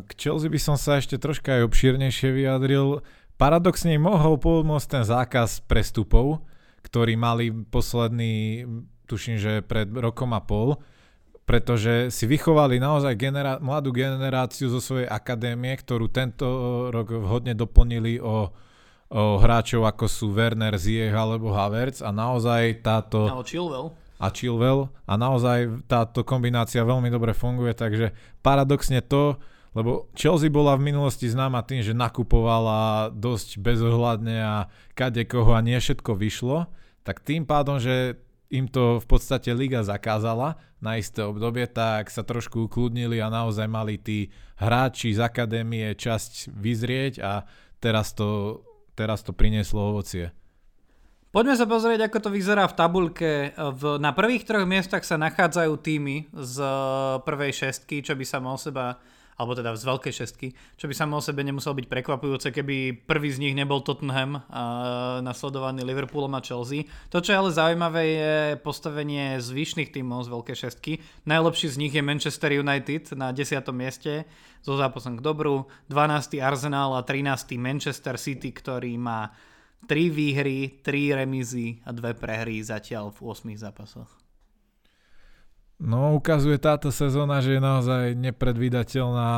K 0.08 0.10
Chelsea 0.16 0.48
by 0.48 0.60
som 0.62 0.80
sa 0.80 1.02
ešte 1.02 1.20
troška 1.20 1.60
aj 1.60 1.68
obšírnejšie 1.68 2.32
vyjadril. 2.32 3.04
Paradoxne 3.36 4.00
mohol 4.00 4.40
pomôcť 4.40 4.88
ten 4.88 5.04
zákaz 5.04 5.68
prestupov, 5.68 6.48
ktorý 6.88 7.20
mali 7.20 7.52
posledný, 7.52 8.64
tuším, 9.10 9.36
že 9.36 9.60
pred 9.66 9.92
rokom 9.92 10.32
a 10.32 10.40
pol, 10.40 10.80
pretože 11.46 12.10
si 12.10 12.26
vychovali 12.26 12.82
naozaj 12.82 13.14
genera- 13.14 13.62
mladú 13.62 13.94
generáciu 13.94 14.68
zo 14.74 14.82
svojej 14.82 15.06
akadémie, 15.06 15.78
ktorú 15.78 16.10
tento 16.10 16.46
rok 16.90 17.14
vhodne 17.22 17.54
doplnili 17.54 18.18
o, 18.18 18.50
o 19.14 19.24
hráčov 19.38 19.86
ako 19.86 20.10
sú 20.10 20.34
Werner, 20.34 20.74
Ziyech 20.74 21.14
alebo 21.14 21.54
Havertz 21.54 22.02
a 22.02 22.10
naozaj 22.10 22.82
táto... 22.82 23.30
A 23.30 23.46
Chilwell. 23.46 23.94
A 24.18 24.34
Chilwell 24.34 24.90
a 25.06 25.14
naozaj 25.22 25.86
táto 25.86 26.26
kombinácia 26.26 26.82
veľmi 26.82 27.14
dobre 27.14 27.38
funguje, 27.38 27.78
takže 27.78 28.18
paradoxne 28.42 29.06
to, 29.06 29.38
lebo 29.78 30.10
Chelsea 30.18 30.50
bola 30.50 30.74
v 30.80 30.88
minulosti 30.88 31.30
známa 31.30 31.62
tým, 31.62 31.86
že 31.86 31.92
nakupovala 31.92 33.14
dosť 33.14 33.60
bezohľadne 33.62 34.38
a 34.40 34.56
kade 34.98 35.28
koho 35.28 35.54
a 35.54 35.62
nie 35.62 35.78
všetko 35.78 36.16
vyšlo, 36.16 36.66
tak 37.06 37.22
tým 37.22 37.46
pádom, 37.46 37.78
že 37.78 38.18
im 38.56 38.72
to 38.72 39.04
v 39.04 39.06
podstate 39.06 39.52
liga 39.52 39.84
zakázala 39.84 40.56
na 40.80 40.96
isté 40.96 41.20
obdobie, 41.28 41.68
tak 41.68 42.08
sa 42.08 42.24
trošku 42.24 42.72
ukludnili 42.72 43.20
a 43.20 43.28
naozaj 43.28 43.68
mali 43.68 44.00
tí 44.00 44.32
hráči 44.56 45.12
z 45.12 45.20
akadémie 45.20 45.92
časť 45.92 46.56
vyzrieť 46.56 47.14
a 47.20 47.44
teraz 47.84 48.16
to, 48.16 48.64
teraz 48.96 49.22
to 49.22 49.36
prinieslo 49.36 49.92
ovocie. 49.92 50.32
Poďme 51.36 51.60
sa 51.60 51.68
pozrieť, 51.68 52.08
ako 52.08 52.18
to 52.24 52.30
vyzerá 52.32 52.64
v 52.64 52.78
tabulke. 52.80 53.52
V, 53.52 54.00
na 54.00 54.16
prvých 54.16 54.48
troch 54.48 54.64
miestach 54.64 55.04
sa 55.04 55.20
nachádzajú 55.20 55.74
týmy 55.84 56.32
z 56.32 56.56
prvej 57.28 57.52
šestky, 57.52 58.00
čo 58.00 58.16
by 58.16 58.24
sa 58.24 58.40
o 58.40 58.56
seba 58.56 59.04
alebo 59.36 59.52
teda 59.52 59.76
z 59.76 59.84
veľkej 59.84 60.14
šestky, 60.16 60.48
čo 60.80 60.88
by 60.88 60.96
samo 60.96 61.20
o 61.20 61.24
sebe 61.24 61.44
nemuselo 61.44 61.76
byť 61.76 61.88
prekvapujúce, 61.92 62.56
keby 62.56 63.04
prvý 63.04 63.30
z 63.36 63.44
nich 63.44 63.56
nebol 63.56 63.84
Tottenham, 63.84 64.44
a 64.48 64.64
nasledovaný 65.20 65.84
Liverpoolom 65.84 66.32
a 66.36 66.42
Chelsea. 66.42 66.88
To, 67.12 67.20
čo 67.20 67.36
je 67.36 67.40
ale 67.40 67.52
zaujímavé, 67.52 68.04
je 68.06 68.36
postavenie 68.64 69.38
zvyšných 69.44 69.92
tímov 69.92 70.24
z 70.24 70.32
veľkej 70.32 70.58
šestky. 70.58 71.04
Najlepší 71.28 71.68
z 71.68 71.80
nich 71.80 71.94
je 71.94 72.04
Manchester 72.04 72.56
United 72.56 73.12
na 73.20 73.36
10. 73.36 73.60
mieste 73.76 74.24
so 74.64 74.80
zápasom 74.80 75.20
k 75.20 75.22
dobru, 75.22 75.68
12. 75.92 76.40
Arsenal 76.40 76.96
a 76.96 77.04
13. 77.04 77.60
Manchester 77.60 78.16
City, 78.18 78.56
ktorý 78.56 78.96
má 78.98 79.36
3 79.86 80.10
výhry, 80.10 80.82
3 80.82 81.22
remízy 81.22 81.84
a 81.86 81.94
2 81.94 82.18
prehry 82.18 82.64
zatiaľ 82.66 83.14
v 83.14 83.30
8 83.30 83.54
zápasoch. 83.62 84.25
No 85.76 86.16
ukazuje 86.16 86.56
táto 86.56 86.88
sezóna, 86.88 87.44
že 87.44 87.60
je 87.60 87.62
naozaj 87.62 88.04
nepredvídateľná, 88.16 89.32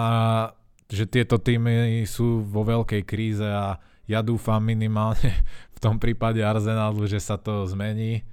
že 0.88 1.10
tieto 1.10 1.42
týmy 1.42 2.06
sú 2.06 2.46
vo 2.46 2.62
veľkej 2.62 3.02
kríze 3.04 3.46
a 3.46 3.82
ja 4.08 4.20
dúfam 4.24 4.62
minimálne 4.62 5.34
v 5.76 5.80
tom 5.82 5.98
prípade 5.98 6.40
Arsenalu, 6.46 7.10
že 7.10 7.20
sa 7.20 7.36
to 7.36 7.66
zmení. 7.66 8.24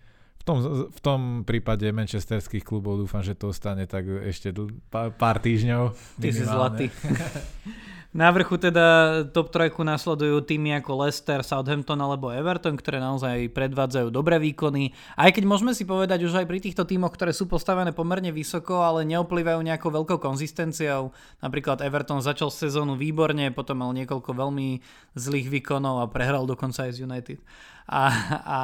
V 0.40 0.44
tom, 0.44 0.56
v 0.92 1.00
tom 1.00 1.20
prípade 1.48 1.88
manchesterských 1.88 2.60
klubov 2.60 3.00
dúfam, 3.00 3.24
že 3.24 3.32
to 3.32 3.48
ostane 3.48 3.88
tak 3.88 4.04
ešte 4.04 4.52
pár 4.92 5.40
týždňov. 5.40 5.96
Ty 6.20 6.28
minimálne. 6.28 6.36
si 6.36 6.44
zlatý. 6.44 6.86
Na 8.14 8.30
vrchu 8.30 8.62
teda 8.62 8.86
top 9.34 9.50
trojku 9.50 9.82
nasledujú 9.82 10.46
týmy 10.46 10.78
ako 10.78 11.02
Leicester, 11.02 11.42
Southampton 11.42 11.98
alebo 11.98 12.30
Everton, 12.30 12.78
ktoré 12.78 13.02
naozaj 13.02 13.50
predvádzajú 13.50 14.14
dobré 14.14 14.38
výkony. 14.38 14.94
Aj 15.18 15.34
keď 15.34 15.42
môžeme 15.42 15.74
si 15.74 15.82
povedať 15.82 16.22
už 16.22 16.38
aj 16.38 16.46
pri 16.46 16.62
týchto 16.62 16.86
týmoch, 16.86 17.10
ktoré 17.10 17.34
sú 17.34 17.50
postavené 17.50 17.90
pomerne 17.90 18.30
vysoko, 18.30 18.86
ale 18.86 19.02
neoplývajú 19.02 19.58
nejakou 19.58 19.90
veľkou 19.90 20.22
konzistenciou. 20.22 21.10
Napríklad 21.42 21.82
Everton 21.82 22.22
začal 22.22 22.54
sezónu 22.54 22.94
výborne, 22.94 23.50
potom 23.50 23.82
mal 23.82 23.90
niekoľko 23.90 24.30
veľmi 24.30 24.78
zlých 25.18 25.50
výkonov 25.50 26.06
a 26.06 26.06
prehral 26.06 26.46
dokonca 26.46 26.86
aj 26.86 26.94
z 26.94 27.02
United. 27.02 27.42
A, 27.90 28.02
a 28.46 28.60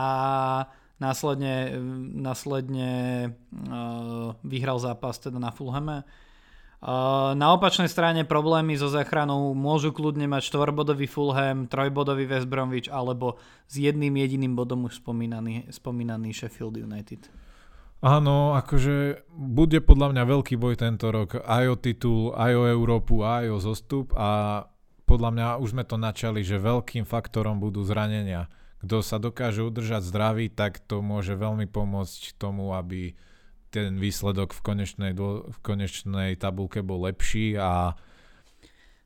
následne, 1.02 1.74
následne 2.14 2.88
uh, 3.66 4.30
vyhral 4.46 4.78
zápas 4.78 5.18
teda 5.18 5.42
na 5.42 5.50
Fulhame. 5.50 6.06
Na 6.80 7.46
opačnej 7.52 7.92
strane 7.92 8.24
problémy 8.24 8.72
so 8.72 8.88
záchranou 8.88 9.52
môžu 9.52 9.92
kľudne 9.92 10.24
mať 10.24 10.48
štvorbodový 10.48 11.04
Fulham, 11.04 11.68
trojbodový 11.68 12.24
West 12.24 12.48
Bromwich 12.48 12.88
alebo 12.88 13.36
s 13.68 13.76
jedným 13.76 14.16
jediným 14.16 14.56
bodom 14.56 14.88
už 14.88 15.04
spomínaný, 15.04 15.68
spomínaný 15.68 16.32
Sheffield 16.32 16.80
United. 16.80 17.28
Áno, 18.00 18.56
akože 18.56 19.28
bude 19.28 19.84
podľa 19.84 20.16
mňa 20.16 20.22
veľký 20.24 20.56
boj 20.56 20.80
tento 20.80 21.12
rok 21.12 21.44
aj 21.44 21.64
o 21.68 21.76
titul, 21.76 22.32
aj 22.32 22.52
o 22.56 22.64
Európu, 22.64 23.28
aj 23.28 23.52
o 23.52 23.58
zostup 23.60 24.16
a 24.16 24.64
podľa 25.04 25.30
mňa 25.36 25.46
už 25.60 25.76
sme 25.76 25.84
to 25.84 26.00
načali, 26.00 26.40
že 26.40 26.56
veľkým 26.56 27.04
faktorom 27.04 27.60
budú 27.60 27.84
zranenia. 27.84 28.48
Kto 28.80 29.04
sa 29.04 29.20
dokáže 29.20 29.60
udržať 29.60 30.08
zdravý, 30.08 30.48
tak 30.48 30.80
to 30.80 31.04
môže 31.04 31.36
veľmi 31.36 31.68
pomôcť 31.68 32.40
tomu, 32.40 32.72
aby 32.72 33.12
ten 33.70 33.96
výsledok 33.96 34.52
v 34.52 34.60
konečnej, 34.60 35.12
v 35.14 35.58
konečnej 35.62 36.34
tabulke 36.34 36.82
bol 36.82 37.06
lepší 37.06 37.54
a 37.56 37.94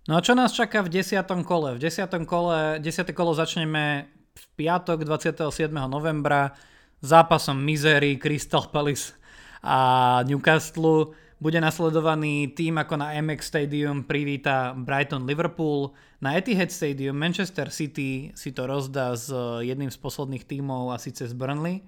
No 0.05 0.21
a 0.21 0.25
čo 0.25 0.37
nás 0.37 0.53
čaká 0.53 0.85
v 0.85 0.93
desiatom 1.01 1.41
kole? 1.41 1.81
V 1.81 1.89
desiatom 1.89 2.29
kole, 2.29 2.77
desiate 2.77 3.17
kolo 3.17 3.33
začneme 3.33 4.05
v 4.37 4.45
piatok 4.53 5.01
27. 5.01 5.73
novembra 5.89 6.53
zápasom 7.01 7.57
Misery, 7.57 8.21
Crystal 8.21 8.69
Palace 8.69 9.17
a 9.65 10.21
Newcastle. 10.29 11.17
Bude 11.41 11.57
nasledovaný 11.57 12.53
tým 12.53 12.77
ako 12.77 13.01
na 13.01 13.17
MX 13.17 13.41
Stadium 13.49 14.05
privíta 14.05 14.77
Brighton 14.77 15.25
Liverpool. 15.25 15.97
Na 16.21 16.37
Etihad 16.37 16.69
Stadium 16.69 17.17
Manchester 17.17 17.73
City 17.73 18.29
si 18.37 18.53
to 18.53 18.69
rozdá 18.69 19.17
s 19.17 19.33
jedným 19.65 19.89
z 19.89 19.99
posledných 20.05 20.45
tímov 20.45 20.93
a 20.93 21.01
síce 21.01 21.25
z 21.25 21.33
Burnley. 21.33 21.81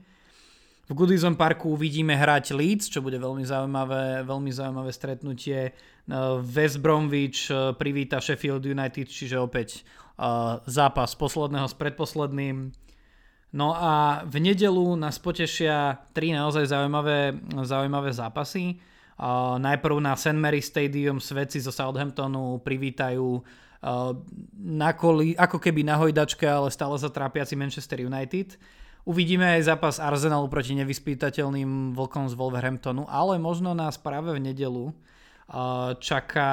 V 0.86 0.94
Goodison 0.94 1.34
Parku 1.34 1.74
uvidíme 1.74 2.14
hrať 2.14 2.54
Leeds, 2.54 2.86
čo 2.86 3.02
bude 3.02 3.18
veľmi 3.18 3.42
zaujímavé, 3.42 4.22
veľmi 4.22 4.50
zaujímavé 4.54 4.94
stretnutie. 4.94 5.74
Uh, 6.06 6.38
West 6.38 6.78
Bromwich 6.78 7.50
uh, 7.50 7.74
privíta 7.74 8.22
Sheffield 8.22 8.62
United, 8.62 9.10
čiže 9.10 9.34
opäť 9.34 9.82
uh, 9.82 10.62
zápas 10.70 11.10
posledného 11.18 11.66
s 11.66 11.74
predposledným. 11.74 12.70
No 13.50 13.74
a 13.74 14.22
v 14.30 14.38
nedelu 14.38 14.94
nás 14.94 15.18
potešia 15.18 16.06
tri 16.14 16.30
naozaj 16.30 16.70
zaujímavé, 16.70 17.34
zaujímavé 17.64 18.12
zápasy. 18.12 18.76
Najprv 19.56 19.96
na 19.96 20.12
St. 20.12 20.36
Mary 20.36 20.60
Stadium 20.60 21.24
svedci 21.24 21.56
zo 21.64 21.72
Southamptonu 21.72 22.60
privítajú 22.60 23.40
na 24.60 24.90
koli, 24.92 25.32
ako 25.40 25.56
keby 25.56 25.88
na 25.88 25.96
hojdačke, 25.96 26.44
ale 26.44 26.68
stále 26.68 27.00
sa 27.00 27.08
Manchester 27.56 28.04
United. 28.04 28.60
Uvidíme 29.06 29.54
aj 29.54 29.70
zápas 29.70 30.02
Arsenalu 30.02 30.50
proti 30.50 30.74
nevyspytateľným 30.82 31.94
vlkom 31.94 32.26
z 32.26 32.34
Wolverhamptonu, 32.34 33.06
ale 33.06 33.38
možno 33.38 33.70
nás 33.70 33.94
práve 33.94 34.34
v 34.34 34.42
nedelu 34.42 34.90
čaká, 36.02 36.52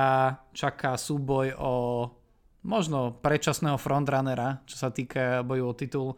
čaká 0.54 0.94
súboj 0.94 1.58
o 1.58 1.74
možno 2.62 3.18
predčasného 3.26 3.82
frontrunnera, 3.82 4.62
čo 4.70 4.78
sa 4.78 4.94
týka 4.94 5.42
boju 5.42 5.66
o 5.66 5.74
titul 5.74 6.14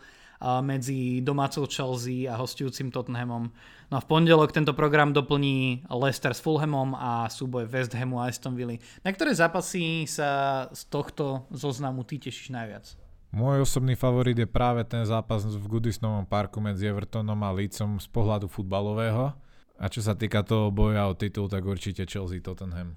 medzi 0.59 1.23
domácou 1.23 1.63
Chelsea 1.71 2.27
a 2.27 2.35
hostujúcim 2.35 2.91
Tottenhamom. 2.91 3.55
No 3.87 3.95
a 3.95 4.03
v 4.03 4.09
pondelok 4.11 4.51
tento 4.51 4.75
program 4.75 5.15
doplní 5.15 5.87
Leicester 5.87 6.35
s 6.35 6.43
Fulhamom 6.43 6.99
a 6.99 7.31
súboj 7.31 7.63
West 7.71 7.95
Hamu 7.95 8.19
a 8.19 8.27
Aston 8.27 8.59
Villa. 8.59 8.75
Na 9.07 9.15
ktoré 9.15 9.31
zápasy 9.31 10.03
sa 10.03 10.67
z 10.75 10.83
tohto 10.91 11.47
zoznamu 11.47 12.03
ty 12.03 12.19
tešíš 12.19 12.51
najviac? 12.51 13.04
Môj 13.35 13.67
osobný 13.67 13.99
favorit 13.99 14.39
je 14.39 14.47
práve 14.47 14.79
ten 14.87 15.03
zápas 15.03 15.43
v 15.43 15.59
Goodisnovom 15.67 16.23
parku 16.23 16.63
medzi 16.63 16.87
Evertonom 16.87 17.35
a 17.43 17.51
Leedsom 17.51 17.99
z 17.99 18.07
pohľadu 18.07 18.47
futbalového. 18.47 19.35
A 19.75 19.85
čo 19.91 19.99
sa 19.99 20.15
týka 20.15 20.39
toho 20.39 20.71
boja 20.71 21.03
o 21.03 21.13
titul, 21.19 21.51
tak 21.51 21.67
určite 21.67 22.07
Chelsea 22.07 22.39
Tottenham. 22.39 22.95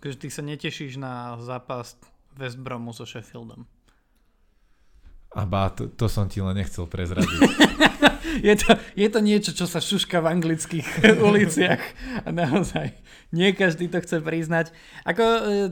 Takže 0.00 0.16
ty 0.16 0.28
sa 0.32 0.40
netešíš 0.40 0.96
na 0.96 1.36
zápas 1.44 2.00
West 2.40 2.56
Bromu 2.56 2.96
so 2.96 3.04
Sheffieldom. 3.04 3.68
Aba, 5.36 5.68
to, 5.68 5.92
to 5.92 6.08
som 6.08 6.24
ti 6.24 6.40
len 6.40 6.56
nechcel 6.56 6.88
prezradiť. 6.88 7.40
je, 8.48 8.54
to, 8.56 8.80
je 8.96 9.08
to 9.12 9.20
niečo, 9.20 9.52
čo 9.52 9.68
sa 9.68 9.84
šuška 9.84 10.24
v 10.24 10.40
anglických 10.40 10.88
uliciach 11.28 11.82
a 12.24 12.32
naozaj 12.32 12.96
nie 13.28 13.52
každý 13.52 13.92
to 13.92 14.00
chce 14.00 14.24
priznať. 14.24 14.72
Ako, 15.04 15.24
e, 15.44 15.68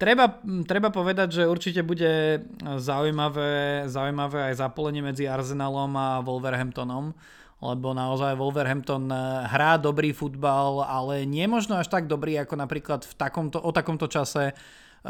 Treba, 0.00 0.40
treba 0.64 0.88
povedať, 0.88 1.28
že 1.28 1.42
určite 1.44 1.84
bude 1.84 2.40
zaujímavé, 2.64 3.84
zaujímavé 3.84 4.48
aj 4.48 4.64
zapolenie 4.64 5.04
medzi 5.04 5.28
Arsenalom 5.28 5.92
a 5.92 6.24
Wolverhamptonom, 6.24 7.12
lebo 7.60 7.92
naozaj 7.92 8.32
Wolverhampton 8.40 9.12
eh, 9.12 9.20
hrá 9.52 9.76
dobrý 9.76 10.16
futbal, 10.16 10.88
ale 10.88 11.28
nie 11.28 11.44
možno 11.44 11.76
až 11.76 11.92
tak 11.92 12.08
dobrý, 12.08 12.40
ako 12.40 12.56
napríklad 12.56 13.04
v 13.04 13.12
takomto, 13.12 13.60
o 13.60 13.68
takomto 13.76 14.08
čase 14.08 14.56
eh, 14.56 14.56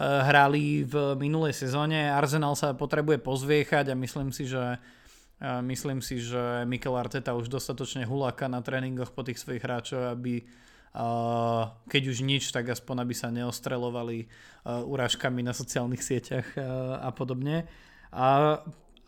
hrali 0.02 0.82
v 0.82 1.14
minulej 1.14 1.54
sezóne. 1.54 2.10
Arsenal 2.10 2.58
sa 2.58 2.74
potrebuje 2.74 3.22
pozviechať 3.22 3.94
a 3.94 4.00
myslím 4.02 4.34
si, 4.34 4.50
že 4.50 4.74
eh, 4.74 5.62
myslím 5.70 6.02
si, 6.02 6.18
že 6.18 6.66
Mikel 6.66 6.98
Arteta 6.98 7.38
už 7.38 7.46
dostatočne 7.46 8.10
huláka 8.10 8.50
na 8.50 8.58
tréningoch 8.58 9.14
po 9.14 9.22
tých 9.22 9.38
svojich 9.38 9.62
hráčov, 9.62 10.18
aby 10.18 10.42
keď 11.86 12.02
už 12.10 12.26
nič, 12.26 12.50
tak 12.50 12.66
aspoň 12.66 13.06
aby 13.06 13.14
sa 13.14 13.30
neostrelovali 13.30 14.26
urážkami 14.66 15.40
na 15.46 15.54
sociálnych 15.54 16.02
sieťach 16.02 16.58
a 16.98 17.10
podobne. 17.14 17.70
A, 18.10 18.58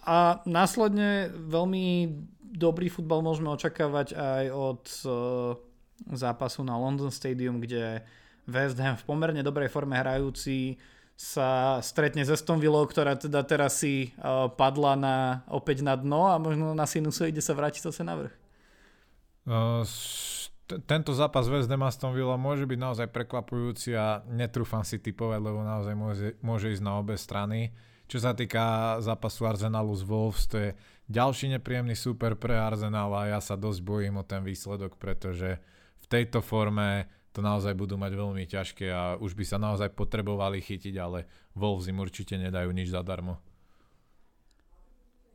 a 0.06 0.18
následne 0.46 1.34
veľmi 1.34 2.14
dobrý 2.54 2.86
futbal 2.86 3.18
môžeme 3.26 3.50
očakávať 3.50 4.14
aj 4.14 4.44
od 4.54 4.82
zápasu 6.14 6.62
na 6.62 6.78
London 6.78 7.10
Stadium, 7.10 7.58
kde 7.58 8.06
West 8.46 8.78
Ham 8.78 8.98
v 8.98 9.06
pomerne 9.06 9.42
dobrej 9.42 9.70
forme 9.70 9.98
hrajúci 9.98 10.78
sa 11.14 11.78
stretne 11.84 12.26
s 12.26 12.34
Aston 12.34 12.58
ktorá 12.58 13.14
teda 13.14 13.46
teraz 13.46 13.78
si 13.78 14.10
padla 14.58 14.98
na, 14.98 15.16
opäť 15.46 15.86
na 15.86 15.94
dno 15.94 16.26
a 16.26 16.40
možno 16.40 16.74
na 16.74 16.82
sinusoide 16.88 17.38
sa 17.38 17.54
vráti 17.54 17.78
zase 17.78 18.02
na 18.02 18.18
vrch. 18.18 18.34
Uh, 19.42 19.82
tento 20.86 21.12
zápas 21.12 21.48
West 21.48 21.68
Ham 21.68 21.84
Aston 21.84 22.16
Villa 22.16 22.40
môže 22.40 22.64
byť 22.64 22.78
naozaj 22.78 23.08
prekvapujúci 23.10 23.92
a 23.96 24.24
netrúfam 24.30 24.86
si 24.86 25.00
typovať, 25.02 25.40
lebo 25.42 25.60
naozaj 25.60 25.94
môže, 25.96 26.28
môže 26.40 26.72
ísť 26.72 26.84
na 26.84 26.96
obe 27.00 27.18
strany. 27.18 27.74
Čo 28.08 28.18
sa 28.22 28.36
týka 28.36 28.98
zápasu 29.00 29.48
Arsenalu 29.48 29.92
z 29.96 30.04
Wolves, 30.04 30.44
to 30.44 30.56
je 30.60 30.70
ďalší 31.08 31.52
nepríjemný 31.56 31.96
super 31.96 32.36
pre 32.36 32.56
Arsenal 32.56 33.12
a 33.16 33.36
ja 33.36 33.40
sa 33.40 33.56
dosť 33.56 33.80
bojím 33.80 34.20
o 34.20 34.24
ten 34.24 34.44
výsledok, 34.44 35.00
pretože 35.00 35.60
v 36.02 36.06
tejto 36.08 36.44
forme 36.44 37.08
to 37.32 37.40
naozaj 37.40 37.72
budú 37.72 37.96
mať 37.96 38.12
veľmi 38.12 38.44
ťažké 38.44 38.86
a 38.92 39.16
už 39.16 39.32
by 39.32 39.44
sa 39.48 39.56
naozaj 39.56 39.96
potrebovali 39.96 40.60
chytiť, 40.60 40.94
ale 41.00 41.24
Wolves 41.56 41.88
im 41.88 42.00
určite 42.00 42.36
nedajú 42.36 42.68
nič 42.68 42.92
zadarmo. 42.92 43.40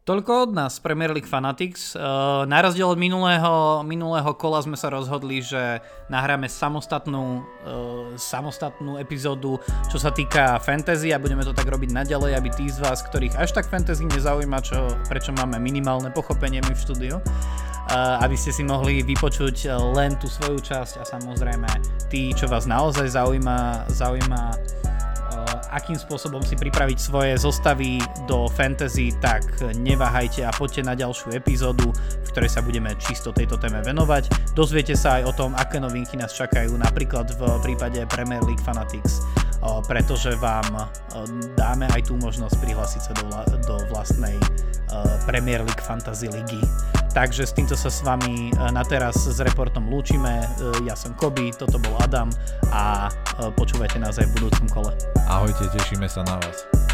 Toľko 0.07 0.47
od 0.47 0.51
nás, 0.55 0.79
Premier 0.79 1.11
League 1.11 1.27
Fanatics. 1.27 1.91
Uh, 1.91 2.47
na 2.47 2.63
rozdiel 2.63 2.87
od 2.87 2.95
minulého, 2.95 3.83
minulého 3.83 4.31
kola 4.39 4.63
sme 4.63 4.79
sa 4.79 4.87
rozhodli, 4.87 5.43
že 5.43 5.83
nahráme 6.07 6.47
samostatnú, 6.47 7.43
uh, 7.43 8.15
samostatnú 8.15 9.03
epizódu, 9.03 9.59
čo 9.91 9.99
sa 9.99 10.07
týka 10.15 10.63
fantasy 10.63 11.11
a 11.11 11.19
budeme 11.19 11.43
to 11.43 11.51
tak 11.51 11.67
robiť 11.67 11.91
naďalej, 11.91 12.39
aby 12.39 12.49
tí 12.55 12.71
z 12.71 12.79
vás, 12.79 13.03
ktorých 13.03 13.35
až 13.35 13.51
tak 13.51 13.67
fantasy 13.67 14.07
nezaujíma, 14.07 14.63
čo, 14.63 14.79
prečo 15.11 15.35
máme 15.35 15.59
minimálne 15.59 16.07
pochopenie 16.15 16.63
my 16.63 16.71
v 16.71 16.83
štúdiu, 16.87 17.19
uh, 17.19 18.23
aby 18.23 18.39
ste 18.39 18.55
si 18.55 18.63
mohli 18.63 19.03
vypočuť 19.03 19.75
len 19.91 20.15
tú 20.23 20.31
svoju 20.31 20.63
časť 20.63 21.03
a 21.03 21.05
samozrejme 21.19 21.67
tí, 22.07 22.31
čo 22.31 22.47
vás 22.47 22.63
naozaj 22.63 23.11
zaujíma, 23.11 23.91
zaujíma 23.91 24.55
akým 25.71 25.99
spôsobom 25.99 26.41
si 26.41 26.55
pripraviť 26.55 26.97
svoje 26.97 27.33
zostavy 27.37 27.99
do 28.25 28.47
fantasy, 28.49 29.13
tak 29.19 29.43
neváhajte 29.77 30.47
a 30.47 30.51
poďte 30.55 30.81
na 30.87 30.93
ďalšiu 30.95 31.35
epizódu, 31.35 31.91
v 31.93 32.27
ktorej 32.31 32.51
sa 32.51 32.61
budeme 32.63 32.95
čisto 32.97 33.35
tejto 33.35 33.59
téme 33.59 33.83
venovať. 33.83 34.53
Dozviete 34.55 34.95
sa 34.95 35.21
aj 35.21 35.23
o 35.29 35.33
tom, 35.35 35.51
aké 35.53 35.77
novinky 35.77 36.15
nás 36.15 36.33
čakajú 36.33 36.73
napríklad 36.75 37.29
v 37.35 37.41
prípade 37.61 38.01
Premier 38.09 38.41
League 38.45 38.63
Fanatics, 38.63 39.21
pretože 39.85 40.33
vám 40.39 40.89
dáme 41.59 41.85
aj 41.91 42.09
tú 42.09 42.17
možnosť 42.17 42.55
prihlásiť 42.63 43.01
sa 43.01 43.13
do, 43.17 43.27
do 43.67 43.75
vlastnej 43.91 44.37
Premier 45.27 45.61
League 45.61 45.83
Fantasy 45.83 46.31
ligy. 46.31 46.61
Takže 47.17 47.49
s 47.49 47.53
týmto 47.57 47.73
sa 47.73 47.89
s 47.89 48.05
vami 48.05 48.53
na 48.53 48.85
teraz 48.85 49.25
s 49.25 49.41
reportom 49.41 49.89
lúčime. 49.89 50.45
Ja 50.85 50.93
som 50.93 51.17
Koby, 51.17 51.49
toto 51.49 51.81
bol 51.81 51.97
Adam 51.97 52.29
a 52.69 53.09
počúvajte 53.57 53.97
nás 53.97 54.21
aj 54.21 54.29
v 54.29 54.31
budúcom 54.37 54.69
kole. 54.69 54.93
Ahojte, 55.25 55.65
tešíme 55.73 56.05
sa 56.05 56.21
na 56.29 56.37
vás. 56.37 56.86